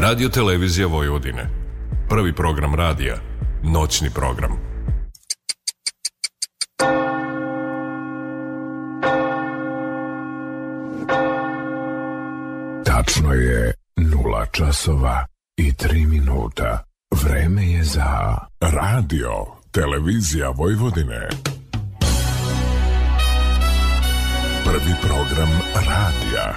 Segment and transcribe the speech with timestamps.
[0.00, 1.50] Radio Televizija Vojvodine.
[2.08, 3.16] Prvi program radija.
[3.62, 4.50] Noćni program.
[12.84, 15.26] Tačno je nula časova
[15.56, 16.84] i tri minuta.
[17.22, 19.30] Vreme je za Radio
[19.70, 21.28] Televizija Vojvodine.
[24.64, 26.56] Prvi program radija.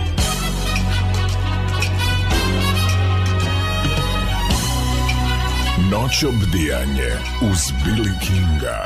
[5.91, 7.09] Noć obdijanje
[7.41, 8.85] uz Billy Kinga.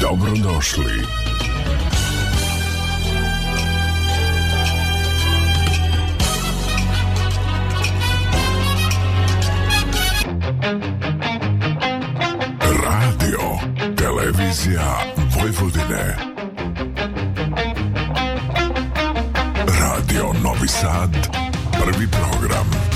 [0.00, 1.02] Dobrodošli.
[12.84, 13.40] Radio,
[13.96, 16.16] televizija Vojvodine.
[19.80, 21.28] Radio Novi Sad,
[21.72, 22.87] prvi program.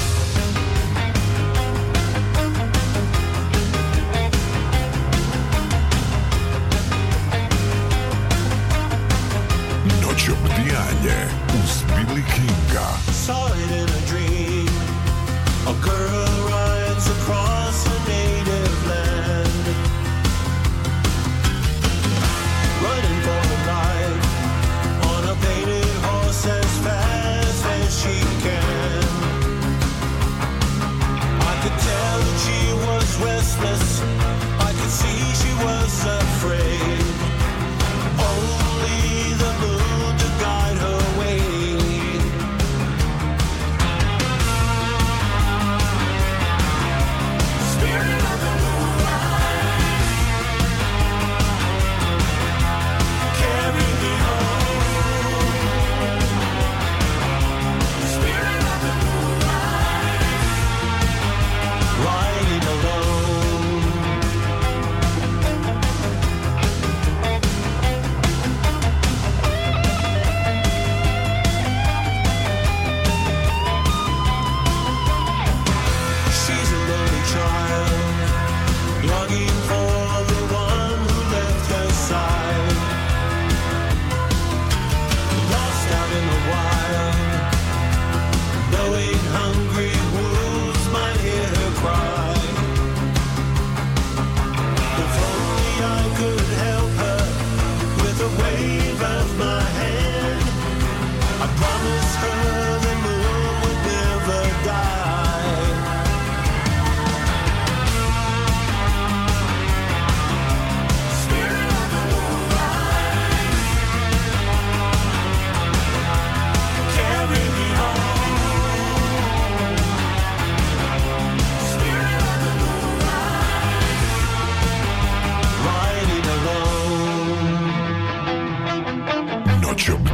[11.03, 11.29] Sejde
[11.65, 12.87] uz Billy Kinga.
[13.13, 13.92] Solid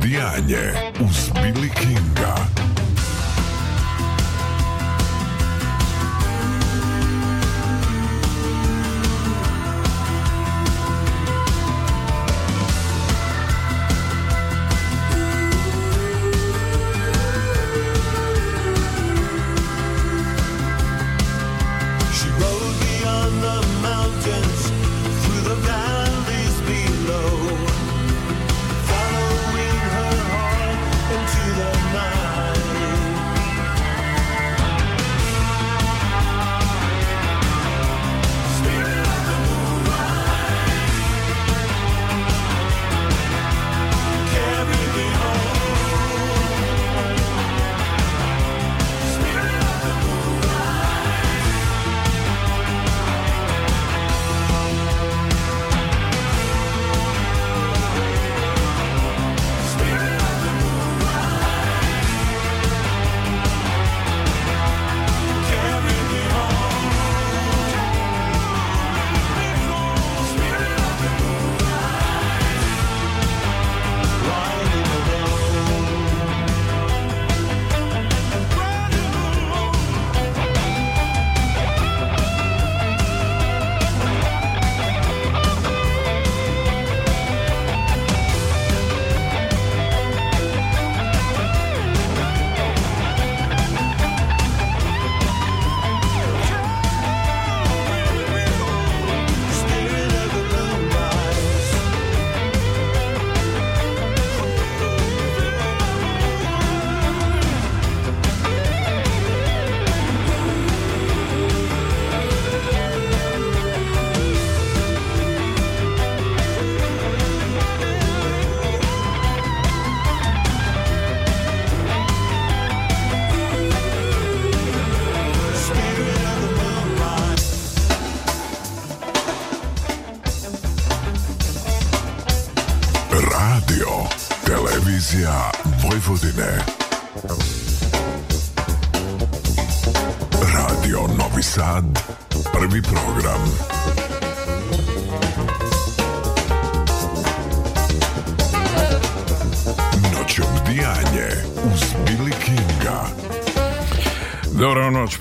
[0.01, 2.35] Dijanje uz Billy Kinga.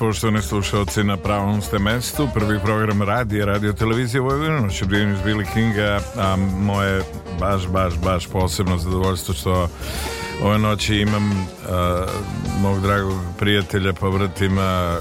[0.07, 2.27] Poštovani slušalci, na pravom ste mestu.
[2.33, 7.01] Prvi program radije, radio televizije Vojvodina, noć obdijenju iz Billy Kinga, a moje
[7.39, 9.69] baš, baš, baš posebno zadovoljstvo što
[10.43, 11.47] ove noći imam uh,
[12.61, 14.97] mog dragog prijatelja, povratima,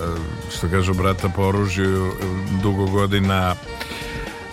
[0.57, 2.13] što kažu brata po oružju,
[2.63, 3.55] dugo godina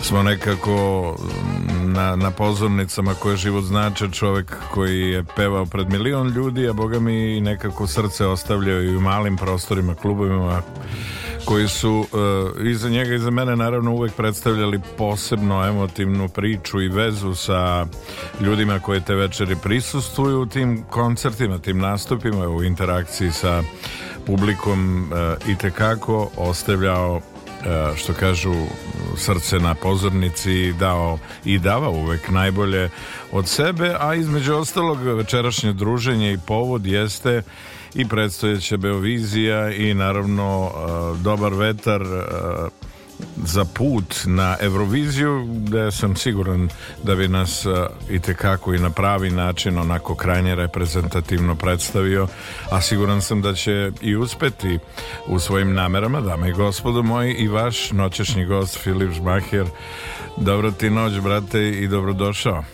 [0.00, 1.16] smo nekako
[1.84, 7.00] na, na pozornicama koje život znače čovjek koji je pevao pred milion ljudi, a boga
[7.00, 10.62] mi nekako srce ostavljao i u malim prostorima, klubovima
[11.44, 16.88] koji su uh, iza njega i za mene naravno uvek predstavljali posebno emotivnu priču i
[16.88, 17.86] vezu sa
[18.40, 23.62] ljudima koje te večeri prisustuju u tim koncertima, tim nastupima u interakciji sa
[24.26, 28.54] publikom uh, i tekako ostavljao uh, što kažu
[29.16, 32.90] srce na pozornici dao i davao uvek najbolje
[33.32, 37.42] od sebe, a između ostalog večerašnje druženje i povod jeste
[37.94, 40.70] i predstojeća Beovizija i naravno
[41.22, 42.02] dobar vetar
[43.36, 46.68] za put na Euroviziju gde sam siguran
[47.02, 47.74] da bi nas uh,
[48.10, 52.26] i tekako i na pravi način onako krajnje reprezentativno predstavio
[52.70, 54.78] a siguran sam da će i uspeti
[55.26, 59.66] u svojim namerama dame i gospodo moji i vaš noćešnji gost Filip Žmaher
[60.36, 62.64] dobro ti noć brate i dobrodošao.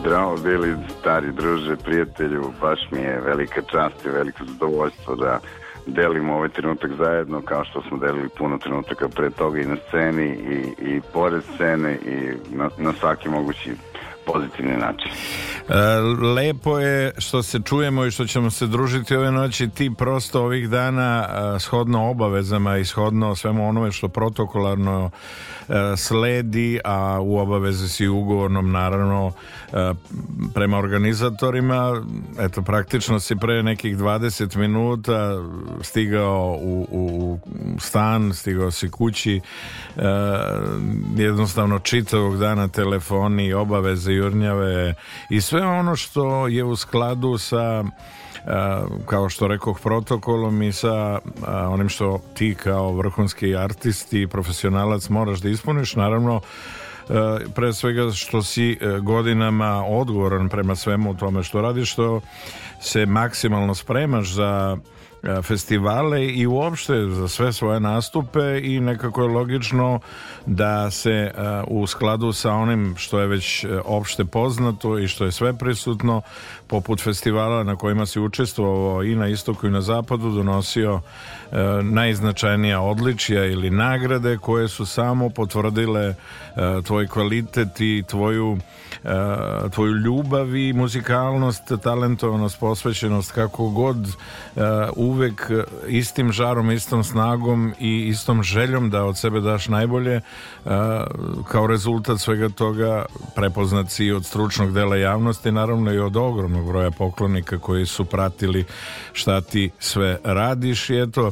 [0.00, 5.40] Zdravo bili stari druže, prijatelju, baš mi je velika čast i veliko zadovoljstvo da
[5.86, 10.26] delimo ovaj trenutak zajedno kao što smo delili puno trenutaka pre toga i na sceni
[10.26, 13.70] i, i pored scene i na, na svaki mogući
[14.26, 15.10] pozitivni način.
[15.68, 15.74] E,
[16.34, 19.68] lepo je što se čujemo i što ćemo se družiti ove noći.
[19.68, 25.10] Ti prosto ovih dana e, shodno obavezama i shodno svemu onome što protokolarno
[25.68, 29.32] e, sledi, a u obavezi si ugovornom naravno
[30.54, 32.02] prema organizatorima.
[32.38, 35.38] Eto, praktično si pre nekih 20 minuta
[35.82, 37.38] stigao u, u
[37.80, 39.40] stan, stigao si kući
[41.16, 44.94] jednostavno čitavog dana telefoni, obaveze jurnjave
[45.28, 47.84] i sve ono što je u skladu sa
[49.06, 55.40] kao što rekoh protokolom i sa onim što ti kao vrhunski artist i profesionalac moraš
[55.40, 55.94] da ispuniš.
[55.96, 56.40] Naravno
[57.54, 62.20] pre svega što si godinama odgovoran prema svemu tome što radiš što
[62.80, 64.76] se maksimalno spremaš za
[65.42, 70.00] festivale i uopšte za sve svoje nastupe i nekako je logično
[70.46, 71.30] da se
[71.66, 76.22] u skladu sa onim što je već opšte poznato i što je sve prisutno
[76.66, 81.00] poput festivala na kojima si učestvovao i na istoku i na zapadu donosio
[81.82, 86.14] najznačajnija odličija ili nagrade koje su samo potvrdile
[86.86, 88.58] tvoj kvalitet i tvoju
[89.70, 94.16] tvoju ljubav i muzikalnost, talentovanost, posvećenost, kako god
[94.96, 95.50] uvek
[95.88, 100.20] istim žarom, istom snagom i istom željom da od sebe daš najbolje,
[101.48, 103.04] kao rezultat svega toga
[103.36, 108.64] prepoznat si od stručnog dela javnosti, naravno i od ogromnog broja poklonika koji su pratili
[109.12, 111.30] šta ti sve radiš i eto,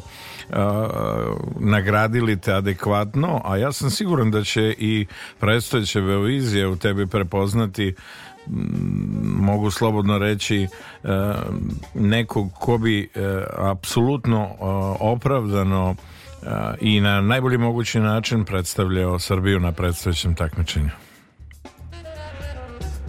[1.59, 5.05] nagradili te adekvatno, a ja sam siguran da će i
[5.39, 7.60] predstojeće Beovizije u tebi prepoznati
[9.23, 10.67] mogu slobodno reći
[11.93, 13.09] nekog ko bi
[13.57, 14.55] apsolutno
[14.99, 15.95] opravdano
[16.81, 20.89] i na najbolji mogući način predstavljao Srbiju na predstojećem takmičenju.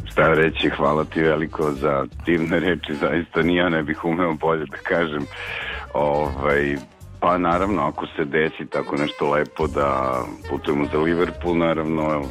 [0.05, 4.77] Šta reći, hvala ti veliko za divne reči, zaista ni ne bih umeo bolje da
[4.77, 5.27] kažem.
[5.95, 6.77] Ovaj,
[7.23, 12.23] Pa naravno, ako se desi tako nešto lepo da putujemo za Liverpool, naravno,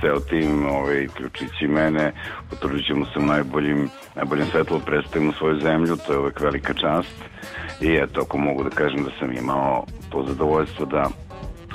[0.00, 2.12] ceo tim, ovaj, ključići mene,
[2.50, 7.24] potrudit ćemo se u najboljim, najboljem svetlu, predstavimo svoju zemlju, to je uvek velika čast.
[7.80, 11.08] I eto, ako mogu da kažem da sam imao to zadovoljstvo da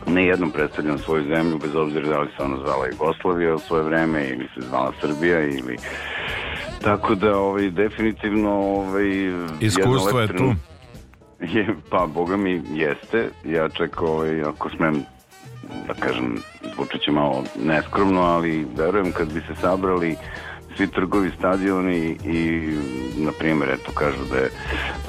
[0.07, 3.83] ne jednom predstavljam svoju zemlju, bez obzira da li se ona zvala Jugoslavija u svoje
[3.83, 5.77] vreme ili se zvala Srbija ili...
[6.83, 8.51] Tako da, ovaj, definitivno...
[8.51, 10.53] Ovaj, Iskustvo je tu.
[11.53, 13.29] Je, pa, boga mi jeste.
[13.45, 15.03] Ja čak, ovaj, ako smem
[15.87, 16.37] da kažem,
[16.75, 20.15] zvučit će malo neskromno, ali verujem kad bi se sabrali
[20.77, 22.73] svi trgovi, stadioni i,
[23.17, 24.49] na primjer, eto, kažu da je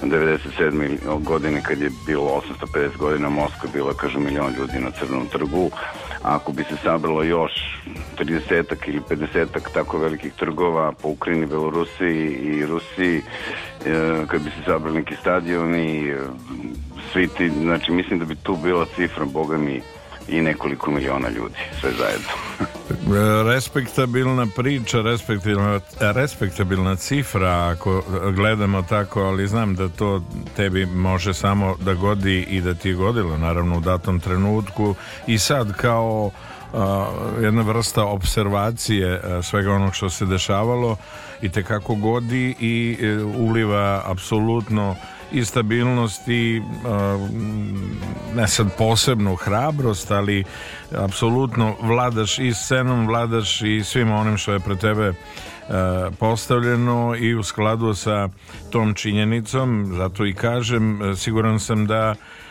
[0.03, 1.23] 97.
[1.25, 2.43] godine kad je bilo
[2.75, 5.71] 850 godina Moskva bila, kažu, milion ljudi na Crnom trgu,
[6.23, 7.53] ako bi se sabralo još
[8.19, 13.23] 30 ili 50 tako velikih trgova po Ukrajini, Belorusiji i Rusiji, e,
[14.27, 16.17] kad bi se sabrali neki stadioni, e,
[17.13, 19.81] svi ti, znači mislim da bi tu bila cifra, boga mi,
[20.29, 22.29] i nekoliko miliona ljudi, sve zajedno.
[23.45, 28.03] respektabilna priča, respektabilna, respektabilna cifra, ako
[28.37, 30.23] gledamo tako, ali znam da to
[30.57, 34.95] tebi može samo da godi i da ti je godilo, naravno u datom trenutku.
[35.27, 36.31] I sad kao
[36.75, 37.07] a,
[37.41, 40.97] jedna vrsta observacije a, svega onog što se dešavalo
[41.43, 44.97] i te kako godi i e, uliva apsolutno
[45.33, 46.63] i stabilnost i
[48.37, 50.45] ne sad posebnu hrabrost, ali
[50.97, 55.13] apsolutno vladaš i scenom, vladaš i svim onim što je pre tebe
[56.19, 58.29] postavljeno i u skladu sa
[58.71, 62.42] tom činjenicom, zato i kažem, siguran sam da E,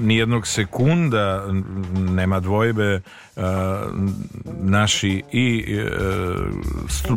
[0.00, 1.46] nijednog sekunda
[1.94, 3.00] nema dvojbe e,
[4.60, 5.86] naši i e,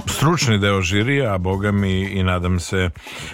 [0.08, 2.90] stručni deo žirija, a boga mi i nadam se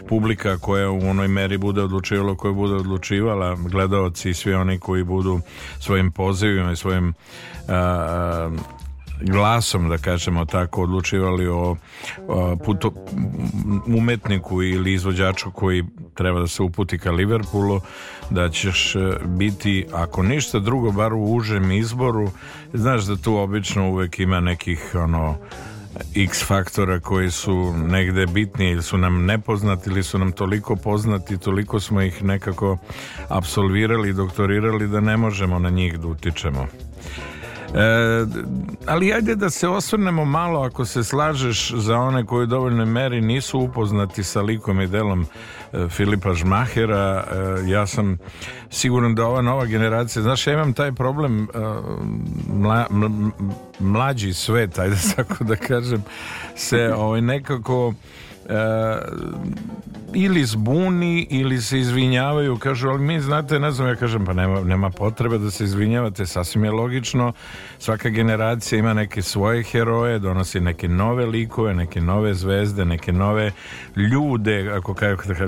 [0.10, 5.04] publika koja u onoj meri bude odlučivala koja bude odlučivala, gledaoci i svi oni koji
[5.04, 5.40] budu
[5.80, 7.14] svojim pozivima i svojim
[9.22, 11.76] glasom, da kažemo tako, odlučivali o,
[12.28, 12.92] o puto,
[13.98, 17.82] umetniku ili izvođaču koji treba da se uputi ka Liverpoolu,
[18.30, 22.32] da ćeš e, biti, ako ništa drugo, bar u užem izboru.
[22.74, 25.38] Znaš da tu obično uvek ima nekih ono
[26.16, 31.38] x faktora koji su negde bitni ili su nam nepoznati ili su nam toliko poznati,
[31.38, 32.78] toliko smo ih nekako
[33.30, 36.68] absolvirali i doktorirali da ne možemo na njih da utičemo.
[37.76, 38.26] E,
[38.86, 43.22] ali ajde da se osvrnemo malo ako se slažeš za one koji u dovoljnoj meri
[43.22, 45.26] nisu upoznati sa likom i delom
[45.74, 47.24] e, Filipa Žmahera.
[47.24, 48.18] E, ja sam
[48.70, 51.48] siguran da ova nova generacija znaš ja imam taj problem e,
[52.54, 52.86] mla,
[53.80, 56.04] mlađi svet ajde tako da kažem
[56.56, 57.94] se ovaj, nekako
[60.14, 64.62] ili zbuni ili se izvinjavaju kažu ali mi znate ne znam ja kažem pa nema,
[64.62, 67.34] nema potrebe da se izvinjavate sasvim je logično.
[67.80, 73.52] Svaka generacija ima neke svoje heroje donosi neke nove likove neke nove zvezde neke nove
[73.96, 74.96] ljude ako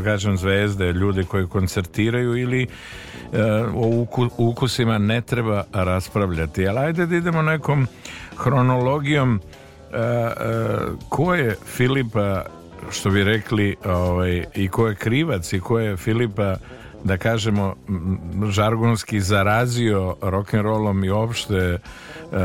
[0.04, 2.68] kažem zvezde ljude koji koncertiraju ili e,
[3.76, 4.06] o
[4.38, 6.68] ukusima ne treba raspravljati.
[6.68, 7.88] Ali ajde da idemo nekom
[8.38, 9.40] hronologijom.
[9.94, 10.32] E, e,
[11.10, 12.44] ko je Filipa
[12.92, 16.56] što bi rekli ovaj, i ko je krivac i ko je Filipa
[17.04, 17.76] da kažemo
[18.50, 21.78] žargonski zarazio rock'n'rollom i uopšte
[22.32, 22.38] uh,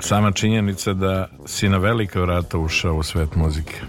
[0.00, 3.80] sama činjenica da si na velika vrata ušao u svet muzike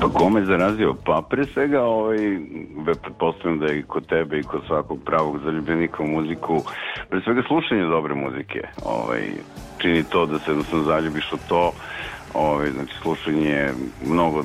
[0.00, 0.94] Pa kome zarazio?
[1.04, 2.18] Pa pre svega ovaj,
[3.02, 6.62] pretpostavljam da i kod tebe i kod svakog pravog zaljubljenika u muziku
[7.10, 9.22] pre svega slušanje dobre muzike ovaj,
[9.78, 11.72] čini to da se jednostavno zaljubiš u to
[12.38, 13.70] Ovaj, znači, slušanje
[14.06, 14.42] mnogo,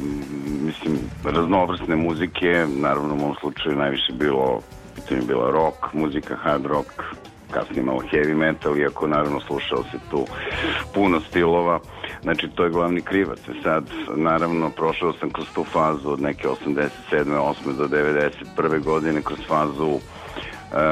[0.66, 4.60] mislim, raznovrsne muzike, naravno u mom slučaju najviše bilo,
[4.96, 6.90] pitanje bila rock, muzika, hard rock,
[7.52, 10.26] kasnije malo heavy metal, iako naravno slušao se tu
[10.94, 11.80] puno stilova.
[12.22, 13.40] Znači, to je glavni krivac.
[13.40, 13.84] E sad,
[14.16, 16.90] naravno, prošao sam kroz tu fazu od neke 87.
[17.12, 17.78] 8.
[17.78, 18.84] do 91.
[18.84, 20.21] godine, kroz fazu E,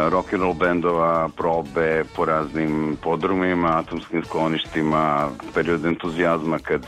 [0.10, 6.86] rock and roll bendova, probe po raznim podrumima, atomskim skloništima, period entuzijazma kad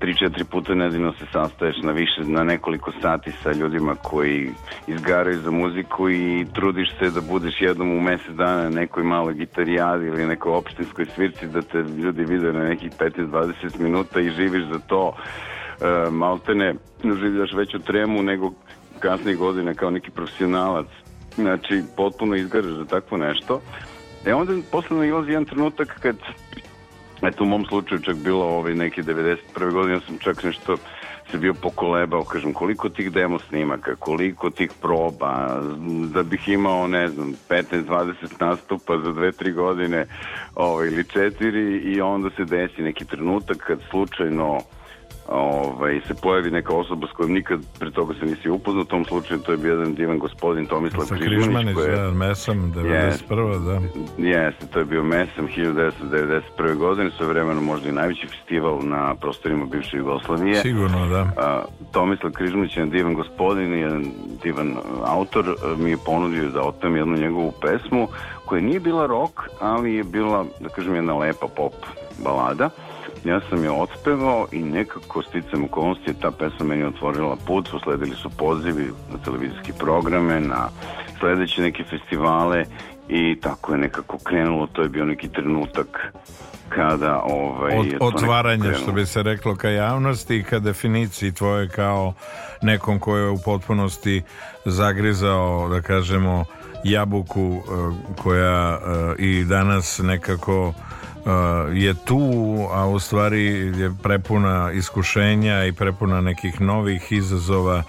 [0.00, 4.50] 3-4 puta nedeljno se sastaješ na više, na nekoliko sati sa ljudima koji
[4.86, 9.34] izgaraju za muziku i trudiš se da budeš jednom u mesec dana na nekoj maloj
[9.34, 14.64] gitarijadi ili nekoj opštinskoj svirci da te ljudi vide na nekih 15-20 minuta i živiš
[14.72, 15.14] za to.
[15.80, 18.52] E, maltene življaš veću tremu nego
[19.00, 20.86] kasnije godine kao neki profesionalac
[21.42, 23.60] znači potpuno izgaraš za takvo nešto.
[24.26, 26.16] E onda posledno ilazi jedan trenutak kad
[27.22, 29.72] eto u mom slučaju čak bilo ovaj neki 91.
[29.72, 30.76] godine ja sam čak nešto
[31.30, 35.62] se bio pokolebao, kažem, koliko tih demo snimaka, koliko tih proba,
[36.12, 40.06] da bih imao, ne znam, 15-20 nastupa za 2-3 godine
[40.54, 44.60] ovaj, ili 4 i onda se desi neki trenutak kad slučajno
[45.28, 49.04] ovaj, se pojavi neka osoba s kojom nikad pre toga se nisi upoznao, u tom
[49.04, 51.74] slučaju to je bio jedan divan gospodin Tomislav Sa Križmanić.
[51.74, 53.64] Koji je, da, Mesam, 91.
[53.64, 53.80] da.
[54.28, 56.76] Jeste, to je bio Mesam 1991.
[56.76, 60.54] godine, sve vremeno možda i najveći festival na prostorima bivše Jugoslavije.
[60.54, 61.30] Sigurno, da.
[61.36, 64.04] A, Tomislav Križmanić je jedan divan gospodin i jedan
[64.42, 65.44] divan autor,
[65.78, 68.08] mi je ponudio da otem jednu njegovu pesmu
[68.44, 71.72] koja nije bila rock, ali je bila, da kažem, jedna lepa pop
[72.24, 72.70] balada
[73.24, 78.16] ja sam je otpevao i nekako sticam okolnosti je ta pesma meni otvorila put, usledili
[78.16, 80.68] su pozivi na televizijski programe, na
[81.18, 82.64] sledeće neke festivale
[83.08, 86.12] i tako je nekako krenulo, to je bio neki trenutak
[86.68, 92.12] kada ovaj, Od, otvaranje, što bi se reklo ka javnosti i ka definiciji tvoje kao
[92.62, 94.22] nekom ko je u potpunosti
[94.64, 96.44] zagrizao, da kažemo,
[96.84, 100.72] jabuku eh, koja eh, i danas nekako
[101.72, 102.32] je tu,
[102.72, 103.44] a u stvari
[103.80, 107.82] je prepuna iskušenja i prepuna nekih novih izazova,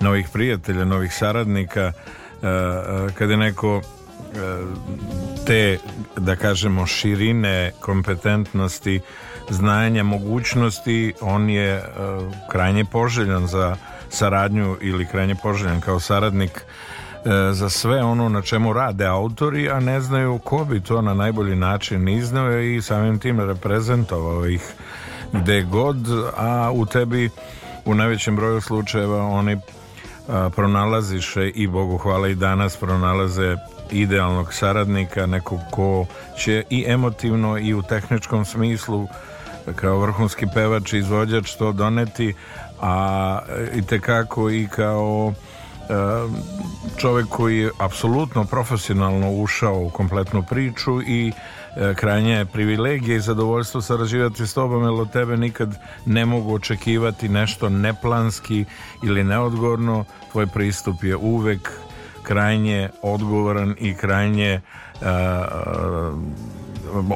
[0.00, 1.92] novih prijatelja, novih saradnika.
[2.42, 3.82] Eh, eh, Kada je neko
[5.46, 5.78] te,
[6.16, 9.00] da kažemo, širine kompetentnosti,
[9.50, 11.82] znanja, mogućnosti, on je
[12.50, 13.76] krajnje poželjan za
[14.08, 16.64] saradnju ili krajnje poželjan kao saradnik
[17.52, 21.56] za sve ono na čemu rade autori, a ne znaju ko bi to na najbolji
[21.56, 24.74] način iznao i samim tim reprezentovao ih
[25.32, 25.96] gde god,
[26.36, 27.30] a u tebi
[27.84, 29.56] u najvećem broju slučajeva oni
[30.28, 33.56] a, pronalaziše i Bogu hvala i danas pronalaze
[33.90, 36.06] idealnog saradnika, nekog ko
[36.38, 39.08] će i emotivno i u tehničkom smislu
[39.74, 42.34] kao vrhunski pevač i izvođač to doneti,
[42.80, 43.38] a
[43.74, 45.32] i tekako i kao
[46.96, 51.32] čovjek koji je apsolutno profesionalno ušao u kompletnu priču i
[51.76, 56.54] e, krajnje je privilegija i zadovoljstvo sarađivati s tobom jer od tebe nikad ne mogu
[56.54, 58.64] očekivati nešto neplanski
[59.04, 60.04] ili neodgovorno.
[60.32, 61.70] Tvoj pristup je uvek
[62.22, 64.60] krajnje odgovoran i krajnje e,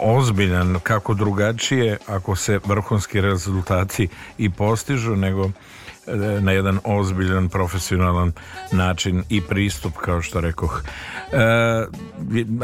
[0.03, 5.51] ozbiljan kako drugačije ako se vrhunski rezultati i postižu nego
[6.41, 8.33] na jedan ozbiljan profesionalan
[8.73, 10.83] način i pristup kao što rekoh.
[11.33, 11.37] E,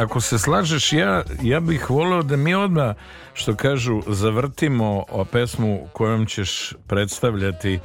[0.03, 2.97] ako se slažeš ja, ja bih voleo da mi odmah
[3.35, 7.79] što kažu zavrtimo o pesmu kojom ćeš predstavljati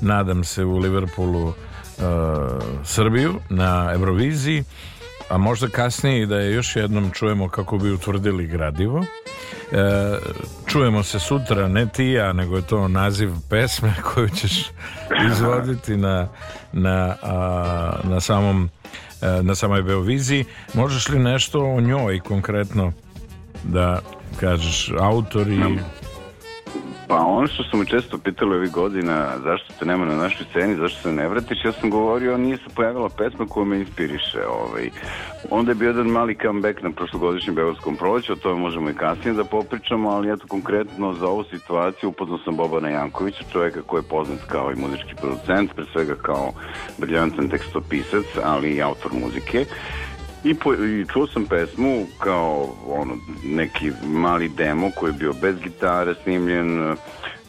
[0.00, 1.54] nadam se u Liverpoolu uh,
[2.84, 4.64] Srbiju na Euroviziji
[5.30, 9.04] a možda kasnije da je još jednom čujemo kako bi utvrdili gradivo.
[9.72, 10.18] E,
[10.66, 14.70] čujemo se sutra, ne ti ja, nego je to naziv pesme koju ćeš
[15.30, 16.28] izvoditi na,
[16.72, 18.70] na, a, na samom
[19.22, 20.44] e, na samoj Beoviziji.
[20.74, 22.92] Možeš li nešto o njoj konkretno
[23.64, 24.00] da
[24.40, 25.78] kažeš autori
[27.10, 31.02] Pa ono što su često pitali ovih godina, zašto te nema na našoj sceni, zašto
[31.02, 34.38] se ne vratiš, ja sam govorio, nije se pojavila pesma koja me inspiriše.
[34.46, 34.90] Ovaj.
[35.50, 39.34] Onda je bio jedan mali comeback na prošlogodišnjem Beovarskom proleću, o tome možemo i kasnije
[39.34, 44.08] da popričamo, ali eto konkretno za ovu situaciju upoznao sam Bobana Jankovića, čovjeka koji je
[44.08, 46.52] poznat kao i muzički producent, pre svega kao
[46.98, 49.64] briljantan tekstopisac, ali i autor muzike.
[50.44, 55.56] I, po, I čuo sam pesmu kao ono, neki mali demo koji je bio bez
[55.60, 56.96] gitare snimljen,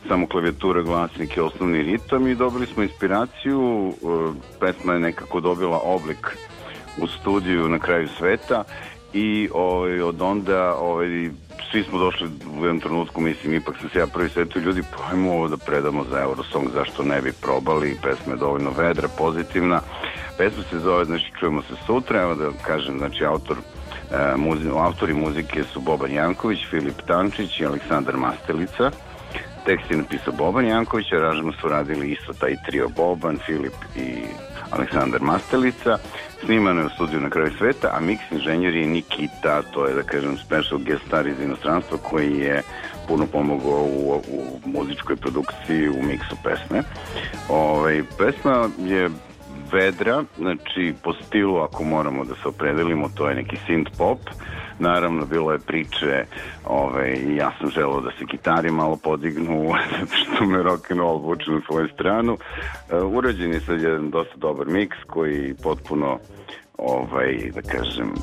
[0.07, 3.89] samo klavijatura, glasnik i osnovni ritam i dobili smo inspiraciju.
[3.89, 6.37] e, Pesma je nekako dobila oblik
[7.01, 8.63] u studiju na kraju sveta
[9.13, 11.29] i ovaj, od onda ovaj,
[11.71, 14.97] svi smo došli u jednom trenutku, mislim, ipak sam se ja prvi svetio ljudi, pa
[15.11, 19.81] ajmo ovo da predamo za Eurosong, zašto ne bi probali, pesma je dovoljno vedra, pozitivna.
[20.41, 25.13] Pesma se zove, znači čujemo se sutra, evo da kažem, znači autor e, muzi, autori
[25.13, 28.91] muzike su Boban Janković, Filip Tančić i Aleksandar Mastelica.
[29.65, 34.13] Tekst je napisao Boban Janković, aranžman su radili isto taj trio Boban, Filip i
[34.71, 35.97] Aleksandar Mastelica.
[36.45, 40.03] Snimano je u studiju na kraju sveta, a mix inženjer je Nikita, to je da
[40.03, 42.61] kažem special guest star iz inostranstva koji je
[43.07, 46.83] puno pomogao u, u muzičkoj produkciji, u miksu pesme.
[47.49, 49.09] Ovaj, pesma je
[49.71, 54.19] vedra, znači po stilu ako moramo da se opredelimo to je neki synth pop.
[54.79, 56.25] Naravno bilo je priče
[56.65, 61.61] ovaj, ja sam želeo da se gitari malo podignu zato što me rock'n'roll vuče na
[61.67, 62.33] svoju stranu.
[62.33, 66.19] Uh, urađen je sad jedan dosta dobar miks koji potpuno
[66.77, 68.13] ovaj, da kažem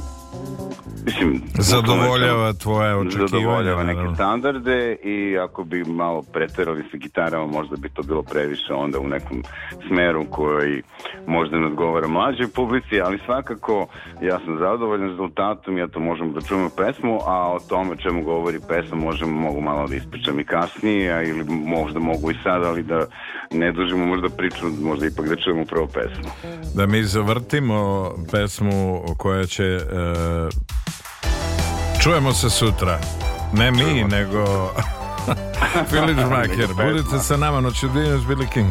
[1.04, 4.14] mislim zadovoljava tvoje očekivanja zadovoljava neke naravno.
[4.14, 9.08] standarde i ako bi malo preterali sa gitarama možda bi to bilo previše onda u
[9.08, 9.42] nekom
[9.88, 10.82] smeru koji
[11.26, 13.86] možda ne odgovara mlađoj publici, ali svakako
[14.22, 18.58] ja sam zadovoljan rezultatom, ja to možemo da čujemo pesmu, a o tome čemu govori
[18.68, 22.82] pesma možemo, mogu malo da ispričam i kasnije, a ili možda mogu i sad, ali
[22.82, 23.06] da
[23.52, 26.30] ne dužimo možda priču, možda ipak da čujemo prvo pesmu.
[26.74, 29.80] da mi zavrtimo pesmu koja će e,
[32.02, 32.98] čujemo se sutra.
[33.52, 34.70] Ne mi nego
[35.90, 36.68] Filip Žmaker.
[36.74, 38.68] Budite sa nama noći u Dinus Billy King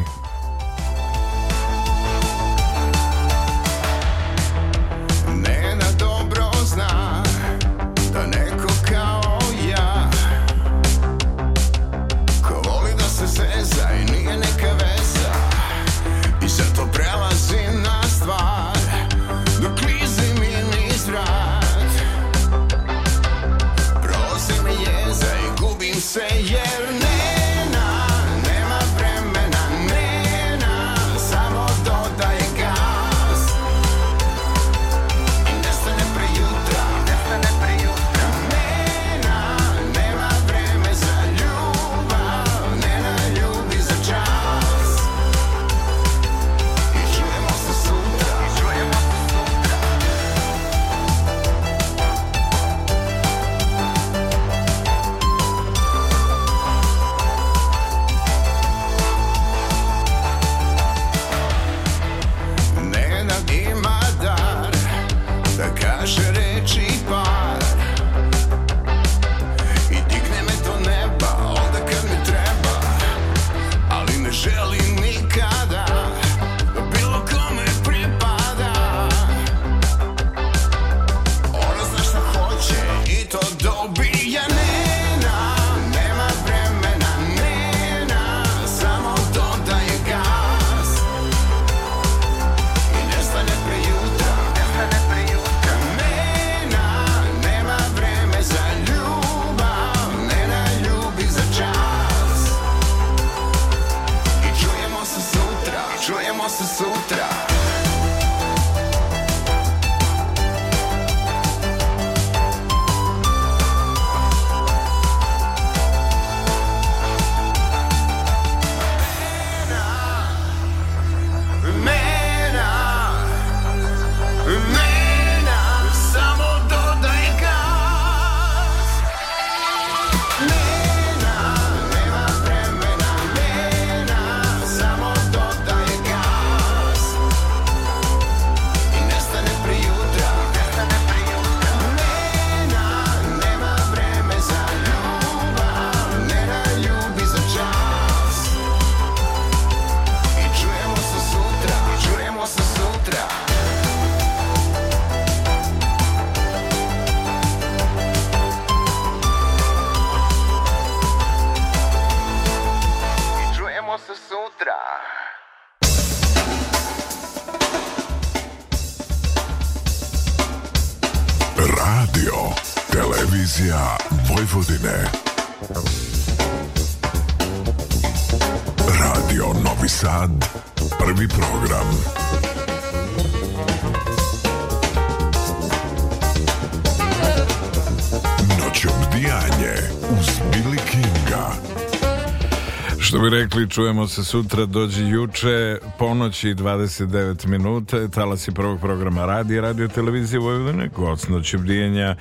[193.38, 200.40] rekli, čujemo se sutra, dođi juče, ponoći 29 minuta, talasi prvog programa radi, radio televizije
[200.40, 202.16] Vojvodine, gost noći bdijenja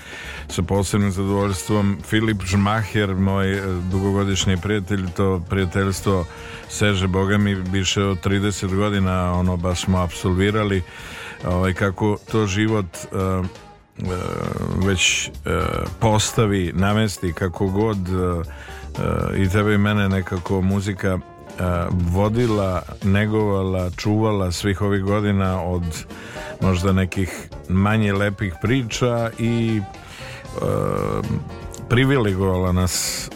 [0.48, 6.26] sa posebnim zadovoljstvom Filip Žmaher, moj e, dugogodišnji prijatelj, to prijateljstvo
[6.68, 10.82] seže, boga mi, više od 30 godina, ono, baš smo absolvirali,
[11.44, 13.06] ovaj, kako to život e,
[14.86, 15.30] već e,
[16.00, 18.65] postavi, namesti kako god e,
[19.36, 21.18] i tebe i mene nekako muzika e,
[21.90, 26.04] vodila, negovala, čuvala svih ovih godina od
[26.60, 30.60] možda nekih manje lepih priča i e,
[31.88, 33.30] privilegovala nas e,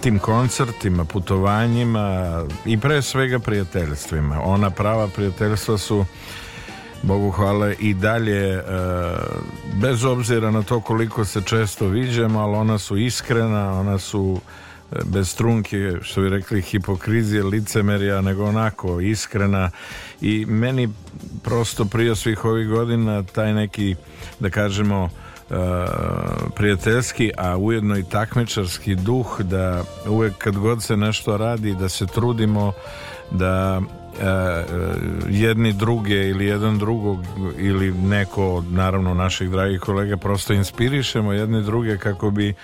[0.00, 4.40] tim koncertima, putovanjima i pre svega prijateljstvima.
[4.44, 6.04] Ona prava prijateljstva su
[7.02, 8.62] Bogu hvala i dalje
[9.74, 14.40] bez obzira na to koliko se često viđemo, ali ona su iskrena, ona su
[15.04, 19.70] bez trunke, što bi rekli hipokrizije, licemerja, nego onako iskrena.
[20.20, 20.88] I meni
[21.42, 23.96] prosto prije svih ovih godina taj neki,
[24.40, 25.08] da kažemo,
[25.50, 25.54] e,
[26.56, 32.06] prijateljski, a ujedno i takmičarski duh da uvek kad god se nešto radi da se
[32.06, 32.72] trudimo
[33.30, 34.64] da e,
[35.28, 37.18] jedni druge ili jedan drugog
[37.58, 42.54] ili neko od naravno naših dragih kolega prosto inspirišemo jedni druge kako bi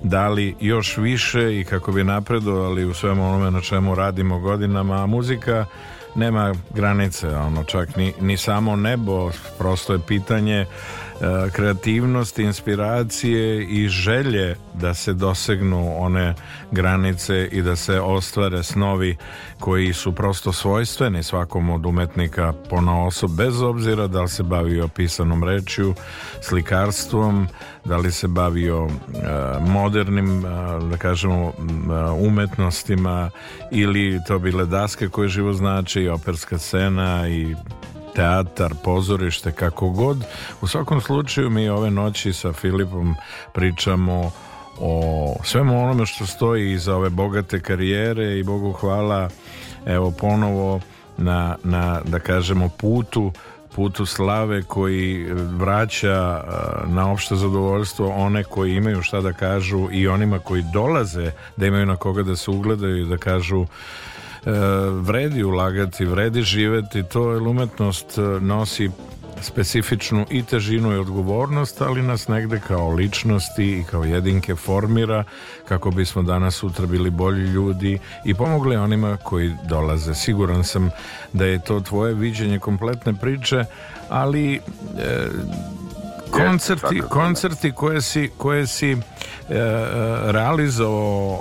[0.00, 5.06] dali još više i kako bi napredovali u svemu onome na čemu radimo godinama, a
[5.06, 5.66] muzika
[6.14, 10.66] nema granice, ono čak ni, ni samo nebo, prosto je pitanje
[11.52, 16.34] kreativnosti, inspiracije i želje da se dosegnu one
[16.70, 19.16] granice i da se ostvare snovi
[19.58, 24.88] koji su prosto svojstveni svakom od umetnika pona osob, bez obzira da li se bavio
[24.88, 25.94] pisanom rečju,
[26.40, 27.48] slikarstvom,
[27.84, 28.90] da li se bavio uh,
[29.60, 31.52] modernim, uh, da kažemo,
[32.18, 33.30] umetnostima
[33.70, 37.54] ili to bile daske koje živo znači, operska scena i
[38.18, 40.24] teatar, pozorište, kako god.
[40.60, 43.14] U svakom slučaju mi ove noći sa Filipom
[43.52, 44.30] pričamo
[44.80, 49.28] o svemu onome što stoji iza ove bogate karijere i Bogu hvala
[49.86, 50.80] evo ponovo
[51.16, 53.32] na, na da kažemo putu
[53.74, 56.44] putu slave koji vraća
[56.86, 61.86] na opšte zadovoljstvo one koji imaju šta da kažu i onima koji dolaze da imaju
[61.86, 63.66] na koga da se ugledaju i da kažu
[65.00, 68.90] vredi ulagati, vredi živeti, to je umetnost nosi
[69.42, 75.24] specifičnu i težinu i odgovornost, ali nas negde kao ličnosti i kao jedinke formira
[75.68, 80.14] kako bismo danas sutra bili bolji ljudi i pomogli onima koji dolaze.
[80.14, 80.90] Siguran sam
[81.32, 83.64] da je to tvoje viđenje kompletne priče,
[84.08, 84.60] ali e,
[86.30, 88.96] koncerti, koncerti koje si, koje si e,
[90.30, 91.40] realizovao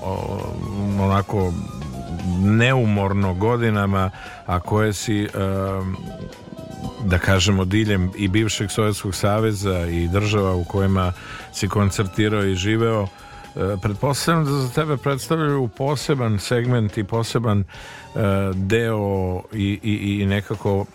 [1.00, 1.54] onako
[2.40, 4.10] neumorno godinama,
[4.46, 5.28] a koje si
[7.06, 11.14] da kažemo diljem i bivšeg Sovjetskog saveza i država u kojima
[11.54, 13.08] si koncertirao i živeo
[13.56, 17.64] e, pretpostavljam da za tebe predstavljaju poseban segment i poseban e,
[18.54, 20.86] deo i, i, i nekako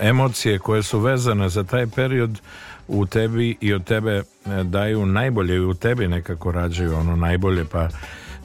[0.00, 2.40] e, emocije koje su vezane za taj period
[2.88, 4.22] u tebi i od tebe
[4.64, 7.88] daju najbolje i u tebi nekako rađaju ono najbolje pa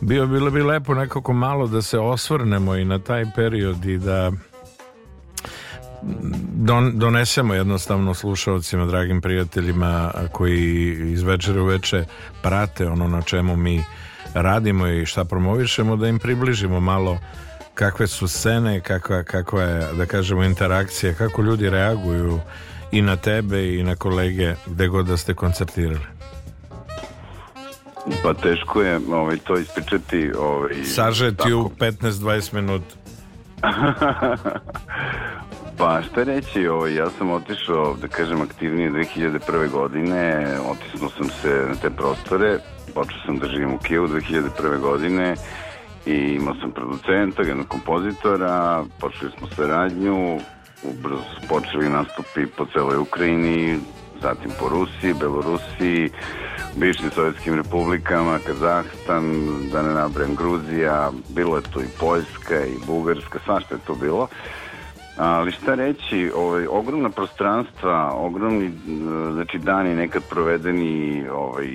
[0.02, 4.32] bio bilo bi lepo nekako malo da se osvrnemo i na taj period i da
[6.54, 12.06] don, donesemo jednostavno slušalcima, dragim prijateljima koji iz večera u veče
[12.42, 13.84] prate ono na čemu mi
[14.34, 17.20] radimo i šta promovišemo, da im približimo malo
[17.74, 22.40] kakve su scene, kakva, kakva je, da kažemo, interakcija, kako ljudi reaguju
[22.92, 26.19] i na tebe i na kolege gde god da ste koncertirali.
[28.24, 30.32] Pa teško je ovaj, to ispričati.
[30.40, 32.96] Ovaj, Sažeti u 15-20 minuta.
[35.80, 39.72] Pa šta reći, ovaj, ja sam otišao, da kažem, aktivnije 2001.
[39.72, 42.60] godine, otisnuo sam se na te prostore,
[42.94, 44.80] počeo sam da živim u Kijevu 2001.
[44.80, 45.36] godine
[46.06, 50.40] i imao sam producenta, jednog kompozitora, počeli smo saradnju,
[50.84, 53.80] ubrzo su počeli nastupi po celoj Ukrajini,
[54.22, 56.10] zatim po Rusiji, Belorusiji,
[56.76, 59.24] bivšim sovjetskim republikama, Kazahstan,
[59.72, 64.28] da ne nabrem Gruzija, bilo je tu i Poljska i Bugarska, svašta je to bilo.
[65.18, 68.72] Ali šta reći, ovaj, ogromna prostranstva, ogromni e,
[69.34, 71.68] znači, dani nekad provedeni ovaj,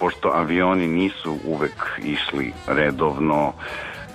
[0.00, 3.52] pošto avioni nisu uvek išli redovno,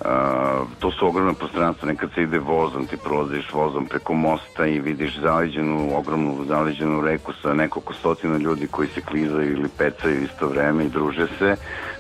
[0.05, 4.79] Uh, to su ogromna prostranstva, nekad se ide vozom, ti prolaziš vozom preko mosta i
[4.79, 10.47] vidiš zaleđenu, ogromnu zaleđenu reku sa nekoliko stotina ljudi koji se klizaju ili pecaju isto
[10.47, 11.55] vreme i druže se,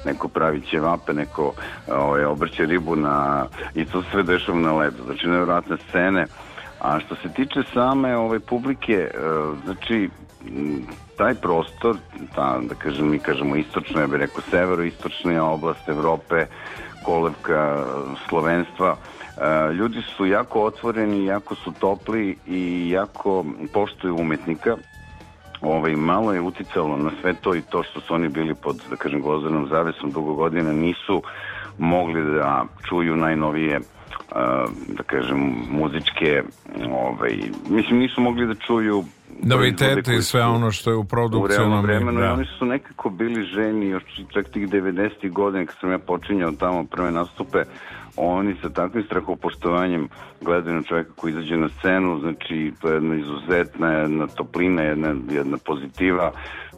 [0.05, 1.53] neko pravi ćevape, neko
[1.87, 6.25] ovaj, obrće ribu na, i to sve dešava na ledu, znači nevjerojatne scene,
[6.79, 10.09] a što se tiče same ove publike, uh, znači
[11.17, 11.95] taj prostor,
[12.35, 16.45] ta, da kažem, mi kažemo istočno, ja bih rekao severoistočna oblast Evrope,
[17.03, 17.85] kolevka
[18.29, 24.77] slovenstva, e, ljudi su jako otvoreni, jako su topli i jako poštuju umetnika.
[25.61, 28.95] Ovaj, malo je uticalo na sve to i to što su oni bili pod, da
[28.95, 31.21] kažem, gozdanom zavesom dugo godina, nisu
[31.77, 33.79] mogli da čuju najnovije
[34.87, 36.43] da kažem muzičke
[36.91, 37.37] ovaj
[37.69, 39.03] mislim nisu mogli da čuju
[39.43, 42.33] novitete i sve ono što je u produkcijnom u vremenu da.
[42.33, 45.31] oni su nekako bili ženi još čak tih 90.
[45.31, 47.63] godina kad sam ja počinjao tamo prve nastupe
[48.15, 50.09] oni sa takvim strahopoštovanjem
[50.41, 55.15] gledaju na čovjeka koji izađe na scenu znači to je jedna izuzetna jedna toplina jedna,
[55.29, 56.31] jedna pozitiva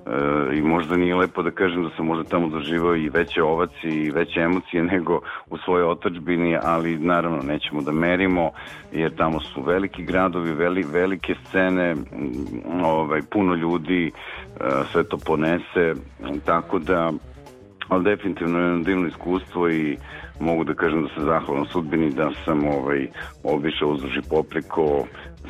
[0.05, 3.87] e, i možda nije lepo da kažem da sam možda tamo doživao i veće ovaci
[3.87, 8.51] i veće emocije nego u svojoj otačbini, ali naravno nećemo da merimo
[8.91, 11.95] jer tamo su veliki gradovi, veli, velike scene,
[12.83, 14.11] ovaj, puno ljudi, e,
[14.91, 15.93] sve to ponese,
[16.45, 17.11] tako da
[17.87, 19.97] ali definitivno je divno iskustvo i
[20.39, 23.07] mogu da kažem da se zahvalam sudbini da sam ovaj,
[23.43, 25.05] obišao uzduži popreko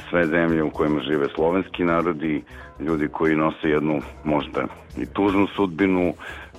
[0.10, 2.44] sve zemlje u kojima žive slovenski narodi,
[2.80, 4.64] ljudi koji nose jednu možda
[4.98, 6.14] i tužnu sudbinu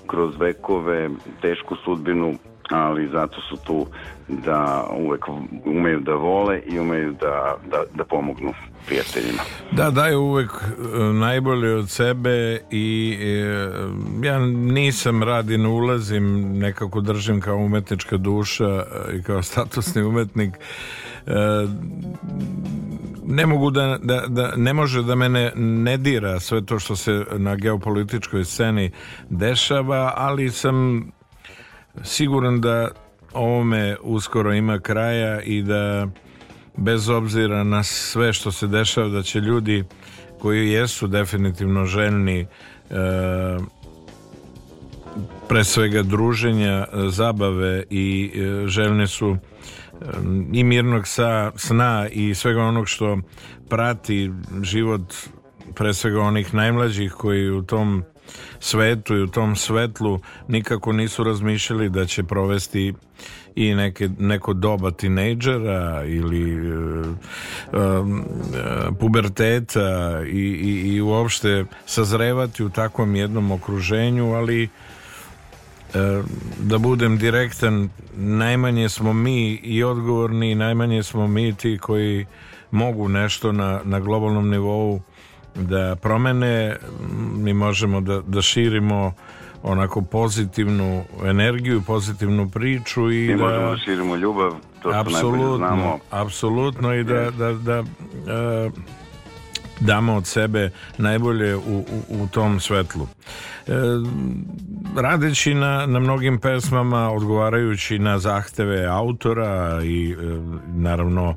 [0.06, 2.34] kroz vekove, tešku sudbinu,
[2.70, 3.86] ali zato su tu
[4.28, 5.24] da uvek
[5.64, 8.52] umeju da vole i umeju da, da, da pomognu
[8.86, 9.42] prijateljima.
[9.72, 17.00] Da, daju uvek e, najbolje od sebe i e, ja nisam radi, ne ulazim, nekako
[17.00, 20.54] držim kao umetnička duša e, i kao statusni umetnik
[23.26, 27.24] ne mogu da, da, da, ne može da mene ne dira sve to što se
[27.32, 28.90] na geopolitičkoj sceni
[29.30, 31.06] dešava, ali sam
[32.02, 32.88] siguran da
[33.32, 36.06] ovome uskoro ima kraja i da
[36.76, 39.84] bez obzira na sve što se dešava da će ljudi
[40.38, 42.46] koji jesu definitivno željni e,
[45.48, 49.36] pre svega druženja, zabave i e, željni su
[50.52, 53.18] i mirnog sa, sna i svega onog što
[53.68, 54.30] prati
[54.62, 55.14] život
[55.74, 58.02] pre svega onih najmlađih koji u tom
[58.60, 62.94] svetu i u tom svetlu nikako nisu razmišljali da će provesti
[63.54, 68.06] i neke, neko doba tinejdžera ili uh, uh,
[69.00, 74.68] puberteta i, i, i uopšte sazrevati u takvom jednom okruženju, ali E,
[76.58, 82.26] da budem direktan, najmanje smo mi i odgovorni, najmanje smo mi ti koji
[82.70, 85.00] mogu nešto na, na globalnom nivou
[85.54, 86.76] da promene,
[87.34, 89.12] mi možemo da, da širimo
[89.62, 93.44] onako pozitivnu energiju, pozitivnu priču i mi da...
[93.44, 94.52] možemo da širimo ljubav,
[94.82, 95.98] to apsolutno, znamo.
[96.10, 98.72] Apsolutno i da, da, da uh,
[99.80, 103.06] damo od sebe najbolje u, u, u tom svetlu.
[103.66, 103.72] E,
[104.96, 110.16] radeći na, na mnogim pesmama, odgovarajući na zahteve autora i e,
[110.66, 111.34] naravno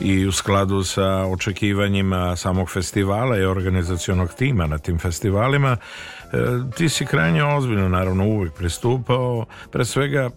[0.00, 6.36] i u skladu sa očekivanjima samog festivala i organizacionog tima na tim festivalima, e,
[6.76, 10.30] ti si krajnje ozbiljno naravno uvijek pristupao, pre svega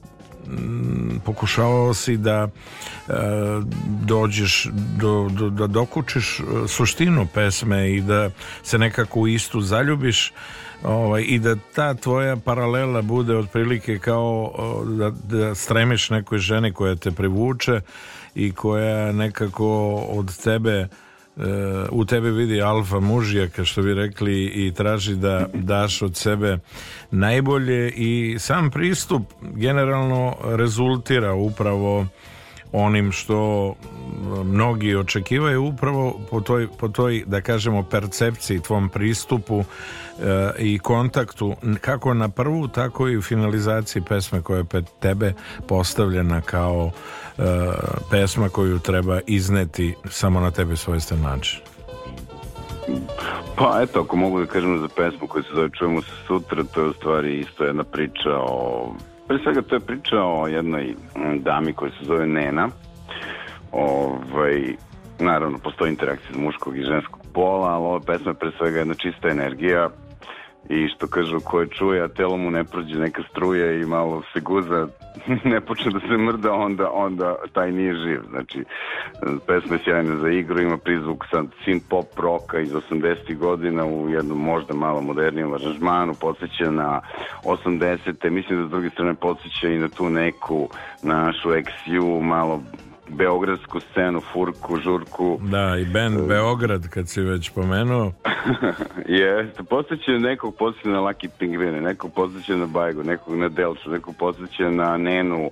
[1.25, 3.13] pokušavao si da e,
[3.87, 4.67] dođeš
[4.99, 8.29] do, do, da dokučiš e, suštinu pesme i da
[8.63, 10.33] se nekako u istu zaljubiš
[10.83, 14.53] ovaj, i da ta tvoja paralela bude otprilike kao
[14.85, 17.81] da, da stremiš nekoj ženi koja te privuče
[18.35, 20.87] i koja nekako od tebe
[21.91, 26.57] u tebi vidi alfa mužijaka što bi rekli i traži da daš od sebe
[27.11, 32.07] najbolje i sam pristup generalno rezultira upravo
[32.71, 33.73] onim što
[34.43, 39.63] mnogi očekivaju upravo po toj, po toj da kažemo percepciji tvom pristupu e,
[40.59, 45.33] i kontaktu kako na prvu tako i u finalizaciji pesme koja je pred tebe
[45.67, 46.91] postavljena kao
[47.37, 47.41] e,
[48.11, 51.59] pesma koju treba izneti samo na tebi svojstven način.
[53.55, 56.81] Pa eto, ako mogu da kažem za pesmu koju se zove Čujemo se sutra, to
[56.81, 58.93] je u stvari isto jedna priča o...
[59.31, 60.95] Pre svega to je priča o jednoj
[61.39, 62.69] dami koja se zove Nena.
[63.71, 64.75] Ovaj,
[65.19, 69.29] naravno postoji interakcija muškog i ženskog pola, ali ova pesma je pre svega jedna čista
[69.29, 69.89] energija
[70.71, 74.21] i što kažu ko je čuje, a telo mu ne prođe neka struja i malo
[74.33, 74.87] se guza,
[75.51, 78.19] ne počne da se mrda, onda, onda taj nije živ.
[78.29, 78.63] Znači,
[79.47, 83.37] pesma je sjajna za igru, ima prizvuk sa sin pop roka iz 80.
[83.37, 87.01] godina u jednom možda malo modernijem aranžmanu, podsjeća na
[87.43, 88.29] 80.
[88.29, 90.69] Mislim da s druge strane podsjeća i na tu neku
[91.03, 92.61] našu XU, malo
[93.17, 95.39] beogradsku scenu, furku, žurku.
[95.41, 98.11] Da, i band Beograd, kad si već pomenuo.
[99.21, 104.15] Jeste, posjeća nekog posjeća na Lucky Pingvine, nekog posjeća na Bajgu, nekog na Delču, nekog
[104.19, 105.51] posjeća na Nenu, uh,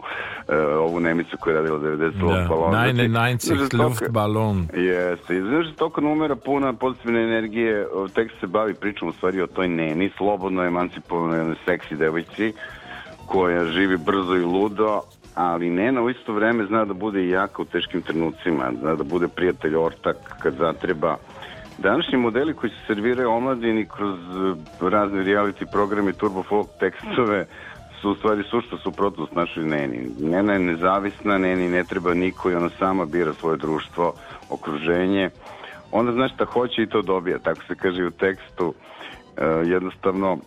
[0.78, 2.74] ovu Nemicu koja je radila 90 Da, balon.
[2.74, 4.68] 99 Luftballon.
[4.74, 9.42] Jeste, i znaš, toliko numera puna pozitivne energije, o, tekst se bavi pričom u stvari
[9.42, 12.54] o toj Neni, slobodno emancipovanoj seksi devojci,
[13.26, 15.02] koja živi brzo i ludo,
[15.40, 19.04] ali Nena u isto vreme zna da bude i jaka u teškim trenucima, zna da
[19.04, 21.18] bude prijatelj ortak kad zatreba.
[21.78, 27.46] Današnji modeli koji se serviraju omladini kroz eh, razne reality programe, turbo folk tekstove,
[28.02, 30.10] su u stvari sušta suprotnost našoj Neni.
[30.20, 34.14] Nena je nezavisna, Neni ne treba niko i ona sama bira svoje društvo,
[34.50, 35.30] okruženje.
[35.92, 38.74] Ona zna šta hoće i to dobija, tako se kaže u tekstu.
[39.38, 40.38] E, jednostavno,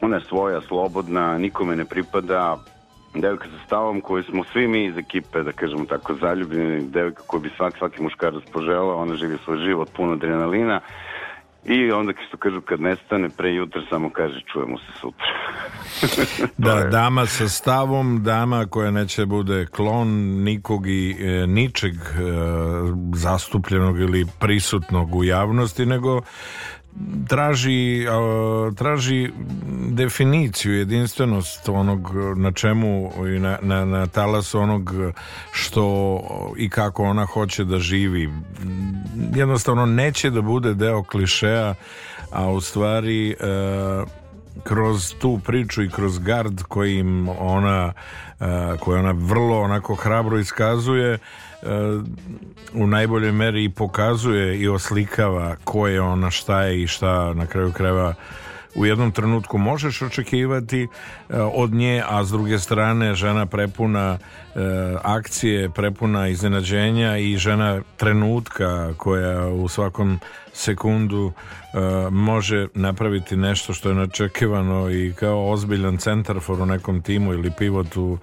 [0.00, 2.58] ona je svoja, slobodna, nikome ne pripada,
[3.14, 7.40] devojka sa stavom koju smo svi mi iz ekipe, da kažemo tako, zaljubljeni, devojka koju
[7.40, 10.80] bi svaki, svaki muškarac poželao, ona živi svoj život puno adrenalina
[11.64, 15.26] i onda što kažu kad nestane pre jutra samo kaže čujemo se sutra.
[16.56, 20.08] Da, dama sa stavom, dama koja neće bude klon
[20.42, 21.98] nikog i e, ničeg e,
[23.14, 26.20] zastupljenog ili prisutnog u javnosti, nego
[27.28, 28.06] traži,
[28.76, 29.30] traži
[29.88, 34.94] definiciju, jedinstvenost onog na čemu i na, na, na talas onog
[35.52, 36.20] što
[36.56, 38.30] i kako ona hoće da živi.
[39.34, 41.74] Jednostavno neće da bude deo klišeja,
[42.30, 43.34] a u stvari e,
[44.62, 47.92] kroz tu priču i kroz gard kojim ona
[48.40, 48.44] e,
[48.80, 51.18] koju ona vrlo onako hrabro iskazuje
[52.74, 57.46] u najboljoj meri i pokazuje i oslikava ko je ona, šta je i šta na
[57.46, 58.14] kraju krajeva
[58.74, 60.88] u jednom trenutku možeš očekivati e,
[61.40, 64.58] od nje, a s druge strane žena prepuna e,
[65.02, 70.20] akcije, prepuna iznenađenja i žena trenutka koja u svakom
[70.52, 71.78] sekundu e,
[72.10, 77.96] može napraviti nešto što je načekivano i kao ozbiljan centarfor u nekom timu ili pivot
[77.96, 78.18] u,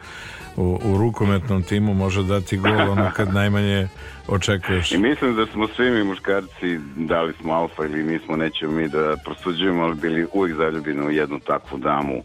[0.56, 3.88] u, u rukometnom timu može dati gol ono kad najmanje
[4.28, 4.92] očekuješ.
[4.92, 8.90] I mislim da smo svi mi muškarci, da li smo alfa ili nismo, nećemo mi
[8.90, 12.24] da prosuđujemo, ali bili uvijek zaljubljeni u jednu takvu damu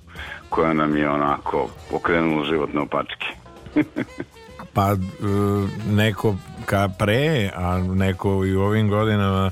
[0.49, 3.27] koja nam je onako okrenula život na opačke.
[4.72, 4.97] Pa e,
[5.91, 9.51] neko ka pre, a neko i u ovim godinama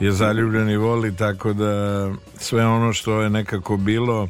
[0.00, 1.72] je zaljubljen i voli, tako da
[2.36, 4.28] sve ono što je nekako bilo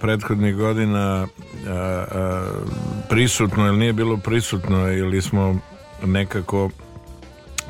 [0.00, 1.26] prethodnih godina a,
[1.70, 2.46] a,
[3.08, 5.58] prisutno ili nije bilo prisutno ili smo
[6.04, 6.70] nekako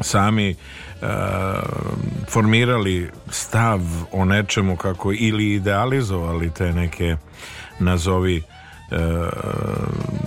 [0.00, 1.08] sami uh,
[2.28, 3.80] formirali stav
[4.12, 7.16] o nečemu kako ili idealizovali te neke
[7.78, 8.42] nazovi
[8.90, 8.98] uh,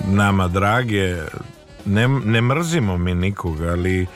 [0.08, 1.18] nama drage
[1.86, 4.08] ne, ne mrzimo mi nikoga ali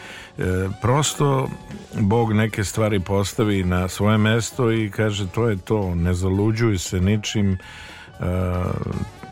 [0.82, 1.50] prosto
[2.00, 7.00] Bog neke stvari postavi na svoje mesto i kaže to je to ne zaluđuj se
[7.00, 7.58] ničim.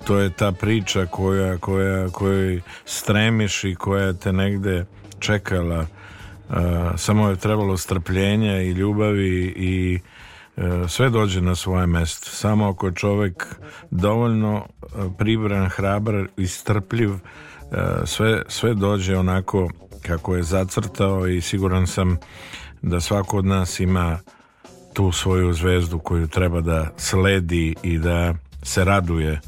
[0.06, 4.86] To je ta priča koja, koja, kojoj stremiš i koja te negde
[5.20, 5.80] čekala.
[6.50, 6.58] Uh,
[6.98, 10.00] samo je trebalo strpljenja i ljubavi i
[10.58, 12.30] uh, sve dođe na svoje mesto.
[12.30, 13.56] Samo ako je čovek
[13.92, 14.66] dovoljno
[15.18, 17.12] pribran, hrabar i strpljiv
[18.06, 19.70] sve, sve dođe onako
[20.02, 22.18] kako je zacrtao i siguran sam
[22.82, 24.20] da svako od nas ima
[24.94, 28.34] tu svoju zvezdu koju treba da sledi i da
[28.64, 29.42] se raduje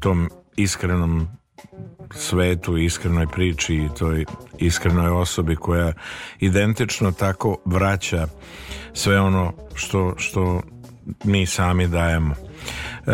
[0.00, 1.28] tom iskrenom
[2.14, 4.24] svetu, iskrenoj priči i toj
[4.58, 5.92] iskrenoj osobi koja
[6.40, 8.26] identično tako vraća
[8.92, 10.62] sve ono što, što
[11.24, 12.34] mi sami dajemo.
[12.34, 13.12] E,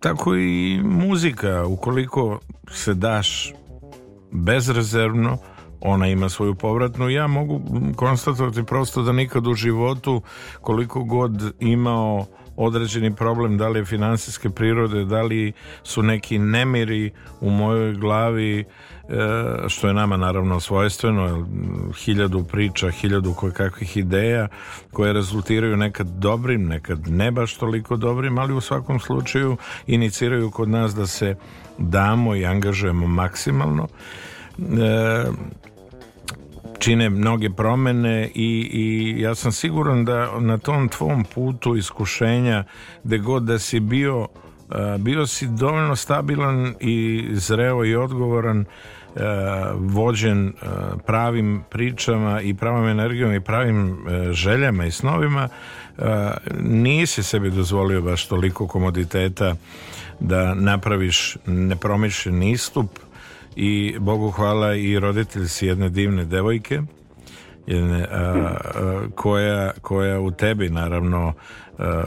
[0.00, 2.40] tako i muzika, ukoliko
[2.70, 3.52] se daš
[4.30, 5.38] bezrezervno,
[5.80, 7.10] ona ima svoju povratnu.
[7.10, 7.60] Ja mogu
[7.96, 10.22] konstatovati prosto da nikad u životu
[10.60, 15.52] koliko god imao određeni problem, da li je finansijske prirode, da li
[15.82, 17.10] su neki nemiri
[17.40, 18.64] u mojoj glavi, e,
[19.68, 21.46] što je nama naravno svojstveno,
[22.04, 24.48] hiljadu priča, hiljadu koje kakvih ideja
[24.92, 29.56] koje rezultiraju nekad dobrim, nekad ne baš toliko dobrim, ali u svakom slučaju
[29.86, 31.36] iniciraju kod nas da se
[31.78, 33.88] damo i angažujemo maksimalno.
[34.58, 35.24] E,
[36.78, 42.64] čine mnoge promene i, i ja sam siguran da na tom tvom putu iskušenja
[43.04, 44.28] gde god da si bio uh,
[44.98, 49.22] bio si dovoljno stabilan i zreo i odgovoran uh,
[49.74, 50.52] vođen
[51.06, 55.48] pravim pričama i pravom energijom i pravim željama i snovima
[56.60, 59.54] nisi sebi dozvolio baš toliko komoditeta
[60.20, 62.98] da napraviš nepromišljen istup
[63.56, 66.82] i Bogu hvala i roditelj si jedne divne devojke
[67.66, 71.32] jedne, a, a, koja, koja u tebi naravno
[71.78, 72.02] a,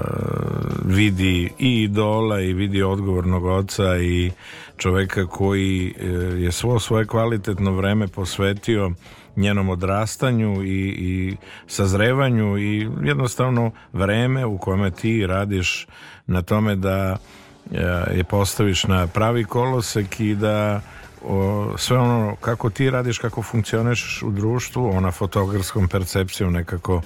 [0.85, 4.31] vidi i idola i vidi odgovornog oca i
[4.77, 6.05] čoveka koji e,
[6.43, 8.91] je svo svoje kvalitetno vreme posvetio
[9.35, 11.35] njenom odrastanju i, i
[11.67, 15.87] sazrevanju i jednostavno vreme u kome ti radiš
[16.27, 17.17] na tome da
[17.71, 17.77] e,
[18.15, 20.81] je postaviš na pravi kolosek i da
[21.25, 27.01] o, sve ono kako ti radiš, kako funkcioniš u društvu, ona fotografskom percepcijom nekako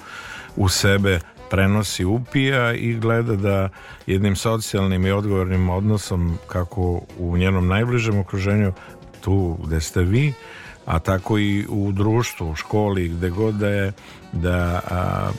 [0.56, 3.68] u sebe prenosi, upija i gleda da
[4.06, 8.72] jednim socijalnim i odgovornim odnosom kako u njenom najbližem okruženju
[9.20, 10.32] tu gde ste vi
[10.86, 13.92] a tako i u društvu, u školi, gde god da je
[14.32, 15.30] da a,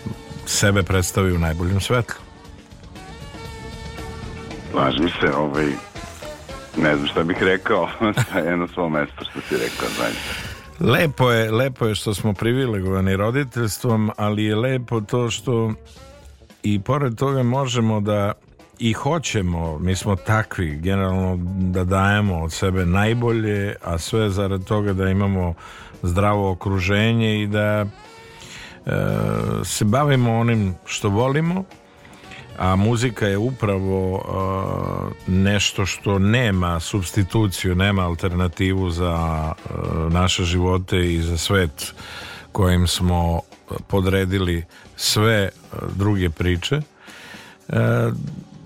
[0.46, 2.16] sebe predstavi u najboljem svetlu.
[4.72, 5.68] Slažem se, ovaj,
[6.78, 7.90] ne znam šta bih rekao,
[8.46, 10.56] je na svom mestu što si rekao, zaista.
[10.80, 15.74] Lepo je, lepo je što smo privilegovani roditeljstvom, ali je lepo to što
[16.64, 18.34] i pored toga možemo da
[18.80, 21.38] i hoćemo, mi smo takvi generalno
[21.72, 25.54] da dajemo od sebe najbolje, a sve zarad toga da imamo
[26.04, 27.88] zdravo okruženje i da e,
[29.64, 31.64] se bavimo onim što volimo,
[32.58, 39.70] a muzika je upravo e, nešto što nema substituciju, nema alternativu za e,
[40.10, 41.94] naše živote i za svet
[42.52, 43.42] kojim smo
[43.88, 44.64] podredili
[44.96, 45.50] sve e,
[45.96, 46.82] druge priče.
[47.70, 48.12] E,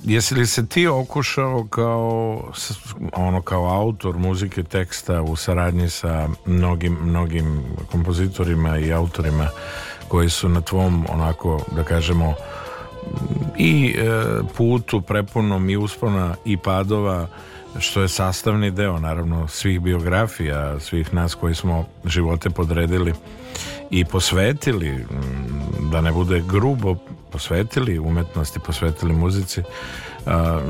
[0.03, 2.43] Jesi li se ti okušao kao
[3.13, 9.47] ono kao autor muzike teksta u saradnji sa mnogim mnogim kompozitorima i autorima
[10.07, 12.33] koji su na tvom onako da kažemo
[13.57, 14.11] i e,
[14.57, 17.27] putu prepunom i uspona i padova
[17.79, 23.13] što je sastavni deo naravno svih biografija svih nas koji smo živote podredili
[23.89, 25.05] i posvetili
[25.91, 26.95] da ne bude grubo
[27.31, 29.61] posvetili umetnosti, posvetili muzici,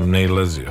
[0.06, 0.70] ne ilazio?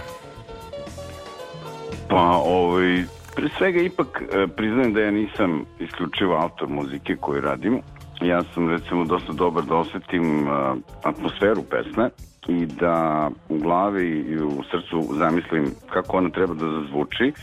[2.10, 3.04] Pa, ovaj,
[3.36, 7.82] pre svega ipak e, priznajem da ja nisam isključivo autor muzike koju radim.
[8.22, 12.10] Ja sam recimo dosta dobar da osetim uh, atmosferu pesme
[12.48, 17.34] i da u glavi i u srcu zamislim kako ona treba da zazvuči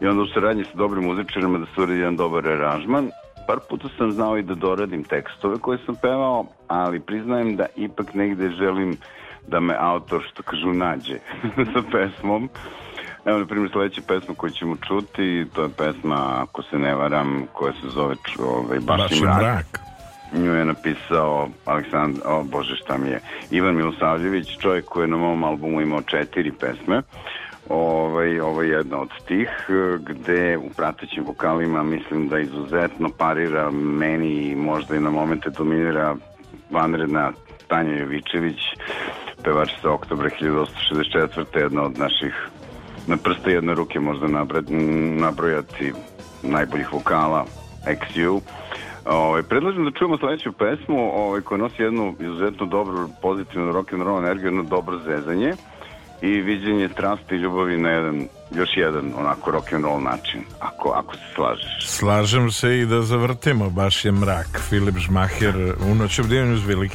[0.00, 3.10] i onda u saradnji sa dobrim muzičarima da stvori jedan dobar aranžman
[3.48, 8.14] par puta sam znao i da doradim tekstove koje sam pevao, ali priznajem da ipak
[8.14, 8.96] negde želim
[9.46, 11.18] da me autor, što kažu, nađe
[11.72, 12.48] sa pesmom.
[13.24, 17.46] Evo, na primjer, sledeća pesma koju ćemo čuti, to je pesma, ako se ne varam,
[17.52, 19.40] koja se zove ovaj, Baši mrak.
[19.40, 19.87] mrak.
[20.32, 23.20] Nju je napisao Aleksandar, o bože šta mi je,
[23.50, 27.02] Ivan Milosavljević, čovjek koji je na mom albumu imao četiri pesme.
[27.68, 29.48] Ovaj, ovo je jedna od tih
[30.00, 36.16] gde u pratećim vokalima mislim da izuzetno parira meni i možda i na momente dominira
[36.70, 37.32] vanredna
[37.68, 38.58] Tanja Jovičević,
[39.44, 41.58] pevačica oktobra 1964.
[41.58, 42.48] jedna od naših
[43.06, 44.26] na prste jedne ruke možda
[45.16, 45.92] nabrojati
[46.42, 47.44] najboljih vokala
[47.86, 48.40] XU.
[49.08, 54.02] Ovaj predlažem da čujemo sledeću pesmu, ovaj koja nosi jednu izuzetno dobru pozitivnu rock and
[54.02, 55.52] roll energiju, jedno dobro zezanje
[56.22, 60.88] i viđenje strasti i ljubavi na jedan još jedan onako rock and roll način ako,
[60.88, 61.86] ako se slažeš.
[61.86, 64.60] Slažem se i da zavrtimo baš je mrak.
[64.68, 66.88] Filip Žmaher u noć obdivanju uz Willi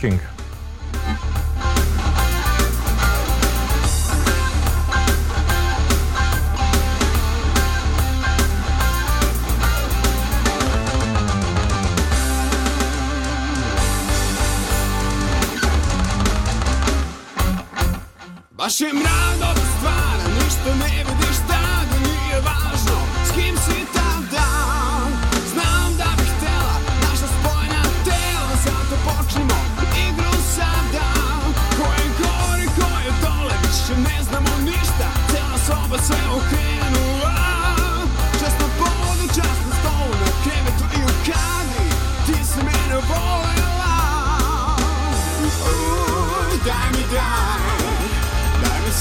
[18.73, 22.97] King Baš je mrak dobra stvar, ništa ne vidiš tada, nije važno.
[23.27, 24.47] S kim si tada
[25.53, 29.57] Znam da bih htela, naša spojna tela, zato počnimo
[30.07, 31.07] igru sada.
[31.77, 36.62] Ko je gore, ko je dole, više ne znamo ništa, cela soba sve okrenula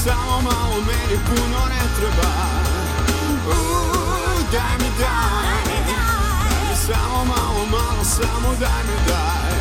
[0.03, 2.31] samo malo, meni puno ne treba.
[3.47, 5.83] Uuu, daj mi daj.
[6.85, 9.53] Samo malo, malo, samo daj mi daj.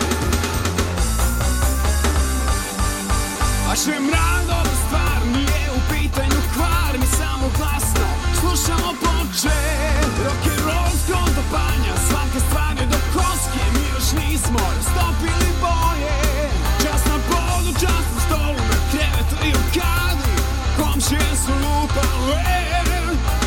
[3.69, 8.07] Vašem radom stvar nije u pitanju kvar Mi samo glasno
[8.41, 9.61] slušamo ploče
[10.25, 15.42] Rock and roll skonto panja Svaka stvar je do koske Mi još nismo rastopili
[21.13, 22.43] Komšije su lupale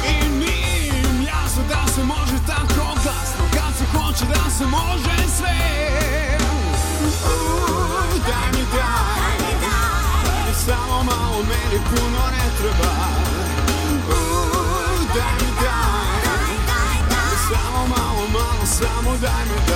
[0.09, 3.45] I nije im jasno da se može tako glasno.
[3.53, 5.57] Kad se hoće da se može sve.
[7.26, 9.59] Uuu, daj mi daj.
[10.66, 12.93] Samo malo, meni puno ne treba.
[14.09, 16.26] Uuu, daj mi daj.
[17.49, 19.75] Samo malo, malo, samo daj mi daj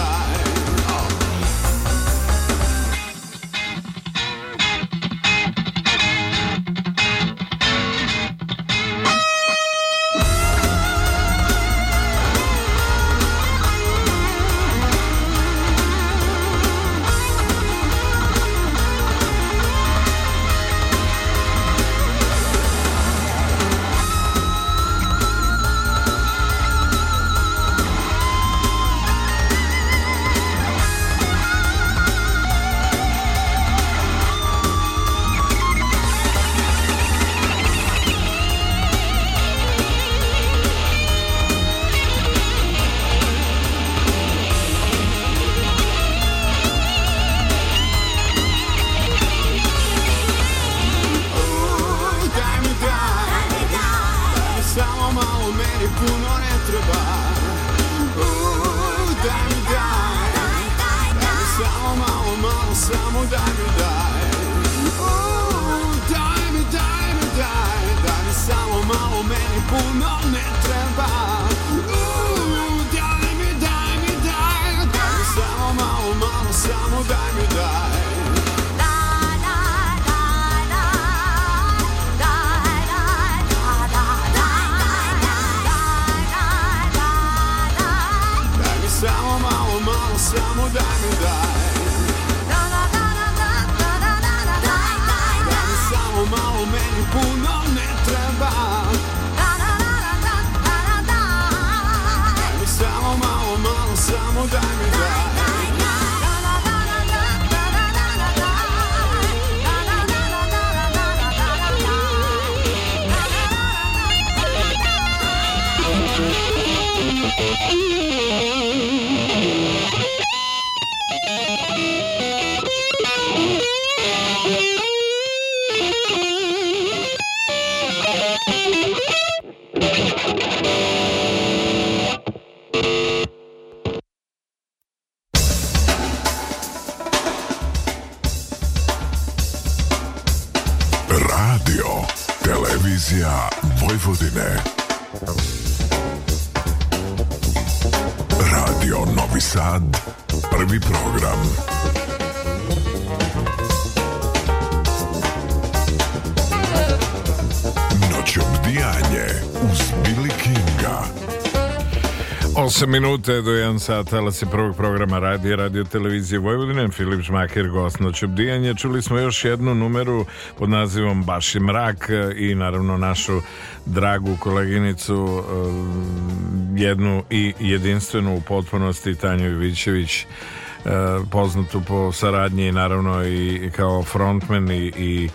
[162.90, 168.00] minute do 1 sat, talas je prvog programa radija, radio televizije Vojvodine, Filip Žmaker, gost
[168.00, 168.76] noć obdijanje.
[168.76, 170.26] Čuli smo još jednu numeru
[170.58, 173.42] pod nazivom Baš je mrak i naravno našu
[173.86, 180.90] dragu koleginicu, eh, jednu i jedinstvenu u potpunosti Tanju Ivićević, eh,
[181.32, 185.30] poznatu po saradnji naravno i kao frontman i, i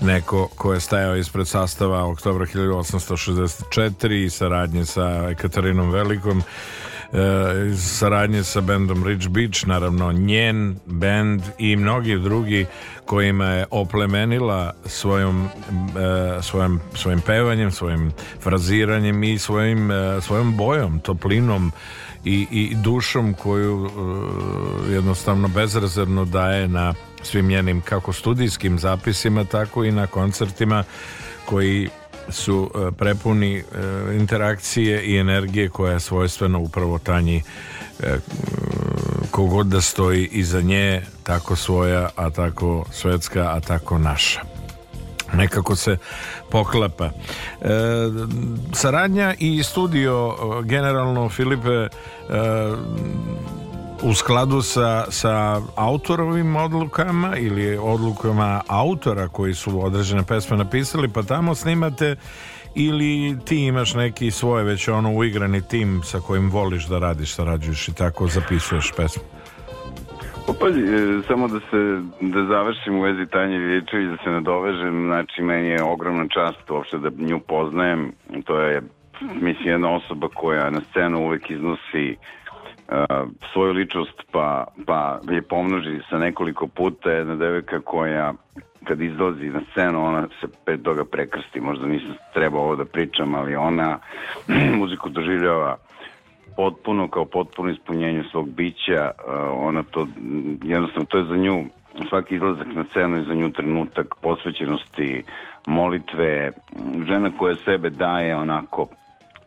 [0.00, 6.42] neko ko je stajao ispred sastava oktobra 1864 i saradnje sa Ekatarinom Velikom e,
[7.76, 12.66] saradnje sa bendom Rich Beach, naravno njen bend i mnogi drugi
[13.04, 21.00] kojima je oplemenila svojom, e, svojim, svojim pevanjem, svojim fraziranjem i svojim, e, svojom bojom,
[21.00, 21.72] toplinom
[22.24, 23.90] i, i dušom koju
[24.90, 30.84] jednostavno bezrezervno daje na svim njenim kako studijskim zapisima tako i na koncertima
[31.44, 31.88] koji
[32.30, 33.62] su e, prepuni e,
[34.16, 37.42] interakcije i energije koja je svojstvena upravo tanji
[38.02, 38.16] e,
[39.30, 44.40] kogod da stoji iza nje tako svoja, a tako svetska, a tako naša
[45.32, 45.96] nekako se
[46.50, 47.04] poklapa.
[47.04, 47.68] E,
[48.72, 51.88] saradnja i studio generalno Filipe e,
[54.02, 61.22] u skladu sa, sa autorovim odlukama ili odlukama autora koji su određene pesme napisali, pa
[61.22, 62.16] tamo snimate
[62.74, 67.88] ili ti imaš neki svoj već ono uigrani tim sa kojim voliš da radiš, sarađuješ
[67.88, 69.22] i tako zapisuješ pesmu?
[70.60, 75.42] Pa e, samo da se da završim u vezi Tanje Vječević, da se nadovežem, znači
[75.42, 78.12] meni je ogromna čast uopšte da nju poznajem,
[78.44, 78.82] to je
[79.40, 82.16] mislim jedna osoba koja na scenu uvek iznosi
[83.52, 88.34] svoju ličnost pa, pa je pomnoži sa nekoliko puta jedna devojka koja
[88.84, 91.60] kad izlazi na scenu ona se pet toga prekrsti.
[91.60, 93.98] Možda nisam trebao ovo da pričam ali ona
[94.80, 95.76] muziku doživljava
[96.56, 99.10] potpuno kao potpuno ispunjenje svog bića.
[99.26, 99.34] Uh,
[99.68, 100.06] ona to
[100.62, 101.64] jednostavno to je za nju
[102.08, 105.22] svaki izlazak na scenu je za nju trenutak posvećenosti
[105.66, 106.52] molitve
[107.06, 108.88] žena koja sebe daje onako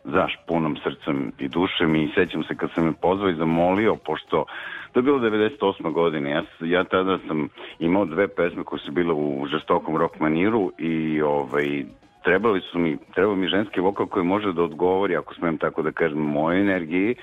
[0.04, 4.44] zaš punom srcem i dušem i sećam se kad sam me pozvao i zamolio, pošto
[4.92, 5.92] to je bilo 98.
[5.92, 7.48] godine, ja, ja tada sam
[7.78, 11.84] imao dve pesme koje su bile u žestokom rock maniru i ovaj,
[12.24, 15.92] trebali su mi, trebao mi ženski vokal koji može da odgovori, ako smem tako da
[15.92, 17.14] kažem, mojoj energiji,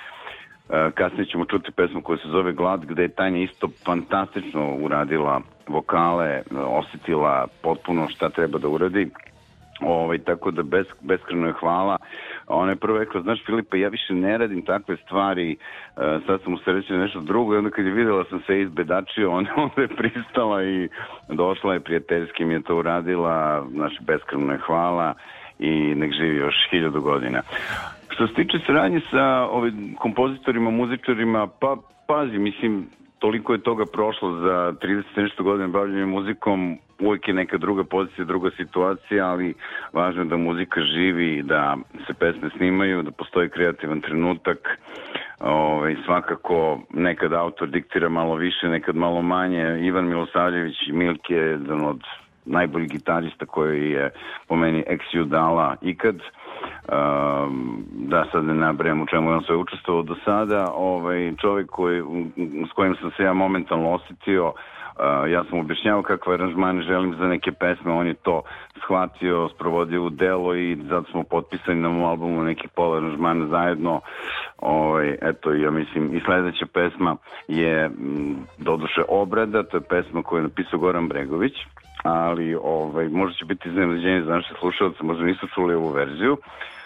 [0.72, 5.42] Uh, kasnije ćemo čuti pesmu koja se zove Glad, gde je Tanja isto fantastično uradila
[5.68, 9.10] vokale, osetila potpuno šta treba da uradi
[9.82, 11.98] Ovaj, tako da bes, beskreno je hvala.
[12.48, 15.56] Ona je prvo rekla, znaš Filipe, ja više ne radim takve stvari,
[15.96, 19.32] uh, sad sam u sreći nešto drugo i onda kad je videla sam se izbedačio,
[19.38, 20.90] onda, onda je pristala i
[21.30, 25.14] došla je prijateljski mi je to uradila, znaš, beskreno je hvala
[25.60, 27.42] i nek živi još hiljadu godina.
[28.10, 31.78] Što se tiče saradnje sa ovim kompozitorima, muzičarima, pa
[32.08, 32.88] pazi, mislim,
[33.22, 38.26] toliko je toga prošlo za 30 nešto godina bavljanja muzikom, uvijek je neka druga pozicija,
[38.26, 39.54] druga situacija, ali
[39.94, 44.80] važno je da muzika živi, da se pesme snimaju, da postoji kreativan trenutak.
[45.40, 49.80] Ove, svakako nekad autor diktira malo više, nekad malo manje.
[49.82, 52.02] Ivan Milosavljević Milke je jedan od
[52.46, 54.10] najboljih gitarista koji je
[54.48, 56.16] po meni ex dala ikad.
[56.92, 60.72] Um, da sad ne nabrajam u čemu je on sve učestvovao do sada.
[60.76, 62.04] Ovaj, čovjek koji,
[62.70, 64.54] s kojim sam se ja momentalno osetio uh,
[65.32, 68.42] ja sam objašnjavao kakve aranžmane želim za neke pesme, on je to
[68.84, 74.02] shvatio, sprovodio u delo i zato smo potpisani na mom albumu nekih pola aranžmana zajedno.
[74.58, 77.16] Ovaj, eto, ja mislim, i sledeća pesma
[77.48, 81.54] je m, doduše obrada, to je pesma koju je napisao Goran Bregović,
[82.04, 86.38] ali ovaj, možda će biti iznenađenje za naše slušalce, možda nisu čuli ovu verziju.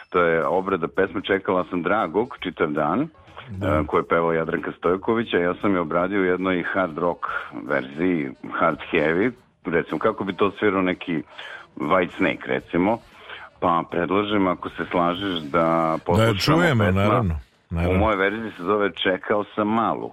[0.09, 3.07] To je obrada pesme Čekala sam dragog čitav dan
[3.49, 3.84] da.
[3.88, 7.26] koju je pevao Jadranka Stojković, a ja sam je obradio u jednoj hard rock
[7.68, 9.32] verziji, hard heavy,
[9.66, 11.24] recimo kako bi to svirao neki
[11.76, 12.97] White Snake recimo,
[13.59, 17.01] pa predlažem ako se slažeš da poslušamo da čujemo, pesma.
[17.01, 17.39] naravno.
[17.70, 17.95] Naravno.
[17.95, 20.11] U mojoj verziji se zove Čekao sam malu.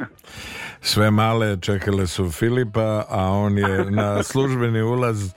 [0.80, 5.32] Sve male čekale su Filipa, a on je na službeni ulaz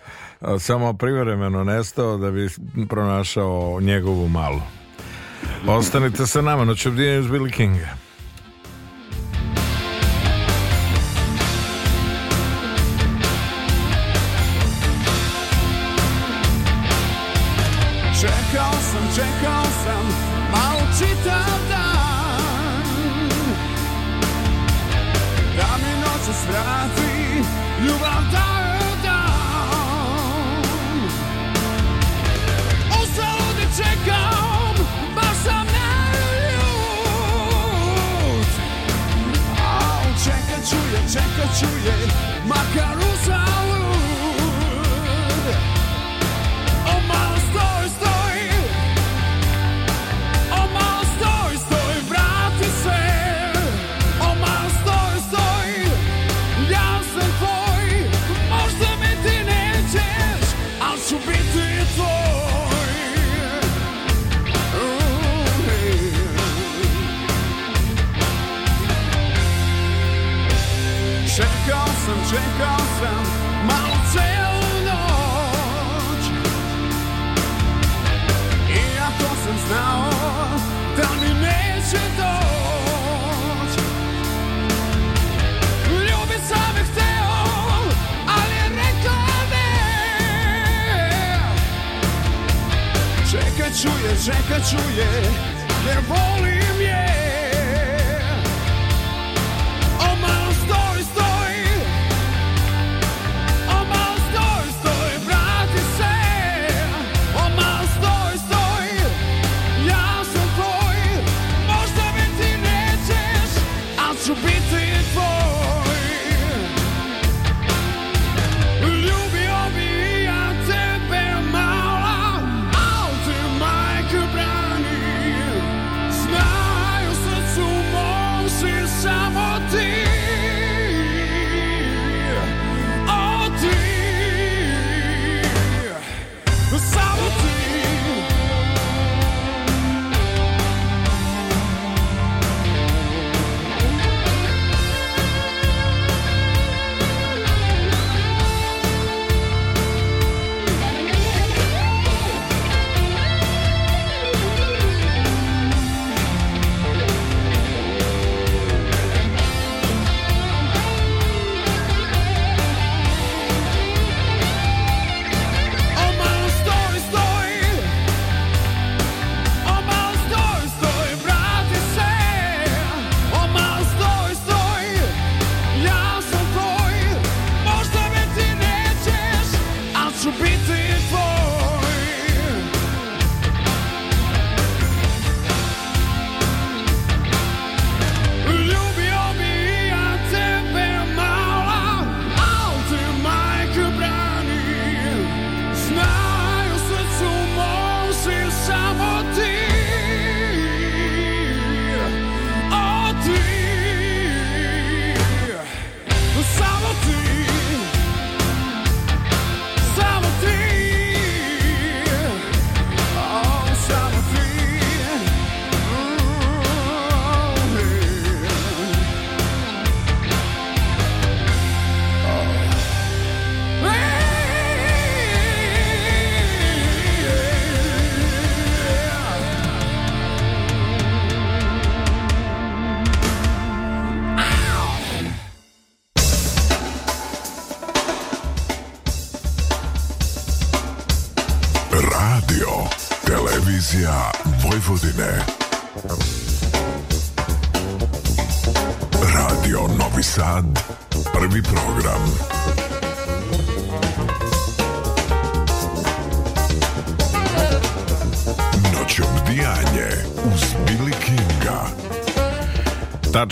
[0.59, 2.47] samo privremeno nestao da bi
[2.89, 4.61] pronašao njegovu malu.
[5.77, 8.08] Ostanite sa nama, noć obdijenju s Billy Kinga.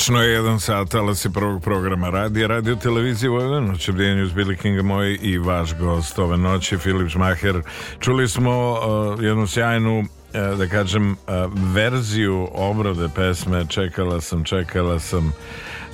[0.08, 4.32] Tačno je jedan sat, ali se prvog programa radija, radio televizije Vojvodina, noć obdijenju uz
[4.32, 7.62] Billy Kinga moj i vaš gost ove noći, Filip Žmaher.
[7.99, 11.18] Čuli smo uh, jednu sjajnu uh, da kažem, uh,
[11.74, 15.34] verziju obrade pesme Čekala sam, čekala sam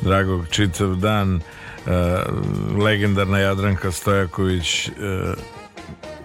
[0.01, 1.91] dragog čitav dan uh,
[2.83, 4.93] legendarna Jadranka Stojaković uh,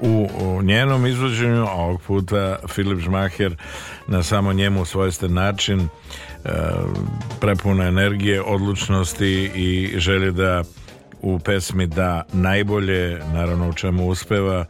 [0.00, 3.56] u, u njenom izvođenju, a ovog puta Filip Žmaher
[4.06, 5.88] na samo njemu svojsten način
[7.40, 10.62] prepuna energije, odlučnosti i želje da
[11.22, 14.64] u pesmi da najbolje, naravno u čemu uspeva.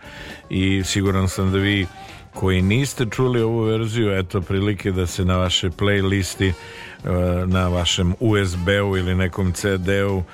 [0.50, 1.86] I siguran sam da vi
[2.34, 7.10] koji niste čuli ovu verziju, eto prilike da se na vaše playlisti uh,
[7.48, 10.24] na vašem USB-u ili nekom CD-u uh,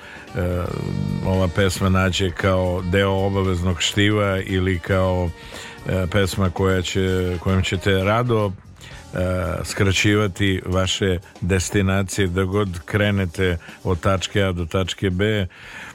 [1.25, 5.29] ova pesma nađe kao deo obaveznog štiva ili kao
[6.11, 8.51] pesma koja će, kojom ćete rado
[9.63, 15.47] skraćivati vaše destinacije da god krenete od tačke A do tačke B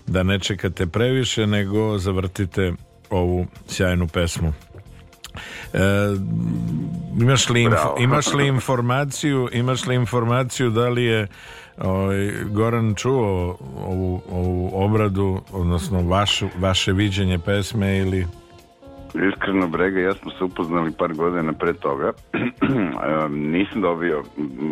[0.06, 2.72] da ne čekate previše nego zavrtite
[3.10, 4.52] ovu sjajnu pesmu
[5.72, 5.80] E,
[7.20, 7.96] imaš, li inf, Bravo.
[8.00, 11.28] imaš li informaciju imaš li informaciju da li je
[11.78, 18.26] ovaj, Goran čuo ovu, ovu obradu odnosno vašu, vaše viđenje pesme ili
[19.14, 22.12] Iskreno, Brega, ja smo se upoznali par godina pre toga.
[23.54, 24.22] Nisam dobio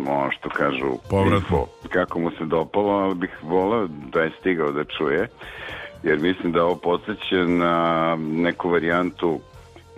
[0.07, 1.65] ono što kažu Povratno.
[1.89, 5.27] kako mu se dopalo, ali bih volao da je stigao da čuje.
[6.03, 9.39] Jer mislim da ovo podsjeća na neku varijantu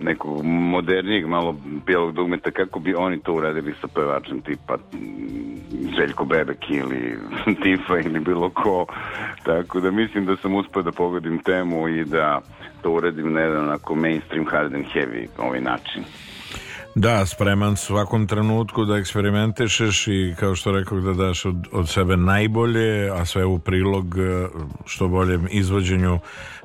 [0.02, 6.24] nekog modernijeg malo bijelog dugmeta kako bi oni to uradili sa pevačem tipa mm, Željko
[6.24, 7.18] Bebek ili
[7.62, 8.86] Tifa ili bilo ko.
[9.42, 12.40] Tako da mislim da sam uspio da pogodim temu i da
[12.82, 16.04] to uradim na jedan onako mainstream hard and heavy ovaj način.
[16.94, 22.16] Da, spreman svakom trenutku da eksperimentišeš i kao što rekao da daš od, od sebe
[22.16, 24.48] najbolje, a sve u prilog e,
[24.86, 26.18] što boljem izvođenju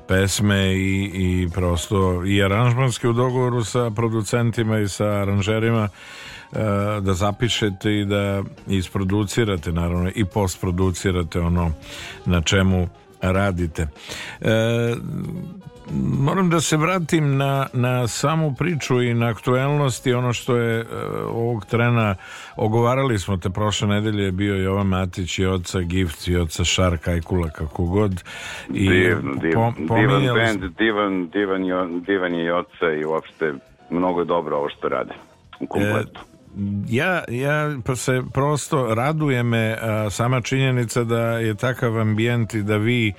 [0.08, 6.58] pesme i, i prosto i aranžmanski u dogovoru sa producentima i sa aranžerima e,
[7.00, 11.72] da zapišete i da isproducirate naravno i postproducirate ono
[12.26, 12.88] na čemu
[13.20, 13.88] radite.
[14.40, 14.94] E,
[16.20, 20.80] moram da se vratim na, na samu priču i na aktuelnost i ono što je
[20.80, 20.84] e,
[21.26, 22.14] ovog trena
[22.56, 27.14] ogovarali smo te prošle nedelje je bio Jovan Matić i oca Gift i oca Šarka
[27.14, 28.22] i Kula kako god.
[28.74, 33.54] I divno, divno, po- divan band, divan, divan, divan je i oca i uopšte
[33.90, 35.14] mnogo je dobro ovo što rade
[35.60, 36.20] u kompletu.
[36.88, 42.62] ja, ja pa se prosto raduje me a, sama činjenica da je takav ambijent i
[42.62, 43.12] da vi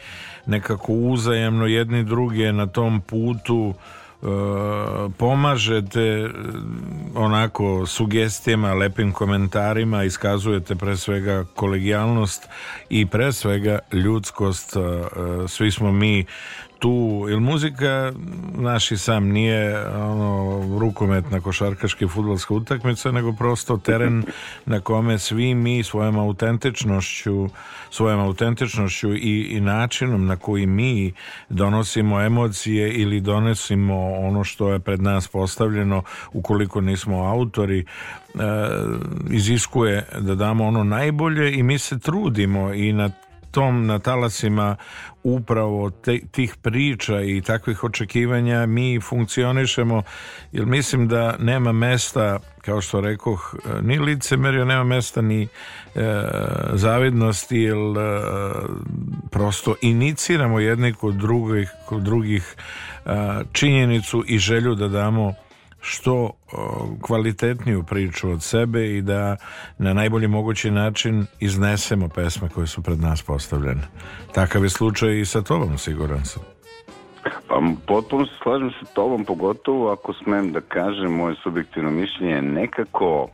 [0.50, 4.26] nekako uzajemno jedni druge na tom putu e,
[5.18, 6.30] pomažete e,
[7.16, 12.48] onako sugestijama, lepim komentarima, iskazujete pre svega kolegijalnost
[12.90, 14.76] i pre svega ljudskost.
[14.76, 14.80] e,
[15.48, 16.26] Svi smo mi
[16.80, 18.12] tu, jer muzika
[18.56, 24.24] naši sam nije ono rukometna košarkaška i fudbalska utakmica, nego prosto teren
[24.66, 27.50] na kome svi mi svojom autentičnošću
[27.90, 31.14] svojom autentičnošću i, i načinom na koji mi
[31.50, 36.04] donosimo emocije ili donosimo ono što je pred nas postavljeno
[36.34, 37.86] ukoliko nismo autori e,
[39.32, 43.10] iziskuje da damo ono najbolje i mi se trudimo i na
[43.52, 44.76] tom na talasima
[45.24, 50.04] upravo te, tih priča i takvih očekivanja mi funkcionišemo
[50.52, 55.48] jer mislim da nema mesta kao što rekoh ni licemerja nema mesta ni e,
[56.74, 58.22] zavidnosti jer e,
[59.32, 62.56] prosto iniciramo jedni kod drugih, kod drugih
[63.06, 63.10] e,
[63.52, 65.34] činjenicu i želju da damo
[65.82, 66.32] što
[67.02, 69.38] kvalitetniju priču od sebe i da
[69.78, 73.82] na najbolji mogući način iznesemo pesme koje su pred nas postavljene.
[74.34, 76.44] Takav je slučaj i sa tobom, siguran sam.
[77.48, 82.42] Pa potpuno se slažem sa tobom, pogotovo ako smem da kažem moje subjektivno mišljenje je
[82.42, 83.28] nekako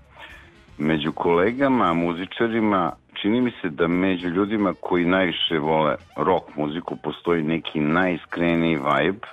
[0.78, 2.91] među kolegama, muzičarima,
[3.22, 9.28] čini mi se da među ljudima koji najviše vole rock muziku postoji neki najiskreniji vibe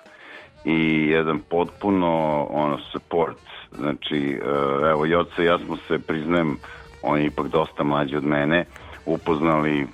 [0.65, 3.39] i jedan potpuno ono support
[3.73, 6.57] znači eh, evo Joca ja smo se priznajem
[7.03, 8.65] on je ipak dosta mlađi od mene
[9.07, 9.87] upoznali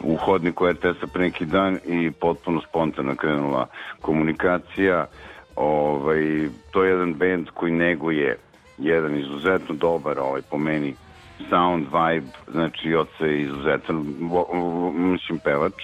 [0.00, 3.66] u hodniku RTS-a pre neki dan i potpuno spontano krenula
[4.00, 5.06] komunikacija.
[5.56, 8.38] Ovaj, to je jedan band koji neguje
[8.78, 10.94] jedan izuzetno dobar, ovaj, po meni,
[11.50, 13.96] sound, vibe, znači oca je izuzetan,
[14.94, 15.82] mislim, pevač.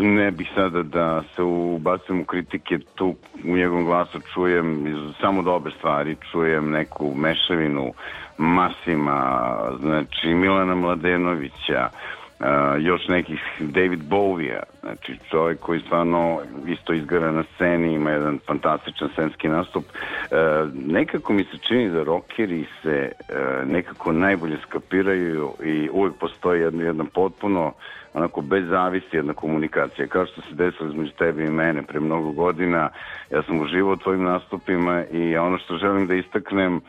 [0.00, 5.72] Ne bih sada da se ubacujem u kritike tu u njegovom glasu čujem samo dobre
[5.78, 7.92] stvari čujem neku mešavinu
[8.38, 9.48] Masima
[9.80, 11.88] znači Milana Mladenovića
[12.40, 12.46] uh,
[12.78, 19.08] još nekih David Bowie-a znači čovjek koji stvarno isto izgara na sceni ima jedan fantastičan
[19.12, 20.38] scenski nastup uh,
[20.86, 26.84] nekako mi se čini da rokeri se uh, nekako najbolje skapiraju i uvijek postoji jedna,
[26.84, 27.72] jedna potpuno
[28.14, 30.06] onako bez zavisti jedna komunikacija.
[30.06, 32.88] Kao što se desilo između tebe i mene pre mnogo godina,
[33.30, 36.80] ja sam uživao u tvojim nastupima i ono što želim da istaknem,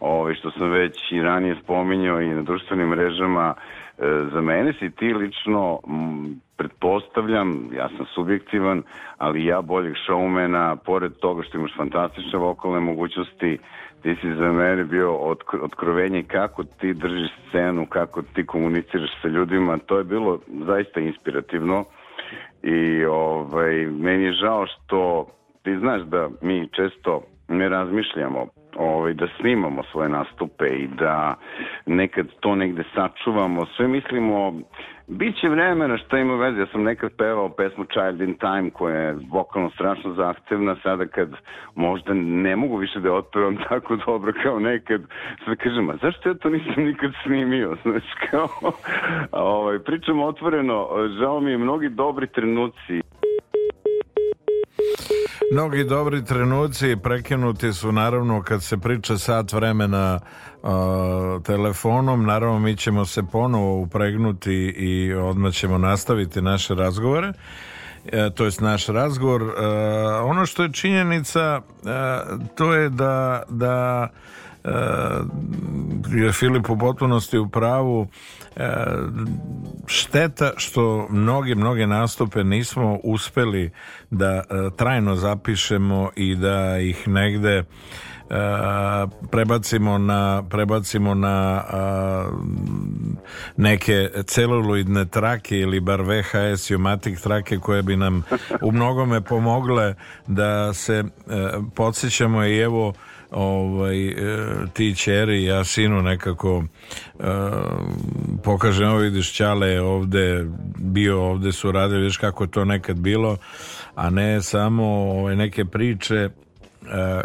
[0.00, 3.54] ovaj, što sam već i ranije spominjao i na društvenim mrežama,
[4.32, 8.82] za mene si ti lično m, pretpostavljam, ja sam subjektivan,
[9.16, 13.58] ali ja boljeg šoumena, pored toga što imaš fantastične vokalne mogućnosti,
[14.02, 19.28] ti si za mene bio otkro, otkrovenje kako ti držiš scenu, kako ti komuniciraš sa
[19.28, 21.84] ljudima, to je bilo zaista inspirativno
[22.62, 25.26] i ovaj, meni je žao što
[25.62, 28.46] ti znaš da mi često ne razmišljamo
[28.78, 31.34] ovaj, da snimamo svoje nastupe i da
[31.86, 33.66] nekad to negde sačuvamo.
[33.76, 34.52] Sve mislimo,
[35.06, 36.60] bit će vremena šta ima veze.
[36.60, 40.76] Ja sam nekad pevao pesmu Child in Time koja je vokalno strašno zahtevna.
[40.82, 41.28] Sada kad
[41.74, 45.02] možda ne mogu više da otpevam tako dobro kao nekad,
[45.44, 47.76] sve kažem, a zašto ja to nisam nikad snimio?
[47.82, 48.48] Znaš, kao,
[49.32, 53.00] ovaj, pričam otvoreno, žao mi je mnogi dobri trenuci
[55.52, 60.20] Mnogi dobri trenuci prekinuti su naravno kad se priča sat vremena
[60.62, 60.70] uh,
[61.42, 67.32] telefonom, naravno mi ćemo se ponovo upregnuti i odmah ćemo nastaviti naše razgovore
[68.12, 69.42] e, to jest naš razgovor.
[69.42, 69.66] E,
[70.22, 71.60] ono što je činjenica e,
[72.54, 74.08] to je da da
[76.16, 78.06] je Filip u potpunosti u pravu.
[78.56, 78.74] E,
[79.86, 83.70] šteta što mnoge mnoge nastupe nismo uspeli
[84.10, 84.42] da e,
[84.76, 87.64] trajno zapišemo i da ih negde e,
[89.30, 91.64] prebacimo na prebacimo na
[93.56, 98.22] neke celuloidne trake ili bar VHS Umatic trake koje bi nam
[98.62, 99.94] u mnogome pomogle
[100.26, 101.04] da se e,
[101.74, 102.92] podsjećamo i evo
[103.30, 104.14] ovaj, e,
[104.72, 106.64] ti čeri ja sinu nekako
[107.14, 107.24] e,
[108.44, 113.36] pokažem, vidiš Ćale ovde bio, ovde su radili, vidiš kako to nekad bilo
[113.94, 116.14] a ne samo ovaj, neke priče.
[116.14, 116.30] E,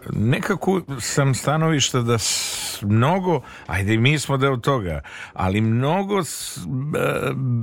[0.10, 2.18] nekako sam stanovišta da
[2.82, 5.02] mnogo, ajde mi smo deo toga,
[5.34, 6.60] ali mnogo s-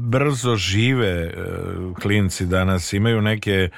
[0.03, 1.33] brzo žive e,
[1.95, 3.69] klinci danas, imaju neke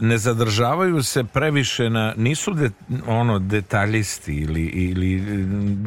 [0.00, 2.70] ne, zadržavaju se previše na nisu de,
[3.06, 5.16] ono detaljisti ili, ili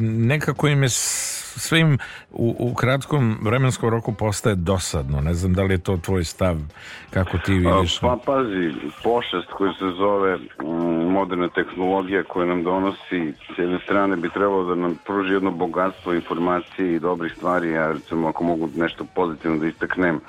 [0.00, 1.98] nekako im je s- sve im
[2.30, 5.20] u, u kratkom vremenskom roku postaje dosadno.
[5.20, 6.56] Ne znam da li je to tvoj stav
[7.10, 8.00] kako ti vidiš?
[8.00, 8.72] Pa pazi,
[9.02, 14.64] pošast koja se zove mm, moderna tehnologija koja nam donosi s jedne strane bi trebalo
[14.64, 19.58] da nam pruži jedno bogatstvo informacije i dobrih stvari, ja recimo ako mogu nešto pozitivno
[19.58, 20.20] da istaknem,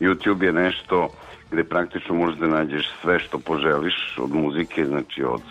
[0.00, 1.08] YouTube je nešto
[1.54, 5.42] gde praktično možeš da nađeš sve što poželiš od muzike, znači od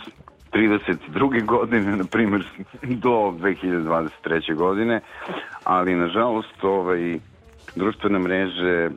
[0.54, 1.46] 32.
[1.56, 2.44] godine, na primjer,
[2.82, 4.56] do 2023.
[4.56, 5.02] godine,
[5.64, 7.20] ali nažalost ovaj,
[7.76, 8.90] društvene mreže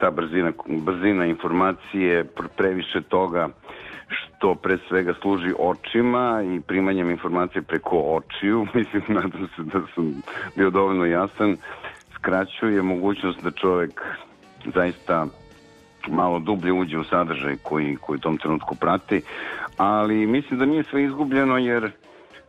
[0.00, 3.48] ta brzina, brzina informacije, pr- previše toga
[4.08, 10.22] što pre svega služi očima i primanjem informacije preko očiju, mislim, nadam se da sam
[10.56, 11.56] bio dovoljno jasan,
[12.14, 14.00] skraćuje mogućnost da čovek
[14.74, 15.26] zaista
[16.08, 19.22] malo dublje uđe u sadržaj koji, koji u tom trenutku prati,
[19.76, 21.90] ali mislim da nije sve izgubljeno jer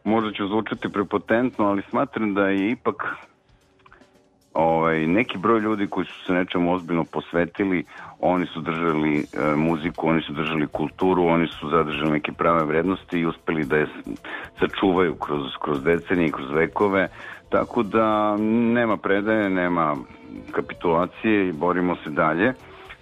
[0.04, 3.04] možda ću zvučati prepotentno, ali smatram da je ipak
[4.54, 7.84] ovaj, neki broj ljudi koji su se nečemu ozbiljno posvetili,
[8.20, 13.20] oni su držali e, muziku, oni su držali kulturu, oni su zadržali neke prave vrednosti
[13.20, 13.88] i uspeli da je
[14.60, 17.08] sačuvaju kroz, kroz decenije i kroz vekove,
[17.50, 18.38] tako da
[18.74, 19.96] nema predaje, nema
[20.52, 22.54] kapitulacije i borimo se dalje,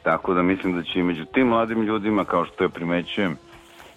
[0.03, 3.37] tako da mislim da će i među tim mladim ljudima, kao što ja primećujem,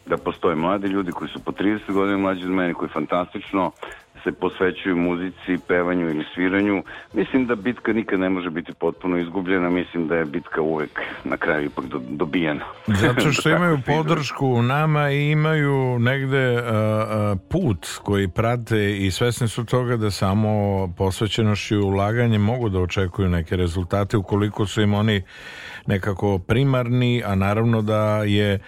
[0.07, 3.73] da postoje mladi ljudi koji su po 30 godina mlađi od mene, koji fantastično
[4.25, 6.83] se posvećuju muzici, pevanju ili sviranju.
[7.13, 11.37] Mislim da bitka nikad ne može biti potpuno izgubljena, mislim da je bitka uvek na
[11.37, 12.65] kraju ipak do, dobijena.
[12.87, 16.63] Zato što Da imaju podršku u nama i imaju negde uh,
[17.51, 20.49] put koji prate i svesni su toga da samo
[20.97, 25.23] posvećenošću i ulaganjem mogu da očekuju neke rezultate ukoliko su im oni
[25.87, 28.61] nekako primarni, a naravno da je e,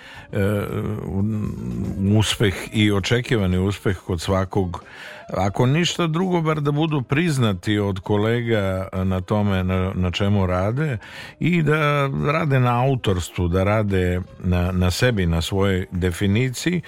[2.19, 4.85] uspeh i očekivani uspeh kod svakog
[5.33, 10.99] ako ništa drugo, bar da budu priznati od kolega na tome na, na čemu rade
[11.41, 16.83] i da rade na autorstvu, da rade na, na sebi, na svojoj definiciji.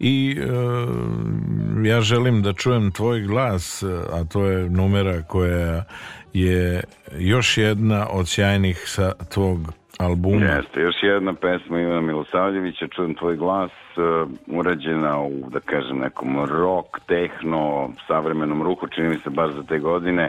[0.00, 5.84] I e, ja želim da čujem tvoj glas, a to je numera koja
[6.32, 6.82] je
[7.18, 9.58] još jedna od sjajnih sa tvog
[9.98, 10.44] albuma.
[10.44, 16.44] Jeste, još jedna pesma Ivana Milosavljevića, čujem tvoj glas, uh, urađena u, da kažem, nekom
[16.46, 20.28] rock, tehno, savremenom ruhu, čini mi se baš za te godine,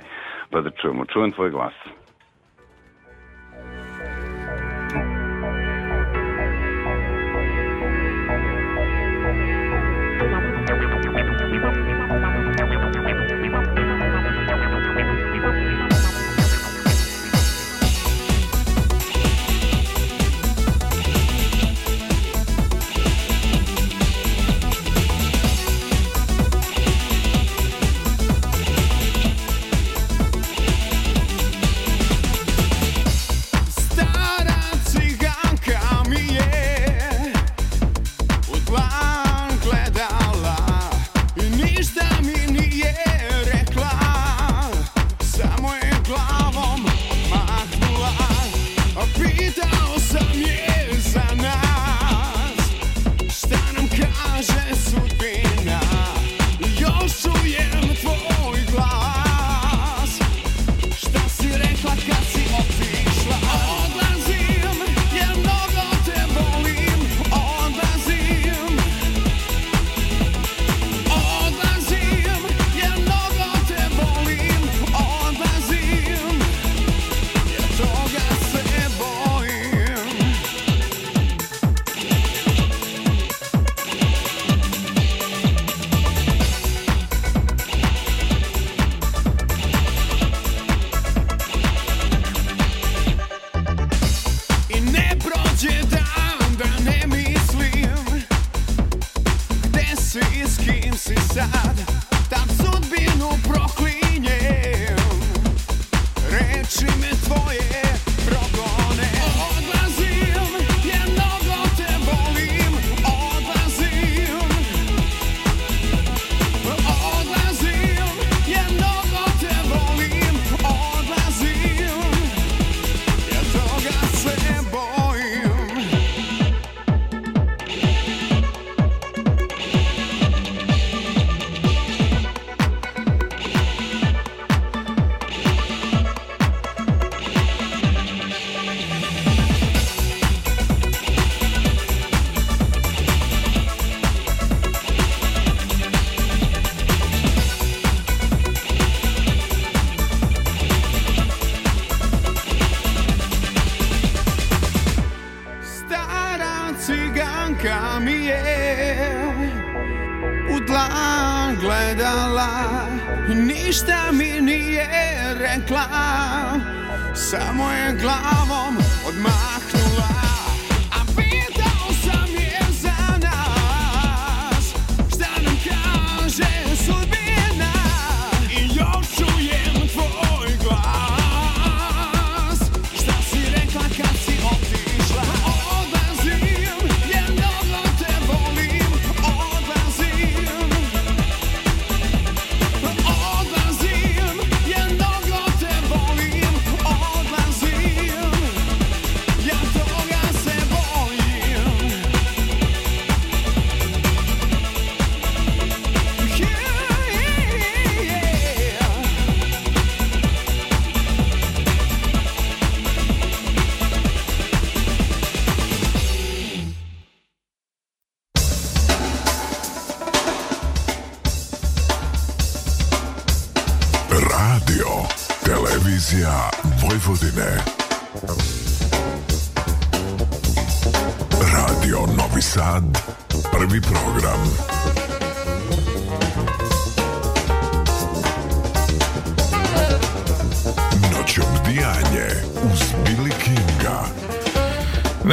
[0.50, 1.06] pa da čujemo.
[1.06, 1.74] Čujem tvoj glas.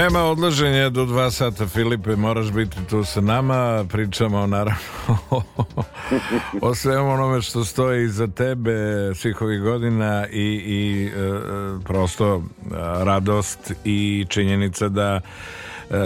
[0.08, 5.18] Nema odlaženja do dva sata Filipe, moraš biti tu sa nama, pričamo naravno
[6.62, 8.72] o svemu onome što stoji iza tebe
[9.14, 11.10] svih ovih godina i, i e,
[11.84, 12.40] prosto e,
[13.04, 15.96] radost i činjenica da e,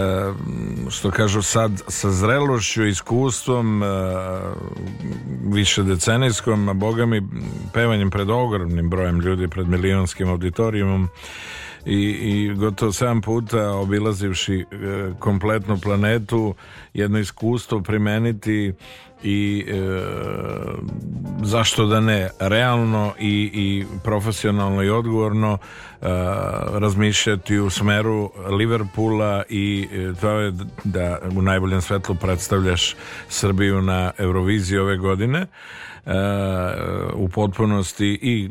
[0.89, 3.87] što kažu sad sa zrelošću, iskustvom e,
[5.45, 7.21] više decenijskom, a boga mi
[7.73, 11.09] pevanjem pred ogromnim brojem ljudi, pred milionskim auditorijumom
[11.85, 14.65] i, i gotovo 7 puta obilazivši e,
[15.19, 16.55] kompletnu planetu
[16.93, 18.73] jedno iskustvo primeniti
[19.23, 19.73] i e,
[21.43, 22.29] zašto da ne?
[22.39, 25.57] Realno i, i profesionalno i odgovorno e,
[26.73, 30.53] razmišljati u smeru Liverpoola i e, to je
[30.83, 32.95] da u najboljem svetlu predstavljaš
[33.29, 35.47] Srbiju na Euroviziji ove godine
[37.13, 38.49] u potpunosti i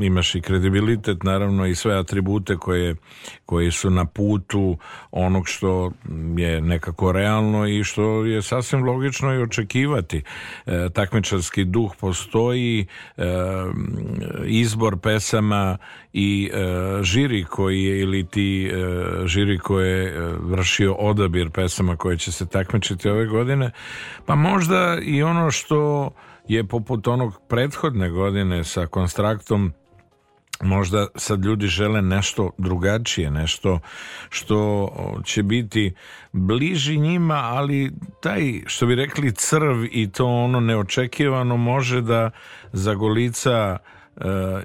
[0.00, 2.96] imaš i kredibilitet naravno i sve atribute koje,
[3.46, 4.78] koji su na putu
[5.10, 5.92] onog što
[6.36, 10.22] je nekako realno i što je sasvim logično i očekivati.
[10.66, 13.24] E, takmičarski duh postoji e,
[14.46, 15.78] izbor pesama
[16.12, 22.18] i e, žiri koji je ili ti e, žiri koje je vršio odabir pesama koje
[22.18, 23.70] će se takmičiti ove godine.
[24.26, 26.10] Pa možda i ono što
[26.48, 29.72] je poput onog prethodne godine sa konstraktom
[30.62, 33.80] možda sad ljudi žele nešto drugačije, nešto
[34.28, 34.88] što
[35.24, 35.94] će biti
[36.32, 37.92] bliži njima, ali
[38.22, 42.30] taj, što bi rekli, crv i to ono neočekivano može da
[42.72, 43.78] zagolica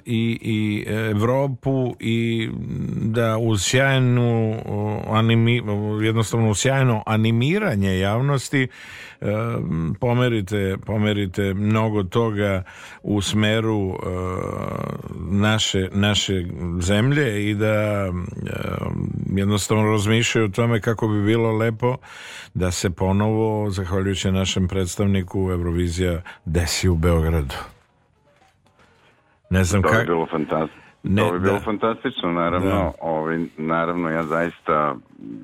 [0.05, 2.49] i, i Evropu i
[2.95, 4.55] da uz sjajnu
[5.07, 5.61] animi,
[6.01, 8.67] jednostavno uz sjajno animiranje javnosti
[9.21, 9.25] e,
[9.99, 12.63] pomerite, pomerite mnogo toga
[13.03, 13.95] u smeru e,
[15.29, 16.45] naše, naše
[16.79, 18.11] zemlje i da e,
[19.35, 21.97] jednostavno razmišljaju o tome kako bi bilo lepo
[22.53, 27.55] da se ponovo, zahvaljujući našem predstavniku Eurovizija desi u Beogradu.
[29.53, 29.99] Ne znam to kako...
[29.99, 30.83] bi bilo fantastično.
[31.03, 31.59] Ne, to bi bilo da.
[31.59, 32.91] fantastično, naravno, Da.
[33.01, 34.95] ovaj, naravno ja zaista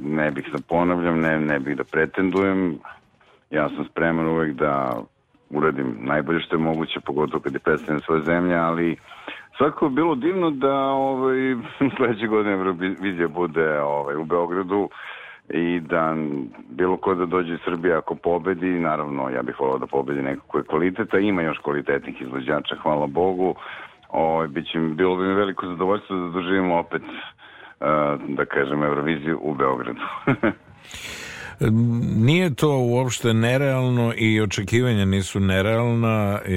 [0.01, 2.77] ne bih da ponavljam, ne, ne bih da pretendujem,
[3.51, 5.01] ja sam spreman uvek da
[5.49, 8.97] uradim najbolje što je moguće, pogotovo kad je predstavljam svoje zemlje, ali
[9.57, 11.37] svako bi bilo divno da ovaj,
[11.97, 14.89] sledeće godine Eurovizija bude ovaj, u Beogradu
[15.49, 16.15] i da
[16.69, 20.47] bilo ko da dođe iz Srbije ako pobedi, naravno ja bih volao da pobedi neko
[20.47, 23.55] ko je kvaliteta, ima još kvalitetnih izvođača, hvala Bogu,
[24.09, 27.87] Ovaj biće bilo bi mi veliko zadovoljstvo da doživimo opet uh,
[28.27, 30.01] da kažem Euroviziju u Beogradu.
[32.15, 36.49] Nije to uopšte nerealno i očekivanja nisu nerealna e,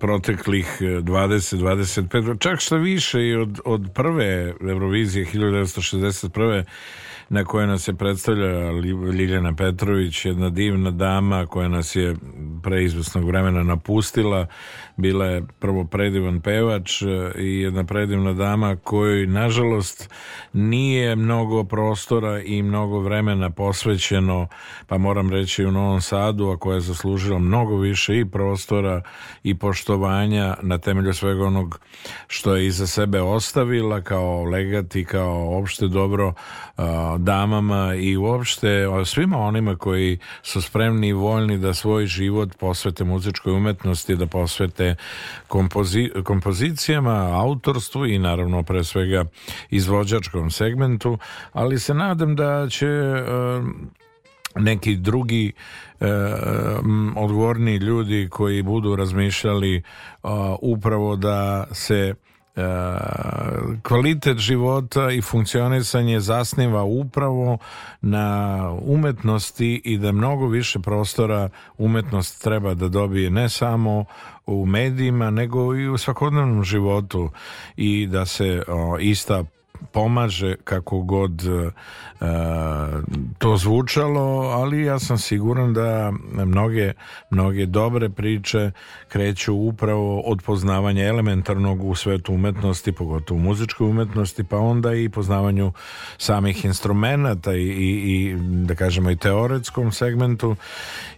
[0.00, 6.64] proteklih 20-25 čak što više i od, od prve Eurovizije 1961
[7.28, 8.70] na kojoj nas je predstavljala
[9.12, 12.14] Ljiljana Petrović, jedna divna dama koja nas je
[12.64, 14.46] pre izvesnog vremena napustila.
[14.96, 17.02] Bila je prvo predivan pevač
[17.38, 20.10] i jedna predivna dama kojoj, nažalost,
[20.52, 24.46] nije mnogo prostora i mnogo vremena posvećeno,
[24.86, 29.02] pa moram reći u Novom Sadu, a koja je zaslužila mnogo više i prostora
[29.42, 31.80] i poštovanja na temelju svega onog
[32.26, 36.34] što je iza sebe ostavila kao legat i kao opšte dobro
[37.18, 43.52] damama i uopšte svima onima koji su spremni i voljni da svoj život posvete muzičkoj
[43.52, 44.96] umetnosti, da posvete
[45.48, 49.24] kompozi kompozicijama, autorstvu i naravno pre svega
[49.70, 51.18] izvođačkom segmentu,
[51.52, 52.86] ali se nadam da će
[54.56, 55.52] neki drugi
[56.00, 56.06] e,
[57.16, 59.82] odgovorni ljudi koji budu razmišljali
[60.22, 62.14] a, upravo da se
[63.82, 67.58] kvalitet života i funkcionisanje zasniva upravo
[68.00, 71.48] na umetnosti i da mnogo više prostora
[71.78, 74.04] umetnost treba da dobije ne samo
[74.46, 77.30] u medijima nego i u svakodnevnom životu
[77.76, 79.44] i da se o, ista
[79.92, 81.72] pomaže kako god uh,
[83.38, 86.12] to zvučalo, ali ja sam siguran da
[86.44, 86.92] mnoge,
[87.30, 88.70] mnoge dobre priče
[89.08, 95.08] kreću upravo od poznavanja elementarnog u svetu umetnosti, pogotovo u muzičkoj umetnosti, pa onda i
[95.08, 95.72] poznavanju
[96.18, 100.56] samih instrumenta i, i, i da kažemo i teoretskom segmentu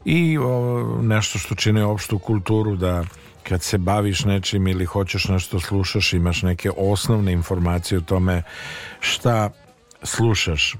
[0.05, 3.05] i o, nešto što čini opštu kulturu da
[3.48, 8.43] kad se baviš nečim ili hoćeš nešto slušaš, imaš neke osnovne informacije o tome
[9.01, 9.51] šta
[10.02, 10.74] slušaš.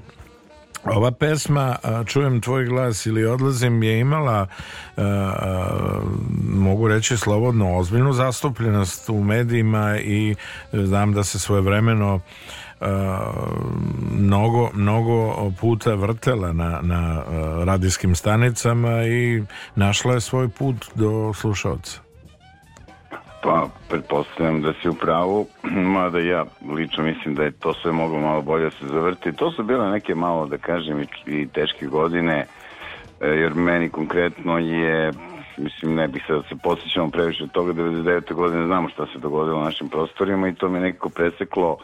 [0.83, 1.75] Ova pesma
[2.05, 4.47] Čujem tvoj glas ili odlazim je imala
[6.49, 10.35] mogu reći slobodno ozbiljnu zastupljenost u medijima i
[10.73, 12.19] znam da se svojevremeno
[14.11, 17.23] mnogo, mnogo puta vrtela na, na
[17.63, 19.43] radijskim stanicama i
[19.75, 22.06] našla je svoj put do slušalca.
[23.41, 25.47] Pa, pretpostavljam da si u pravu,
[25.95, 26.45] mada ja
[26.75, 29.33] lično mislim da je to sve moglo malo bolje se zavrti.
[29.33, 32.45] To su bile neke malo, da kažem, i, teške godine,
[33.21, 35.11] e, jer meni konkretno je,
[35.57, 38.33] mislim, ne bih sad da se posjećamo previše od toga, 99.
[38.33, 41.77] godine znamo šta se dogodilo na našim prostorima i to mi nekako preseklo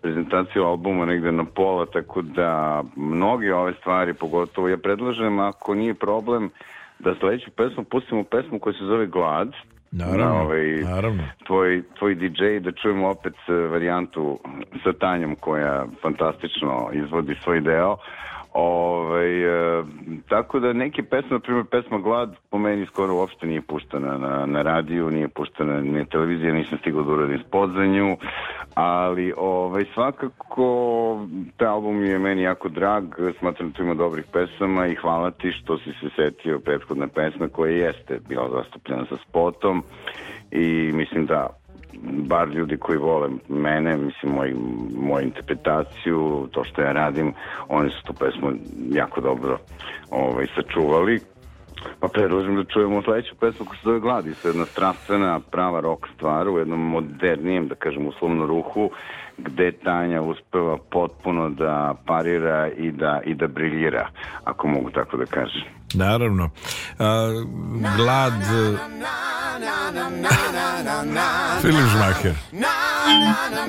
[0.00, 5.94] prezentaciju albuma negde na pola, tako da mnoge ove stvari, pogotovo ja predlažem, ako nije
[5.94, 6.50] problem,
[6.98, 9.52] da sledeću pesmu pustimo pesmu koja se zove Glad,
[9.90, 11.22] Naravno, na ovaj, naravno.
[11.46, 14.38] tvoj, tvoj DJ da čujemo opet e, varijantu
[14.84, 17.96] sa Tanjom koja fantastično izvodi svoj deo.
[18.60, 19.84] Ovaj, e,
[20.28, 24.46] tako da neke pesme, na primjer pesma Glad po meni skoro uopšte nije puštena na,
[24.46, 28.16] na radiju, nije puštena ni na televiziji, nisam stigao da uradim spot za nju,
[28.74, 30.66] ali ovaj, svakako
[31.56, 33.04] taj album je meni jako drag,
[33.38, 37.48] smatram da tu ima dobrih pesama i hvala ti što si se setio prethodne pesme
[37.48, 39.82] koja jeste bila zastupljena sa spotom
[40.50, 41.58] i mislim da
[42.02, 44.54] bar ljudi koji vole mene, mislim moj,
[44.96, 47.32] moju interpretaciju, to što ja radim,
[47.68, 48.52] oni su tu pesmu
[48.90, 49.58] jako dobro
[50.10, 51.20] ovaj, sačuvali.
[52.00, 55.80] Pa predložim da čujemo sledeću pesmu koja se zove Gladi, to je jedna strastvena prava
[55.80, 58.90] rock stvar u jednom modernijem, da kažem, uslovno ruhu,
[59.38, 64.08] gde Tanja uspeva potpuno da parira i da, i da briljira,
[64.44, 65.62] ako mogu tako da kažem.
[65.94, 66.50] Naravno.
[66.98, 67.30] A,
[67.96, 68.32] glad...
[71.62, 72.34] Filip Žmaker.
[72.52, 73.68] Moram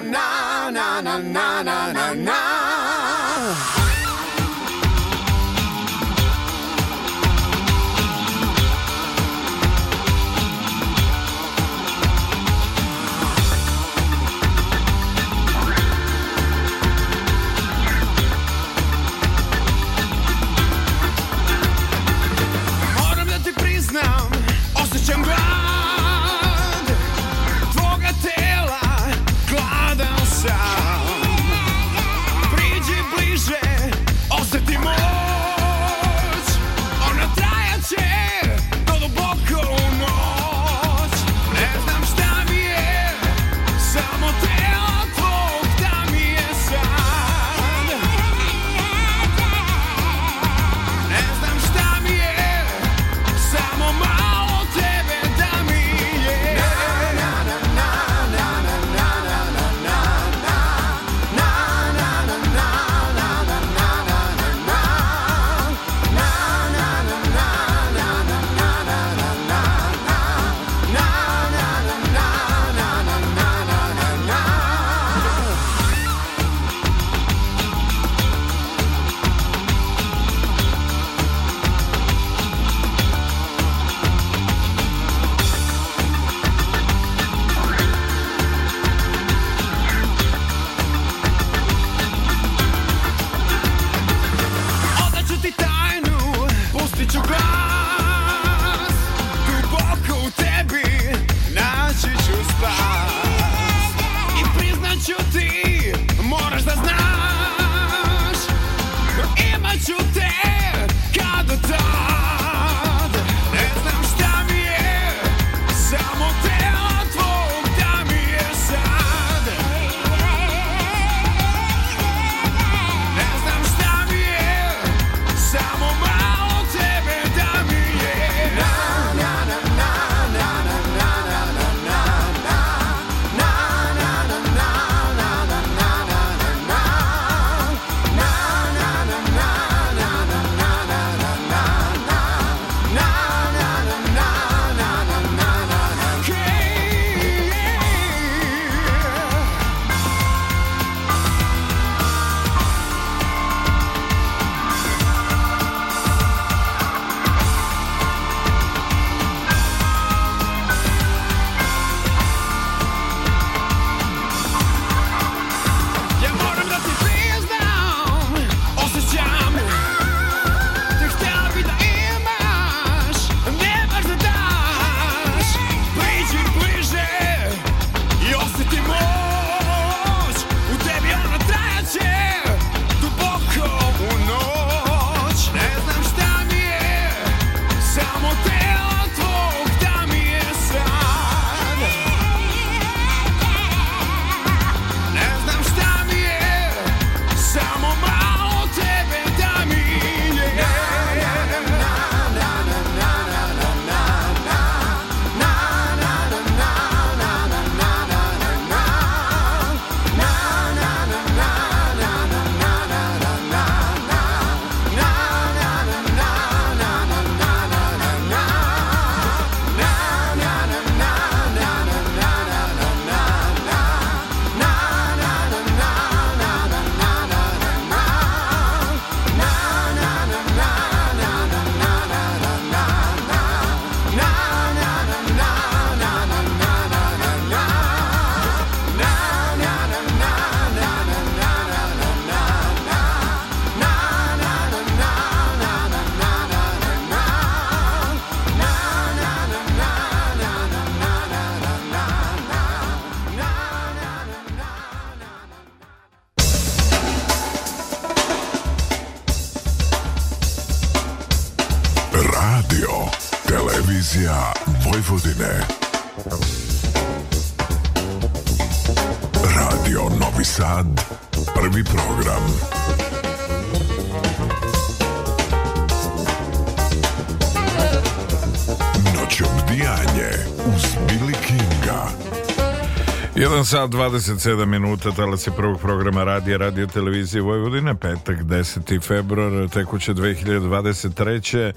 [283.70, 289.02] sat 27 minuta talas je prvog programa radija radio televizije Vojvodine petak 10.
[289.08, 291.58] februar tekuće 2023.
[291.64, 291.72] E,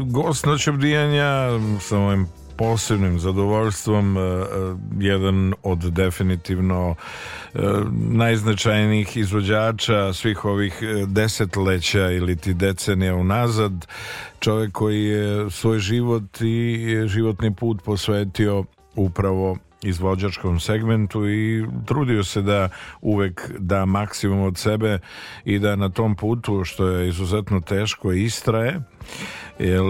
[0.00, 1.48] Gost noć obdijanja
[1.80, 2.26] sa ovim
[2.56, 4.44] posebnim zadovoljstvom e, e,
[4.98, 6.94] jedan od definitivno
[8.10, 13.86] najznačajnijih izvođača svih ovih desetleća ili ti decenija unazad
[14.40, 18.64] čovjek koji je svoj život i životni put posvetio
[18.96, 22.68] upravo izvođačkom segmentu i trudio se da
[23.00, 24.98] uvek da maksimum od sebe
[25.44, 28.80] i da na tom putu što je izuzetno teško istraje
[29.58, 29.82] jer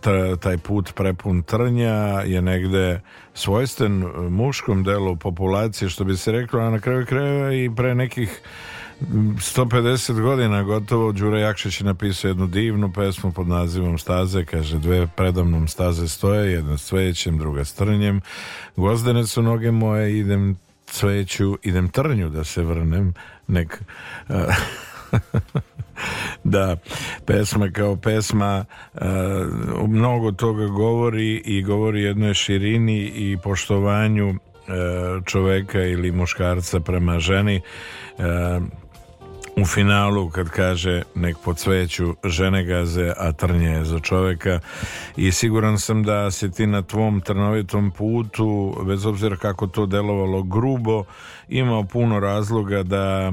[0.00, 1.94] ta- taj put prepun trnja
[2.26, 3.00] je negde
[3.34, 8.40] svojsten muškom delu populacije što bi se reklo a na kraju krajeva i pre nekih
[9.00, 15.06] 150 godina gotovo Đura Jakšić je napisao jednu divnu pesmu pod nazivom Staze, kaže dve
[15.16, 18.20] predamnom staze stoje, jedna s cvećem, druga s trnjem.
[18.76, 20.56] Gvozdene su noge moje, idem
[20.86, 23.14] cveću, idem trnju da se vrnem
[23.48, 23.82] nek
[26.44, 26.76] da
[27.26, 28.64] pesma kao pesma
[28.94, 29.00] uh,
[29.88, 34.36] mnogo toga govori i govori jednoj širini i poštovanju uh,
[35.24, 37.60] čoveka ili muškarca prema ženi
[38.18, 38.24] uh,
[39.56, 44.60] u finalu kad kaže nek pod sveću žene gaze, a trnje je za čoveka
[45.16, 50.42] i siguran sam da se ti na tvom trnovitom putu, bez obzira kako to delovalo
[50.42, 51.04] grubo,
[51.48, 53.32] imao puno razloga da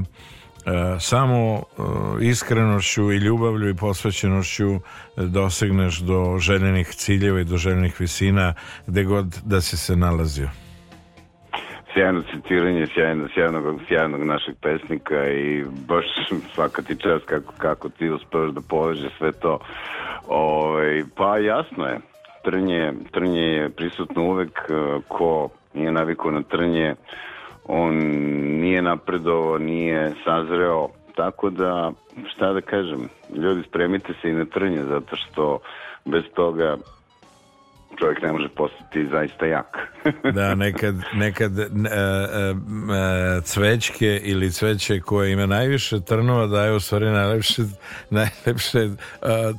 [1.00, 1.82] samo e,
[2.24, 4.80] iskrenošću i ljubavlju i posvećenošću
[5.16, 8.54] dosegneš do željenih ciljeva i do željenih visina
[8.86, 10.63] gde god da si se nalazio.
[11.94, 16.04] Sjajno citiranje sjajno, sjajnog, sjajnog našeg pesnika i baš
[16.54, 19.58] svaka ti čast kako, kako ti uspeš da poveže sve to.
[20.28, 21.98] Ove, pa jasno je,
[22.44, 26.94] trnje, trnje je prisutno uvek, e, ko nije navikao na trnje,
[27.64, 27.94] on
[28.60, 31.92] nije napredovao, nije sazreo, tako da,
[32.34, 35.58] šta da kažem, ljudi spremite se i na trnje, zato što
[36.04, 36.76] bez toga
[37.98, 39.76] čovjek ne može postati zaista jak.
[40.36, 46.80] da, nekad, nekad e, e, e, cvećke ili cveće koje ima najviše trnova daje u
[46.80, 47.62] stvari najlepše,
[48.10, 48.88] najlepše e,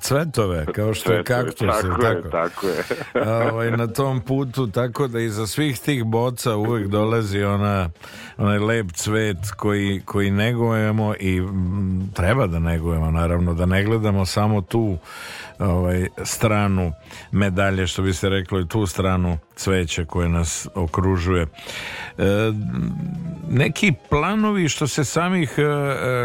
[0.01, 1.67] cvetove, kao što je kaktus.
[1.67, 2.83] tako, ili je, tako je.
[3.51, 7.89] ovaj, na tom putu, tako da iza svih tih boca uvek dolazi ona,
[8.37, 14.25] onaj lep cvet koji, koji negujemo i mm, treba da negujemo, naravno, da ne gledamo
[14.25, 14.97] samo tu
[15.59, 16.91] ovaj, stranu
[17.31, 21.41] medalje, što bi se reklo, i tu stranu cveća koje nas okružuje.
[21.41, 21.47] E,
[23.49, 25.63] neki planovi što se samih e,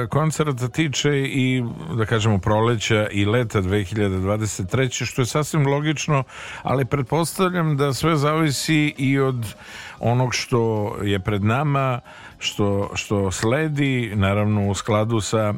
[0.06, 1.64] koncerta tiče i
[1.96, 5.04] da kažemo proleća i leta 2023.
[5.04, 6.24] što je sasvim logično,
[6.62, 9.54] ali pretpostavljam da sve zavisi i od
[9.98, 12.00] onog što je pred nama,
[12.38, 15.54] što, što sledi, naravno u skladu sa e,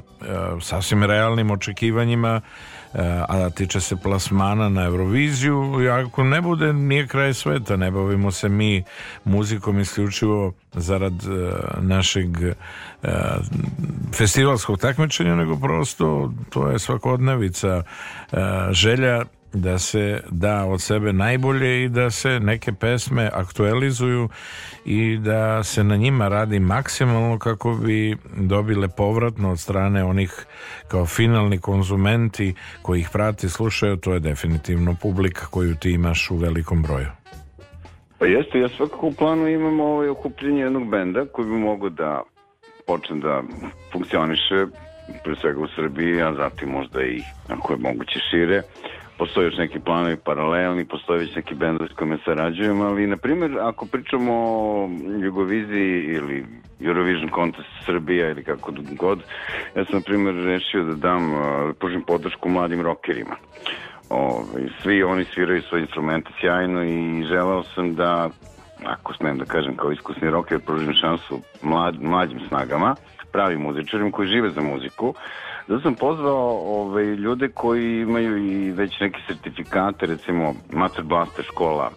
[0.61, 2.41] sasvim realnim očekivanjima
[3.29, 8.49] a tiče se plasmana na Euroviziju ako ne bude nije kraj sveta ne bavimo se
[8.49, 8.85] mi
[9.25, 13.09] muzikom isključivo zarad uh, našeg uh,
[14.15, 17.83] festivalskog takmičenja nego prosto to je svakodnevica
[18.33, 18.39] uh,
[18.71, 24.29] želja da se da od sebe najbolje i da se neke pesme aktualizuju
[24.85, 30.47] i da se na njima radi maksimalno kako bi dobile povratno od strane onih
[30.89, 36.37] kao finalni konzumenti koji ih prati, slušaju, to je definitivno publika koju ti imaš u
[36.37, 37.09] velikom broju.
[38.19, 42.23] Pa jeste, ja svakako u planu imam ovaj okupljenje jednog benda koji bi mogo da
[42.87, 43.43] počne da
[43.93, 44.67] funkcioniše
[45.25, 48.63] pre svega u Srbiji, a zatim možda i ako je moguće šire.
[49.23, 53.59] Postoje još neki planovi paralelni, postoje već neki bendovi s kojima sarađujem, ali na primjer
[53.61, 54.89] ako pričamo o
[55.23, 56.47] Jugoviziji ili
[56.81, 59.19] Eurovision Contest Srbija ili kako god,
[59.77, 63.37] ja sam na primjer rešio da dam, uh, da pružim podršku mladim rokerima.
[64.11, 68.31] Ove, svi oni sviraju svoje instrumente sjajno i želeo sam da,
[68.85, 72.95] ako smem da kažem kao iskusni roker, pružim šansu mlad, mlađim snagama,
[73.33, 75.15] pravim muzičarima koji žive za muziku,
[75.69, 81.91] da sam pozvao ove, ljude koji imaju i već neke sertifikate, recimo Master Blaster škola,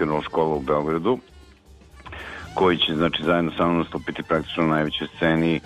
[0.00, 1.18] roll škola u Beogradu,
[2.54, 5.60] koji će znači zajedno sa mnom nastupiti praktično na najvećoj sceni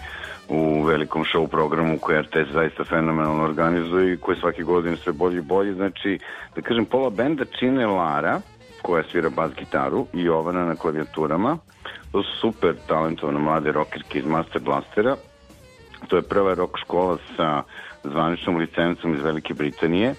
[0.48, 5.38] u velikom show programu koji RTS zaista fenomenalno organizuje i koji svake godine sve bolji
[5.38, 5.74] i bolji.
[5.74, 6.18] Znači,
[6.56, 8.40] da kažem, pola benda čine Lara,
[8.82, 11.58] koja svira bas gitaru i Jovana na klavijaturama.
[12.12, 15.16] To su super talentovane mlade rockerke iz Master Blastera.
[16.08, 17.62] To je prva rock škola sa
[18.04, 20.14] zvaničnom licencom iz Velike Britanije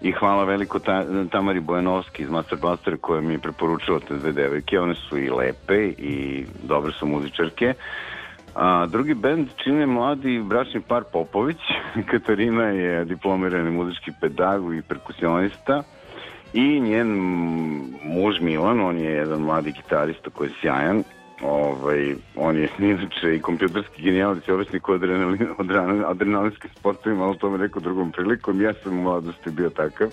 [0.00, 4.32] i hvala veliko ta, Tamari Bojanovski iz Master Blastera koja mi je preporučila te dve
[4.32, 7.74] devojke, one su i lepe i dobre su muzičarke.
[8.54, 11.58] A, drugi bend čine mladi bračni par Popović.
[12.10, 15.82] Katarina je diplomirani muzički pedagog i perkusionista
[16.52, 17.08] i njen
[18.04, 21.02] muž Milan, on je jedan mladi gitarista koji je sjajan.
[21.42, 27.50] Ovaj, on je inače i kompjuterski genijalac i obisnik u adrenalin, adrenalinskim sportovima, ali to
[27.50, 28.60] me rekao drugom prilikom.
[28.60, 30.08] Ja sam u mladosti bio takav.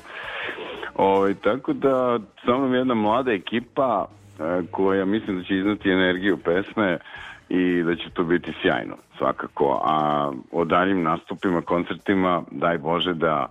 [0.96, 4.06] Ovaj, tako da sa mnom je jedna mlada ekipa
[4.40, 6.98] e, koja mislim da će iznati energiju pesme
[7.50, 9.82] i da će to biti sjajno svakako.
[9.86, 13.48] A o daljim nastupima, koncertima, daj Bože da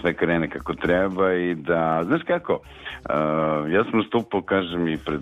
[0.00, 5.20] sve krene kako treba i da, znaš kako, uh, ja sam nastupao, kažem, i pred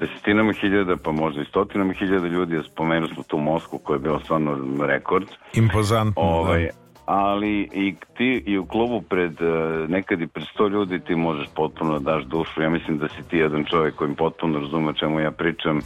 [0.00, 4.00] desetinama hiljada, pa možda i stotinama hiljada ljudi, ja spomenuo smo tu Moskvu koja je
[4.00, 5.26] bila stvarno rekord.
[5.54, 6.70] Impozantno, Ovaj, da.
[7.06, 11.48] ali i ti i u klubu pred uh, nekad i pred sto ljudi ti možeš
[11.54, 12.62] potpuno da daš dušu.
[12.62, 15.80] Ja mislim da si ti jedan čovjek kojim potpuno razume čemu ja pričam.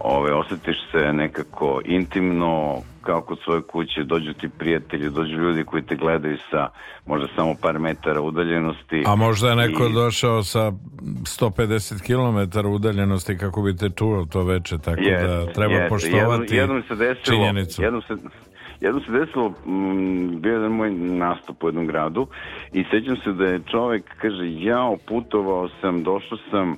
[0.00, 5.82] Ove, osjetiš se nekako intimno, kao kod svoje kuće, dođu ti prijatelji, dođu ljudi koji
[5.82, 6.68] te gledaju sa
[7.06, 9.04] možda samo par metara udaljenosti.
[9.06, 10.72] A možda je neko I- došao sa
[11.24, 15.88] 150 km udaljenosti kako bi te čuo to veče, tako da Jeste, treba jeste.
[15.88, 17.82] poštovati jednom, jednom se desilo, činjenicu.
[17.82, 18.14] Jednom se,
[18.80, 22.26] jednom se desilo, mm, bio je jedan moj nastup u jednom gradu
[22.72, 26.76] i sećam se da je čovek, kaže, ja putovao sam, došao sam,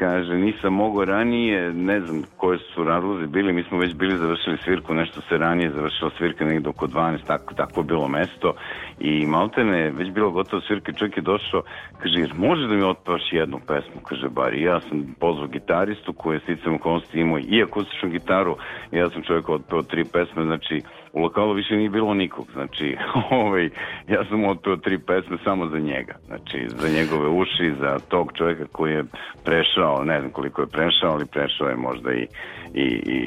[0.00, 4.56] kaže, nisam mogao ranije, ne znam koje su razlozi bili, mi smo već bili završili
[4.64, 8.54] svirku, nešto se ranije završila svirka negdje oko 12, tako, tako je bilo mesto.
[9.00, 11.62] I maltene već bilo gotovo svirka, čovjek je došao,
[11.98, 16.36] kaže, jer može da mi otpevaš jednu pesmu, kaže, bar ja sam pozvao gitaristu koji
[16.36, 18.56] je sticam okolnosti imao i akustičnu gitaru,
[18.90, 22.96] ja sam čovjek otpeo tri pesme, znači u lokalu više nije bilo nikog, znači
[23.30, 23.70] ovaj,
[24.08, 28.64] ja sam otpeo tri pesme samo za njega, znači za njegove uši, za tog čovjeka
[28.72, 29.04] koji je
[29.44, 32.26] prešao, ne znam koliko je prešao, ali prešao je možda i,
[32.74, 33.18] i, i,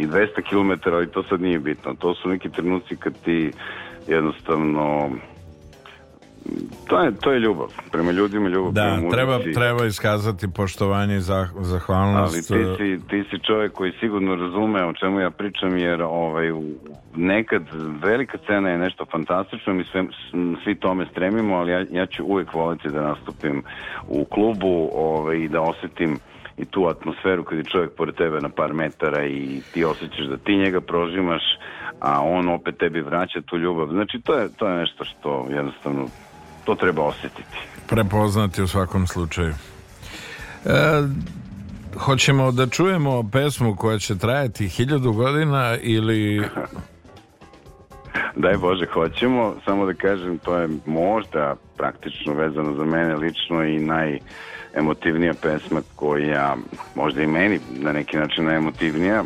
[0.00, 3.50] i 200 km, ali to sad nije bitno, to su neki trenuci kad ti
[4.08, 5.10] jednostavno
[6.88, 11.20] to je, to je ljubav, prema ljudima ljubav Da, prema treba, treba iskazati poštovanje i
[11.20, 12.34] zah, Ali zahvalnost.
[12.34, 12.40] ti
[12.76, 16.52] si, ti si čovjek koji sigurno razume o čemu ja pričam, jer ovaj,
[17.16, 17.62] nekad
[18.02, 20.04] velika scena je nešto fantastično, mi sve,
[20.64, 23.62] svi tome stremimo, ali ja, ja ću uvijek voliti da nastupim
[24.08, 26.18] u klubu ovaj, i da osjetim
[26.58, 30.36] i tu atmosferu kad je čovjek pored tebe na par metara i ti osjećaš da
[30.36, 31.42] ti njega prožimaš,
[32.00, 33.88] a on opet tebi vraća tu ljubav.
[33.88, 36.06] Znači to je, to je nešto što jednostavno
[36.64, 37.58] to treba osjetiti.
[37.86, 39.54] prepoznati u svakom slučaju.
[40.64, 41.02] E,
[41.98, 46.42] hoćemo da čujemo pesmu koja će trajati hiljadu godina ili
[48.36, 49.54] Daj Bože, hoćemo.
[49.64, 56.56] Samo da kažem, to je možda praktično vezano za mene lično i najemotivnija pesma koja,
[56.94, 59.24] možda i meni na neki način najemotivnija.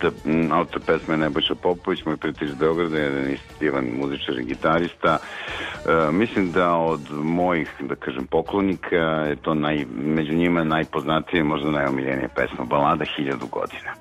[0.00, 5.18] Da, m, autor pesme Nebojša Popović, moj prijatelj iz Beograda, jedan istivan muzičar i gitarista.
[5.18, 11.70] E, mislim da od mojih, da kažem, poklonika je to naj, među njima najpoznatije, možda
[11.70, 13.94] najomiljenija pesma, balada Hiljadu godina.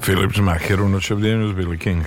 [0.00, 2.02] Filip Žmaher u noćevdjenju s Billy King.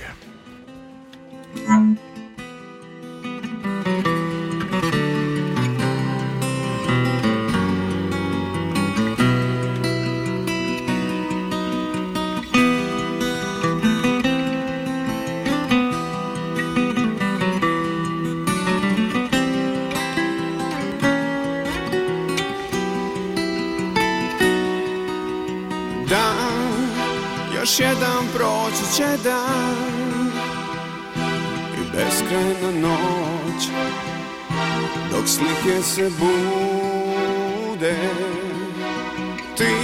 [28.96, 30.30] Će dan.
[31.74, 33.68] I beskrajna noć
[35.10, 37.96] Dok slike se bude.
[39.56, 39.74] Ti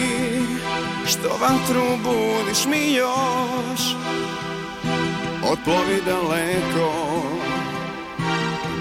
[1.07, 3.97] što vatru budiš mi još
[5.53, 7.23] Otplovi daleko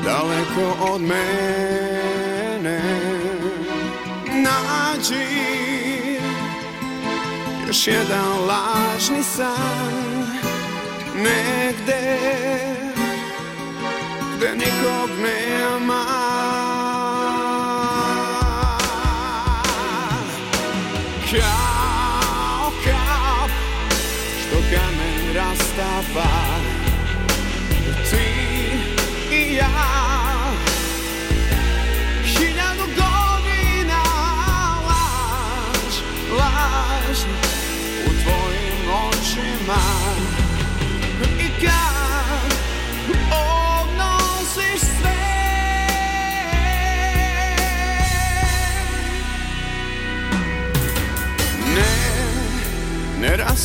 [0.06, 2.82] Daleko od mene.
[4.28, 6.11] Nađi
[7.72, 9.94] još jedan lažni san.
[11.16, 12.18] Negde
[14.38, 16.06] Gde nikog nema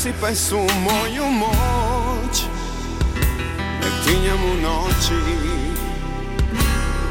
[0.07, 2.43] rasipaj su moju moć
[3.81, 5.15] Nek tinjam u noći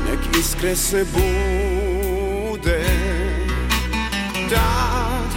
[0.10, 2.84] Nek iskre se bude.
[4.50, 5.32] Tad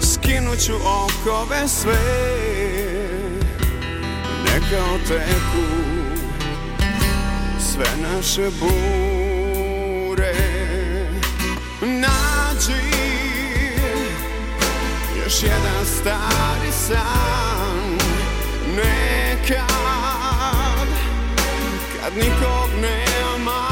[0.00, 2.00] skinuću okove sve
[4.44, 5.66] Neka oteku
[7.58, 10.34] sve naše bure.
[11.80, 12.93] Nađi
[15.34, 17.98] još jedan stari san
[18.76, 19.58] Nekad
[22.00, 23.64] kad nikog nema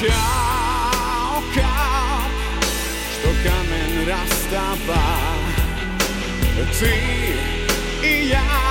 [0.00, 2.32] Kao kap
[3.18, 5.04] što kamen rastapa
[6.78, 7.34] Ti
[8.06, 8.63] i ja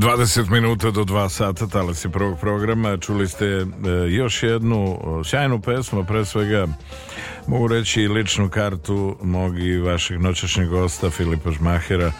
[0.00, 2.96] 20 minuta do 2 sata talasi prvog programa.
[2.96, 3.66] Čuli ste e,
[4.08, 6.66] još jednu e, sjajnu pesmu, pre svega
[7.46, 12.12] mogu reći ličnu kartu mog i vašeg noćašnjeg gosta Filipa Žmahera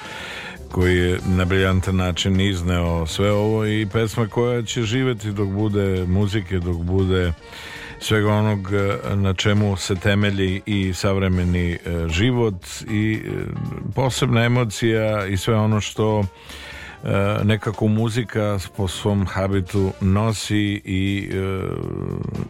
[0.70, 6.05] koji je na briljantan način izneo sve ovo i pesma koja će živeti dok bude
[6.07, 7.32] muzike, dok bude
[8.01, 11.78] svega onog e, na čemu se temelji i savremeni e,
[12.09, 13.23] život i
[13.94, 16.24] posebna emocija i sve ono što
[17.45, 21.37] nekako muzika po svom habitu nosi i e,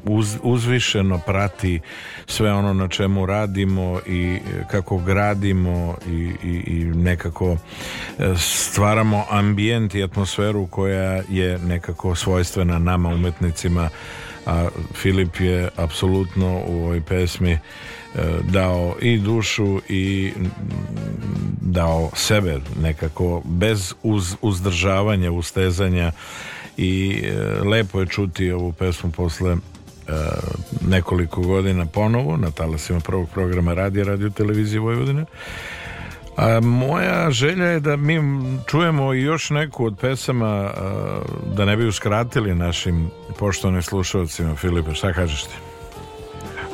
[0.05, 1.81] uz, uzvišeno prati
[2.27, 7.57] sve ono na čemu radimo i e, kako gradimo i, i, i nekako
[8.19, 13.91] e, stvaramo ambijent i atmosferu koja je nekako svojstvena nama umetnicima
[14.47, 17.59] a Filip je apsolutno u ovoj pesmi e,
[18.43, 20.33] dao i dušu i
[21.61, 26.13] dao sebe nekako bez uz, uzdržavanja, ustezanja.
[26.77, 29.57] I e, lepo je čuti ovu pesmu posle e,
[30.89, 35.25] nekoliko godina ponovo na talasima prvog programa radija radio televizije Vojvodine.
[36.37, 38.21] A moja želja je da mi
[38.67, 41.21] čujemo i još neku od pesama a,
[41.57, 44.57] da ne bi uskratili našim poštovanim slušalcima.
[44.57, 45.70] Filipe, šta kažeš ti?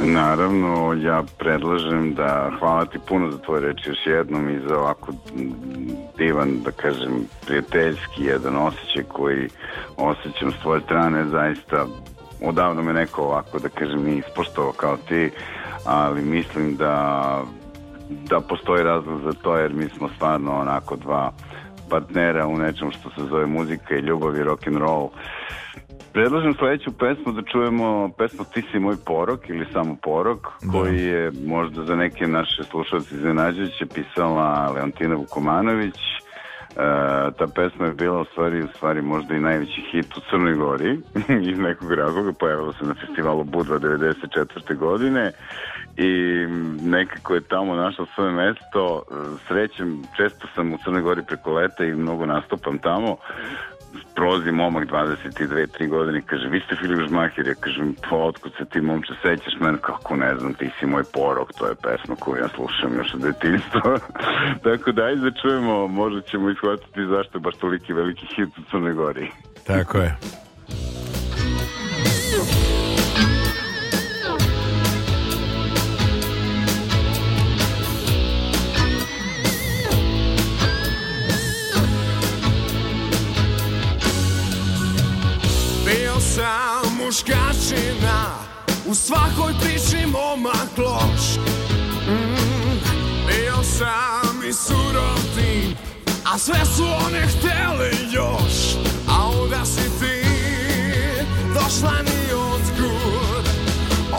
[0.05, 5.13] Naravno, ja predlažem da hvala ti puno za tvoje reči još jednom i za ovako
[6.19, 7.13] divan, da kažem,
[7.47, 9.49] prijateljski jedan osjećaj koji
[9.97, 11.87] osjećam s tvoje strane, zaista
[12.43, 15.31] odavno me neko ovako, da kažem, nije ispoštovao kao ti,
[15.85, 17.43] ali mislim da
[18.09, 21.33] da postoji razlog za to jer mi smo stvarno onako dva
[21.91, 25.09] partnera u nečem što se zove muzika i ljubav i rock and roll.
[26.13, 31.33] Predlažem sledeću pesmu da čujemo pesmu Ti si moj porok ili samo porok koji je
[31.47, 35.95] možda za neke naše slušalci iznenađujuće pisala Leontina Vukomanović.
[35.97, 36.77] E,
[37.39, 40.99] ta pesma je bila u stvari, u stvari možda i najveći hit u Crnoj Gori
[41.51, 44.77] iz nekog razloga, pojavila se na festivalu Budva 94.
[44.77, 45.33] godine
[45.97, 46.11] i
[46.83, 49.03] nekako je tamo našla svoje mesto.
[49.49, 53.17] Srećem, često sam u Crnoj Gori preko leta i mnogo nastupam tamo.
[54.15, 58.81] Prolazi momak 22-3 godine, kaže, vi ste Filip Žmahir, ja kažem, pa otkud se ti
[58.81, 62.49] momče sećaš mene, kako ne znam, ti si moj porok, to je pesma koju ja
[62.49, 63.99] slušam još od detinjstva.
[64.67, 68.63] Tako da, ajde da čujemo, možda ćemo ishvatiti zašto je baš toliki veliki hit u
[68.71, 69.31] Crnoj Gori.
[69.67, 70.17] Tako je.
[86.37, 88.25] Sam muškačina
[88.87, 91.37] U svakoj priči momak loš
[92.09, 92.79] mm,
[93.27, 95.19] Bio sam i surov
[96.25, 98.77] A sve su one htele još.
[99.09, 100.27] A onda si ti
[101.55, 103.47] Došla ni otkud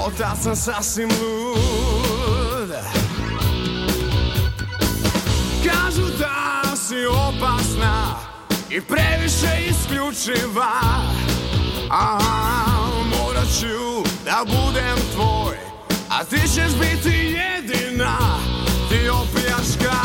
[0.05, 2.69] Od tad sam sasvim lud.
[5.63, 8.36] Kažu da si opasna
[8.69, 10.71] I previše isključiva.
[11.89, 12.19] A
[13.09, 15.57] morat ću da budem tvoj
[16.09, 18.17] A ti ćeš biti jedina
[18.89, 19.97] Ti opljaška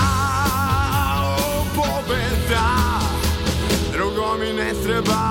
[1.74, 2.68] pobeda.
[3.93, 5.22] Drugo mi ne treba.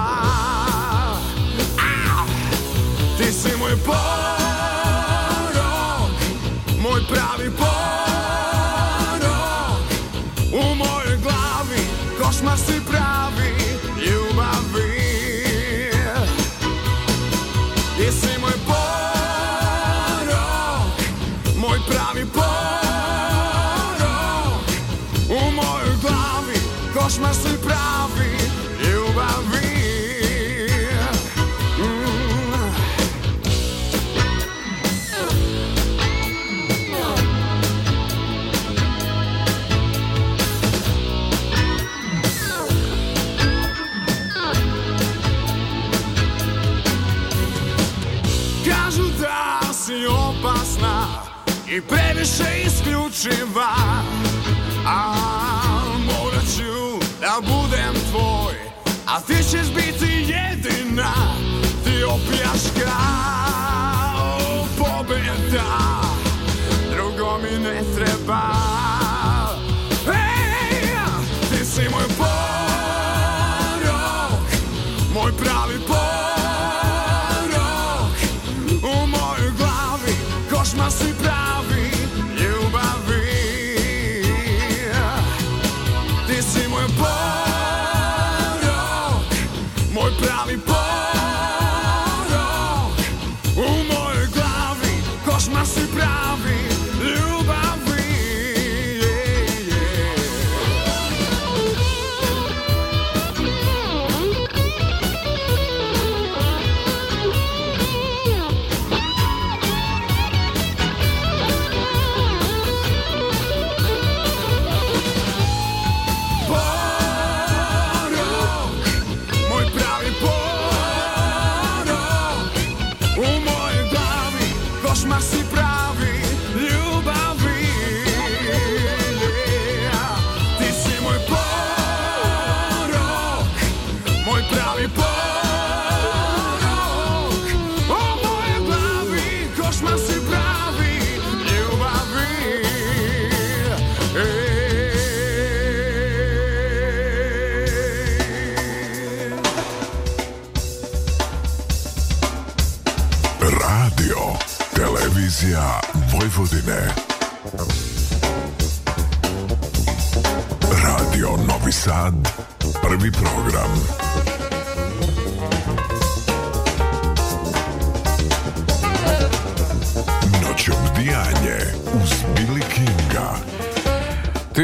[3.17, 4.01] Ti si moj porok
[6.81, 8.10] Moj pravi porok
[53.21, 53.67] isključiva
[54.87, 55.13] A
[56.05, 58.53] morat ću da budem tvoj.
[59.07, 61.13] A ti ćeš biti jedina
[61.83, 62.97] Ti opljaška
[64.77, 66.01] pobeda
[66.91, 68.41] Drugo mi ne treba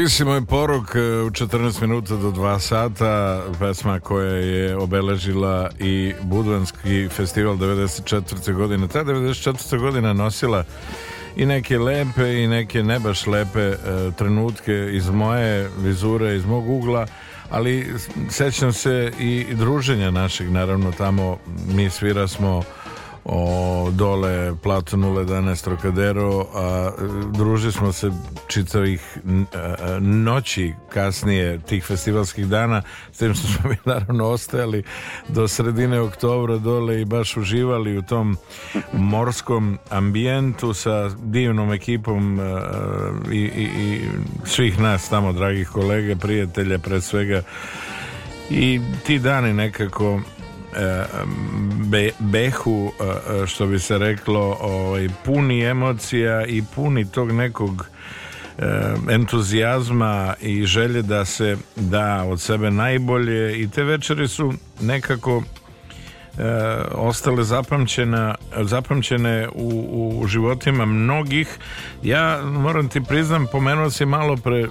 [0.08, 5.70] Ti si moj poruk e, u 14 minuta do 2 sata, pesma koja je obeležila
[5.78, 8.52] i Budvanski festival 94.
[8.52, 8.88] godine.
[8.88, 9.78] Ta 94.
[9.78, 10.64] godina nosila
[11.36, 13.76] i neke lepe i neke ne baš lepe e,
[14.18, 17.06] trenutke iz moje vizure, iz mog ugla,
[17.50, 17.94] ali
[18.30, 21.38] sećam se i druženja našeg, naravno tamo
[21.74, 22.62] mi svira smo
[23.28, 26.90] o, dole Plato 011 Trocadero a
[27.32, 28.10] družili smo se
[28.46, 29.18] čitavih
[30.00, 32.82] noći kasnije tih festivalskih dana
[33.12, 34.82] s tim što smo mi naravno ostajali
[35.28, 38.36] do sredine oktobra dole i baš uživali u tom
[38.92, 42.40] morskom ambijentu sa divnom ekipom
[43.32, 44.08] i, i, i
[44.44, 47.42] svih nas tamo dragih kolega, prijatelja pre svega.
[48.50, 50.20] I ti dani nekako
[51.90, 52.92] be, behu
[53.46, 57.86] što bi se reklo ovaj, puni emocija i puni tog nekog
[59.10, 65.42] entuzijazma i želje da se da od sebe najbolje i te večeri su nekako
[66.38, 66.42] e,
[66.94, 71.58] ostale zapamćena, zapamćene u, u životima mnogih.
[72.02, 74.66] Ja moram ti priznam, pomenuo si malo pre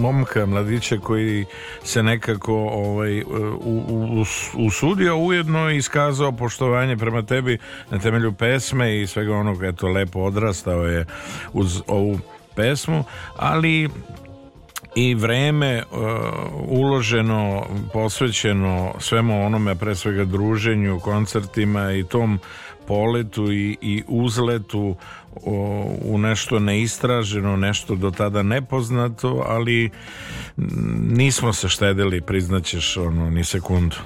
[0.00, 1.44] momka, mladića koji
[1.84, 3.22] se nekako ovaj,
[4.54, 7.58] usudio ujedno i iskazao poštovanje prema tebi
[7.90, 11.06] na temelju pesme i svega onog, eto, lepo odrastao je
[11.52, 12.18] uz ovu
[12.56, 13.04] pesmu,
[13.36, 13.88] ali
[14.94, 15.98] i vreme uh,
[16.68, 22.38] uloženo, posvećeno svemu onome, pre svega druženju, koncertima i tom
[22.86, 24.96] poletu i, i uzletu
[26.04, 29.90] u nešto neistraženo, nešto do tada nepoznato, ali
[31.10, 33.96] nismo se štedili, priznaćeš ono, ni sekundu.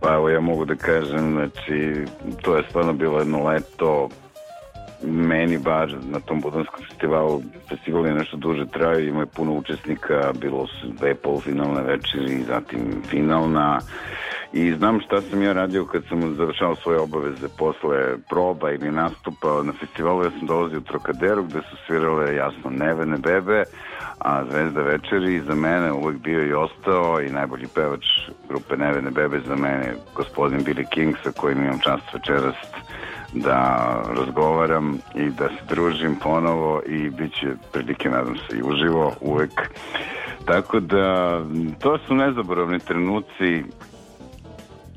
[0.00, 2.04] Pa evo ja mogu da kažem, znači
[2.42, 4.08] to je stvarno bilo jedno leto
[5.02, 10.32] meni bar na tom Budanskom festivalu festival je nešto duže trajao ima je puno učesnika
[10.40, 13.80] bilo su dve polufinalne večeri zatim finalna.
[14.52, 19.62] I znam šta sam ja radio kad sam završao svoje obaveze posle proba ili nastupa
[19.62, 20.24] na festivalu.
[20.24, 23.64] Ja sam dolazio u Trokaderu gde su svirale jasno Nevene bebe
[24.18, 28.04] a Zvezda večeri za mene uvek bio i ostao i najbolji pevač
[28.48, 32.56] grupe Nevene bebe za mene gospodin Billy King sa kojim imam čast večeras
[33.32, 33.86] da
[34.16, 39.70] razgovaram i da se družim ponovo i bit će prilike, nadam se, i uživo uvek.
[40.44, 41.40] Tako da,
[41.80, 43.64] to su nezaboravni trenuci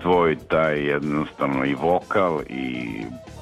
[0.02, 2.88] tvoj taj jednostavno i vokal i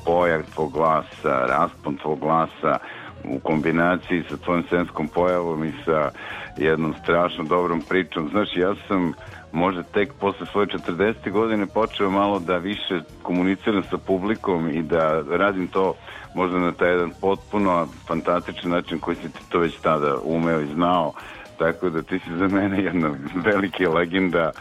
[0.05, 2.77] pojak tvog glasa, raspon tvog glasa
[3.23, 6.09] u kombinaciji sa tvojom scenskom pojavom i sa
[6.57, 8.29] jednom strašno dobrom pričom.
[8.29, 9.13] Znaš, ja sam
[9.51, 11.31] možda tek posle svoje 40.
[11.31, 15.93] godine počeo malo da više komuniciram sa publikom i da radim to
[16.35, 20.73] možda na taj jedan potpuno fantastičan način koji si ti to već tada umeo i
[20.73, 21.13] znao.
[21.57, 24.51] Tako da ti si za mene jedna velika legenda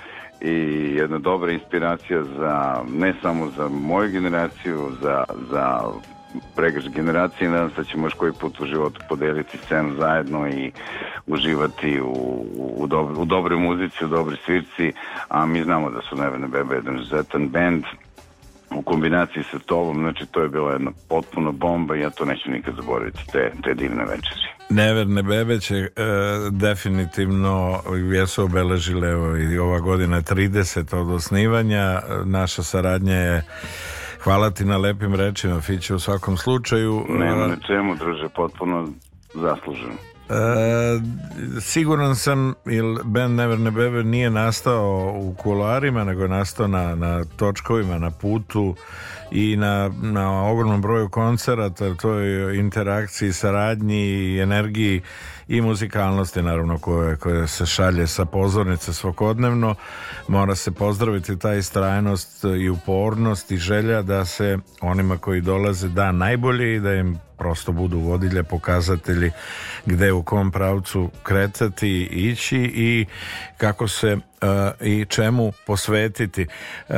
[0.40, 0.54] i
[0.98, 5.80] jedna dobra inspiracija za ne samo za moju generaciju, za, za
[6.56, 10.72] pregrš generacije nadam se da ćemo još koji put u životu podeliti scenu zajedno i
[11.26, 12.46] uživati u,
[12.76, 14.92] u, dobro, u dobroj muzici, u dobroj svirci,
[15.28, 17.84] a mi znamo da su Nevene Bebe jedan izuzetan band
[18.70, 22.50] u kombinaciji sa tobom, znači to je bila jedna potpuno bomba i ja to neću
[22.50, 24.40] nikad zaboraviti, te, te divne večeri.
[24.70, 25.88] Neverne bebe će e,
[26.50, 27.80] definitivno
[28.12, 33.42] jesu obeležile evo, i ova godina 30 od osnivanja, naša saradnja je
[34.24, 37.04] Hvala ti na lepim rečima, Fiće, u svakom slučaju.
[37.08, 38.88] Nema na čemu, druže, potpuno
[39.34, 39.94] zasluženo.
[40.30, 41.00] E,
[41.60, 46.94] siguran sam il band Never Ne Bebe nije nastao u kularima nego je nastao na,
[46.94, 48.74] na točkovima na putu
[49.30, 55.02] i na, na ogromnom broju koncerata toj interakciji, saradnji i energiji
[55.50, 59.74] i muzikalnosti naravno koje, koje se šalje sa pozornice svakodnevno.
[60.28, 66.12] Mora se pozdraviti ta istrajnost i upornost i želja da se onima koji dolaze da
[66.12, 69.30] najbolje i da im prosto budu vodilje, pokazatelji
[69.86, 73.06] gde u kom pravcu kretati ići i
[73.56, 74.20] kako se uh,
[74.80, 76.46] i čemu posvetiti.
[76.88, 76.96] Uh,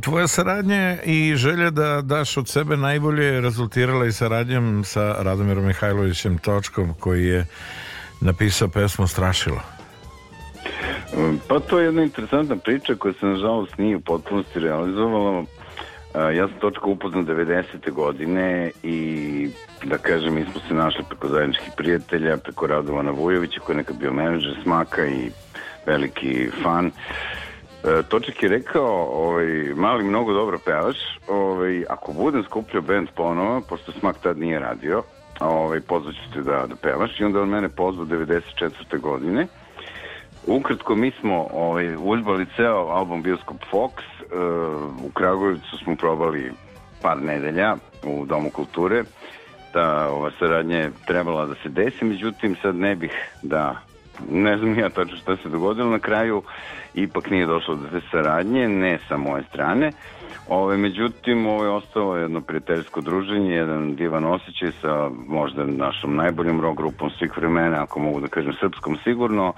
[0.00, 6.38] tvoja saradnja i želja da daš od sebe najbolje rezultirala i saradnjom sa Radomirom Mihajlovićem
[6.38, 7.46] Točkom koji je
[8.20, 9.60] napisao pesmu Strašilo.
[11.48, 15.44] Pa to je jedna interesantna priča koja se nažalost nije u potpunosti realizovala
[16.20, 17.92] ja sam Točka upoznao 90.
[17.92, 19.50] godine i
[19.84, 23.96] da kažem, mi smo se našli preko zajedničkih prijatelja, preko Radovana Vujovića koji je nekad
[23.96, 25.30] bio menadžer Smaka i
[25.86, 26.86] veliki fan.
[26.86, 29.46] E, Toček je rekao, ovaj,
[29.76, 30.96] mali mnogo dobro pevaš,
[31.28, 35.02] ovaj, ako budem skupljao band ponovo, pošto Smak tad nije radio,
[35.40, 39.00] ovaj, pozvaću te da, da pevaš i onda on mene pozvao 94.
[39.00, 39.46] godine.
[40.46, 43.90] Ukratko, mi smo ovaj, uzbali ceo album Bioskop Fox,
[45.04, 46.52] u Kragujevcu smo probali
[47.02, 49.02] par nedelja u Domu kulture,
[49.74, 53.80] da ova saradnja je trebala da se desi, međutim sad ne bih da
[54.30, 56.42] ne znam ja tačno šta se dogodilo na kraju
[56.94, 59.92] ipak nije došlo do te saradnje ne sa moje strane.
[60.48, 66.60] Ove, međutim, ovo je ostalo jedno prijateljsko druženje, jedan divan osjećaj sa možda našom najboljom
[66.60, 69.52] rock grupom svih vremena, ako mogu da kažem srpskom sigurno,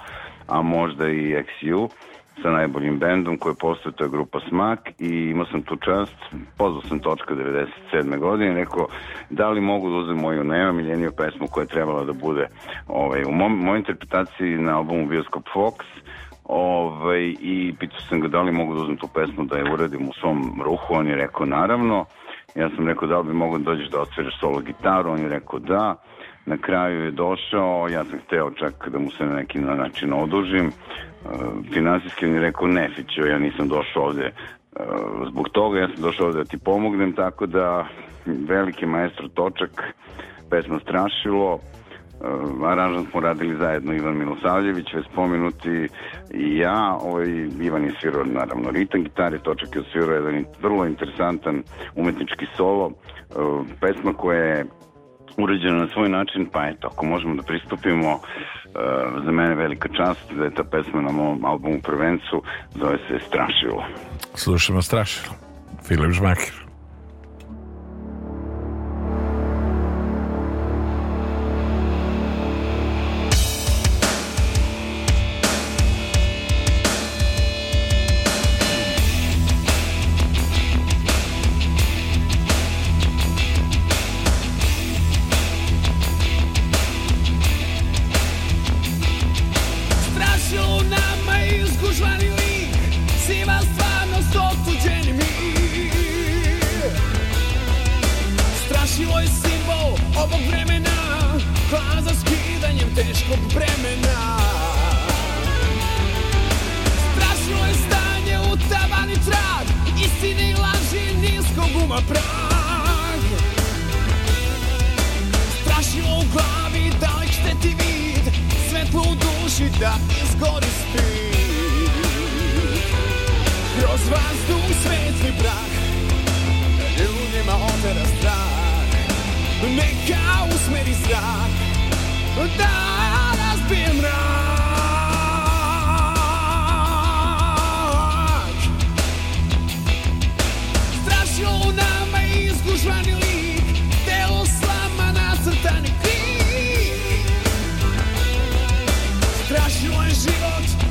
[0.49, 1.89] a možda i XU
[2.43, 6.17] sa najboljim bendom koji postoje, to je grupa Smak i imao sam tu čast,
[6.59, 8.19] pozvao sam točka 97.
[8.19, 8.87] godine, rekao
[9.31, 12.47] da li mogu da uzem moju najomiljeniju pesmu koja je trebala da bude
[12.89, 15.75] ovaj, u mom, mojoj interpretaciji na albumu Bioskop Fox,
[16.45, 20.09] ovaj, i pitao sam ga da li mogu da uzmem tu pesmu da je uradim
[20.09, 22.05] u svom ruhu, on je rekao naravno,
[22.55, 25.29] ja sam rekao da li bi mogu da dođeš da odsviraš solo gitaru, on je
[25.29, 25.97] rekao da,
[26.47, 30.73] na kraju je došao, ja sam hteo čak da mu se na neki način odužim,
[31.75, 36.03] finansijski on je rekao ne Fićo, ja nisam došao ovde uh, zbog toga, ja sam
[36.03, 37.87] došao ovde da ti pomognem, tako da
[38.27, 39.83] veliki maestro Točak,
[40.51, 45.89] pesma Strašilo, uh, aranžan smo radili zajedno Ivan Milosavljević, već spomenuti
[46.35, 47.27] i ja, ovaj,
[47.61, 51.63] Ivan je svirao naravno ritam gitare, Točak je svirao jedan vrlo interesantan
[51.97, 54.67] umetnički solo, uh, pesma koja je
[55.39, 58.21] urađena na svoj način, pa eto, ako možemo da pristupimo, uh,
[59.25, 62.43] za mene velika čast da je ta pesma na mom albumu Prvencu,
[62.75, 63.85] zove se Strašilo.
[64.35, 65.35] Slušamo strašilo.
[65.89, 66.70] Filip Žmakir.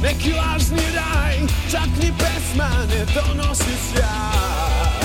[0.02, 1.36] Neki lažni raj
[1.72, 5.00] Čak ni pesma ne donosi sjaj.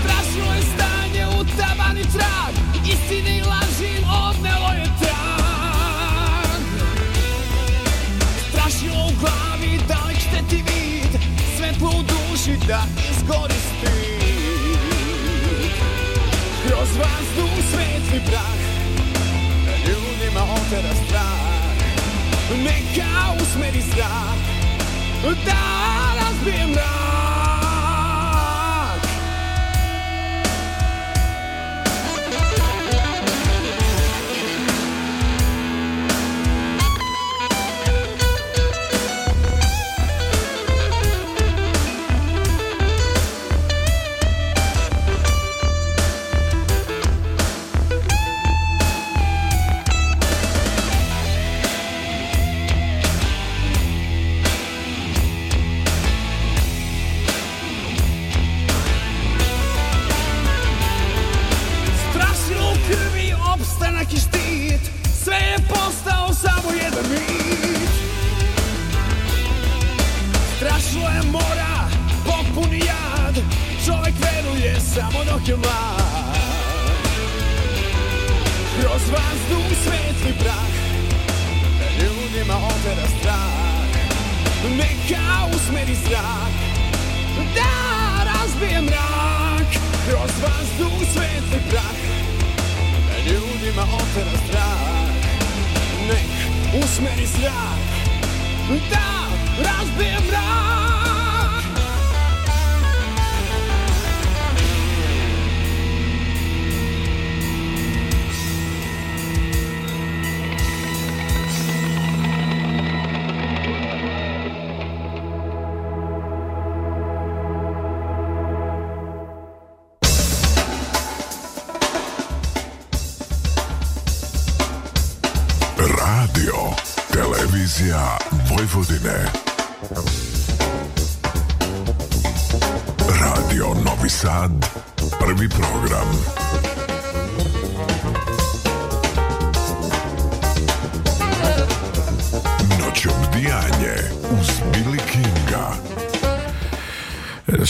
[0.00, 2.54] Strašilo je stanje u tabani trag
[2.86, 3.94] Istine i laži
[4.26, 6.62] odnelo je trag.
[8.48, 11.20] Strašilo u glavi, dalek šteti vid
[11.56, 14.74] Svetlo u duši da izgori stid
[16.66, 18.54] Kroz vazduh svetli prah
[19.86, 21.53] ljudima otera strah
[22.52, 24.40] Neka usmeri zrak
[25.46, 25.62] Da
[26.20, 27.03] razbije mrak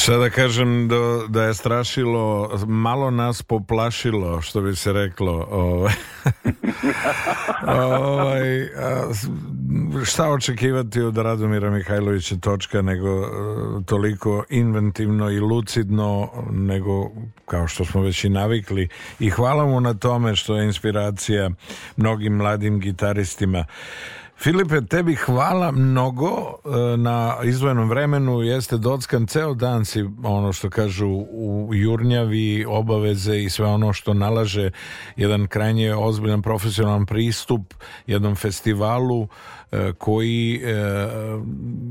[0.05, 0.97] Šta da kažem da,
[1.29, 5.47] da je strašilo, malo nas poplašilo, što bi se reklo.
[5.51, 5.93] Ovaj,
[7.87, 9.13] ovaj, a,
[10.05, 13.29] šta očekivati od Radomira Mihajlovića točka nego e,
[13.87, 17.11] toliko inventivno i lucidno nego
[17.47, 18.89] kao što smo već i navikli
[19.21, 21.51] i hvala mu na tome što je inspiracija
[21.97, 23.65] mnogim mladim gitaristima
[24.39, 30.71] Filipe, tebi hvala mnogo e, na izvojenom vremenu, jeste dockan ceo dan si ono što
[30.71, 34.71] kažu u jurnjavi, obaveze i sve ono što nalaže.
[35.17, 37.75] Jedan krajnje ozbiljan profesionalan pristup
[38.07, 39.29] jednom festivalu
[39.73, 40.75] e, koji e,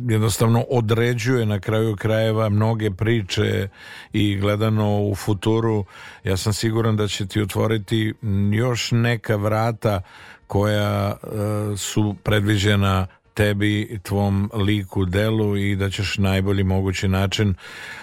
[0.09, 3.67] jednostavno određuje na kraju krajeva mnoge priče
[4.13, 5.85] i gledano u futuru.
[6.23, 8.13] Ja sam siguran da će ti otvoriti
[8.51, 10.01] još neka vrata
[10.47, 17.55] koja e, su predviđena tebi, tvom liku, delu i da ćeš najbolji mogući način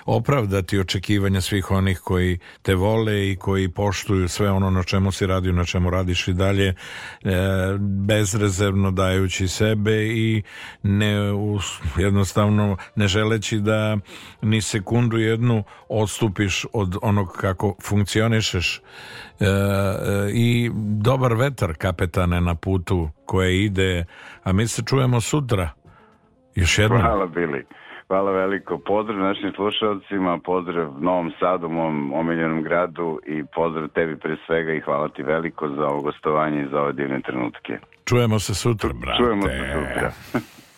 [0.07, 5.27] opravdati očekivanja svih onih koji te vole i koji poštuju sve ono na čemu si
[5.27, 6.75] radio, na čemu radiš i dalje e,
[7.81, 10.43] bezrezervno dajući sebe i
[10.83, 11.15] ne
[11.99, 13.99] jednostavno ne želeći da
[14.43, 18.83] ni sekundu jednu odstupiš od onog kako funkcionišeš.
[19.41, 24.05] E, e, i dobar vetar kapetane na putu koje ide,
[24.45, 25.71] a mi se čujemo sutra.
[26.55, 27.01] Još jednom.
[27.01, 27.65] Hvala Bili.
[28.09, 28.79] Hvala veliko.
[28.79, 34.81] Pozdrav našim slušalcima, pozdrav Novom Sadu, mom omiljenom gradu i pozdrav tebi pre svega i
[34.81, 37.79] hvala ti veliko za ovo gostovanje i za ove divne trenutke.
[38.05, 39.19] Čujemo se sutra, brate.
[39.23, 40.11] Čujemo se sutra.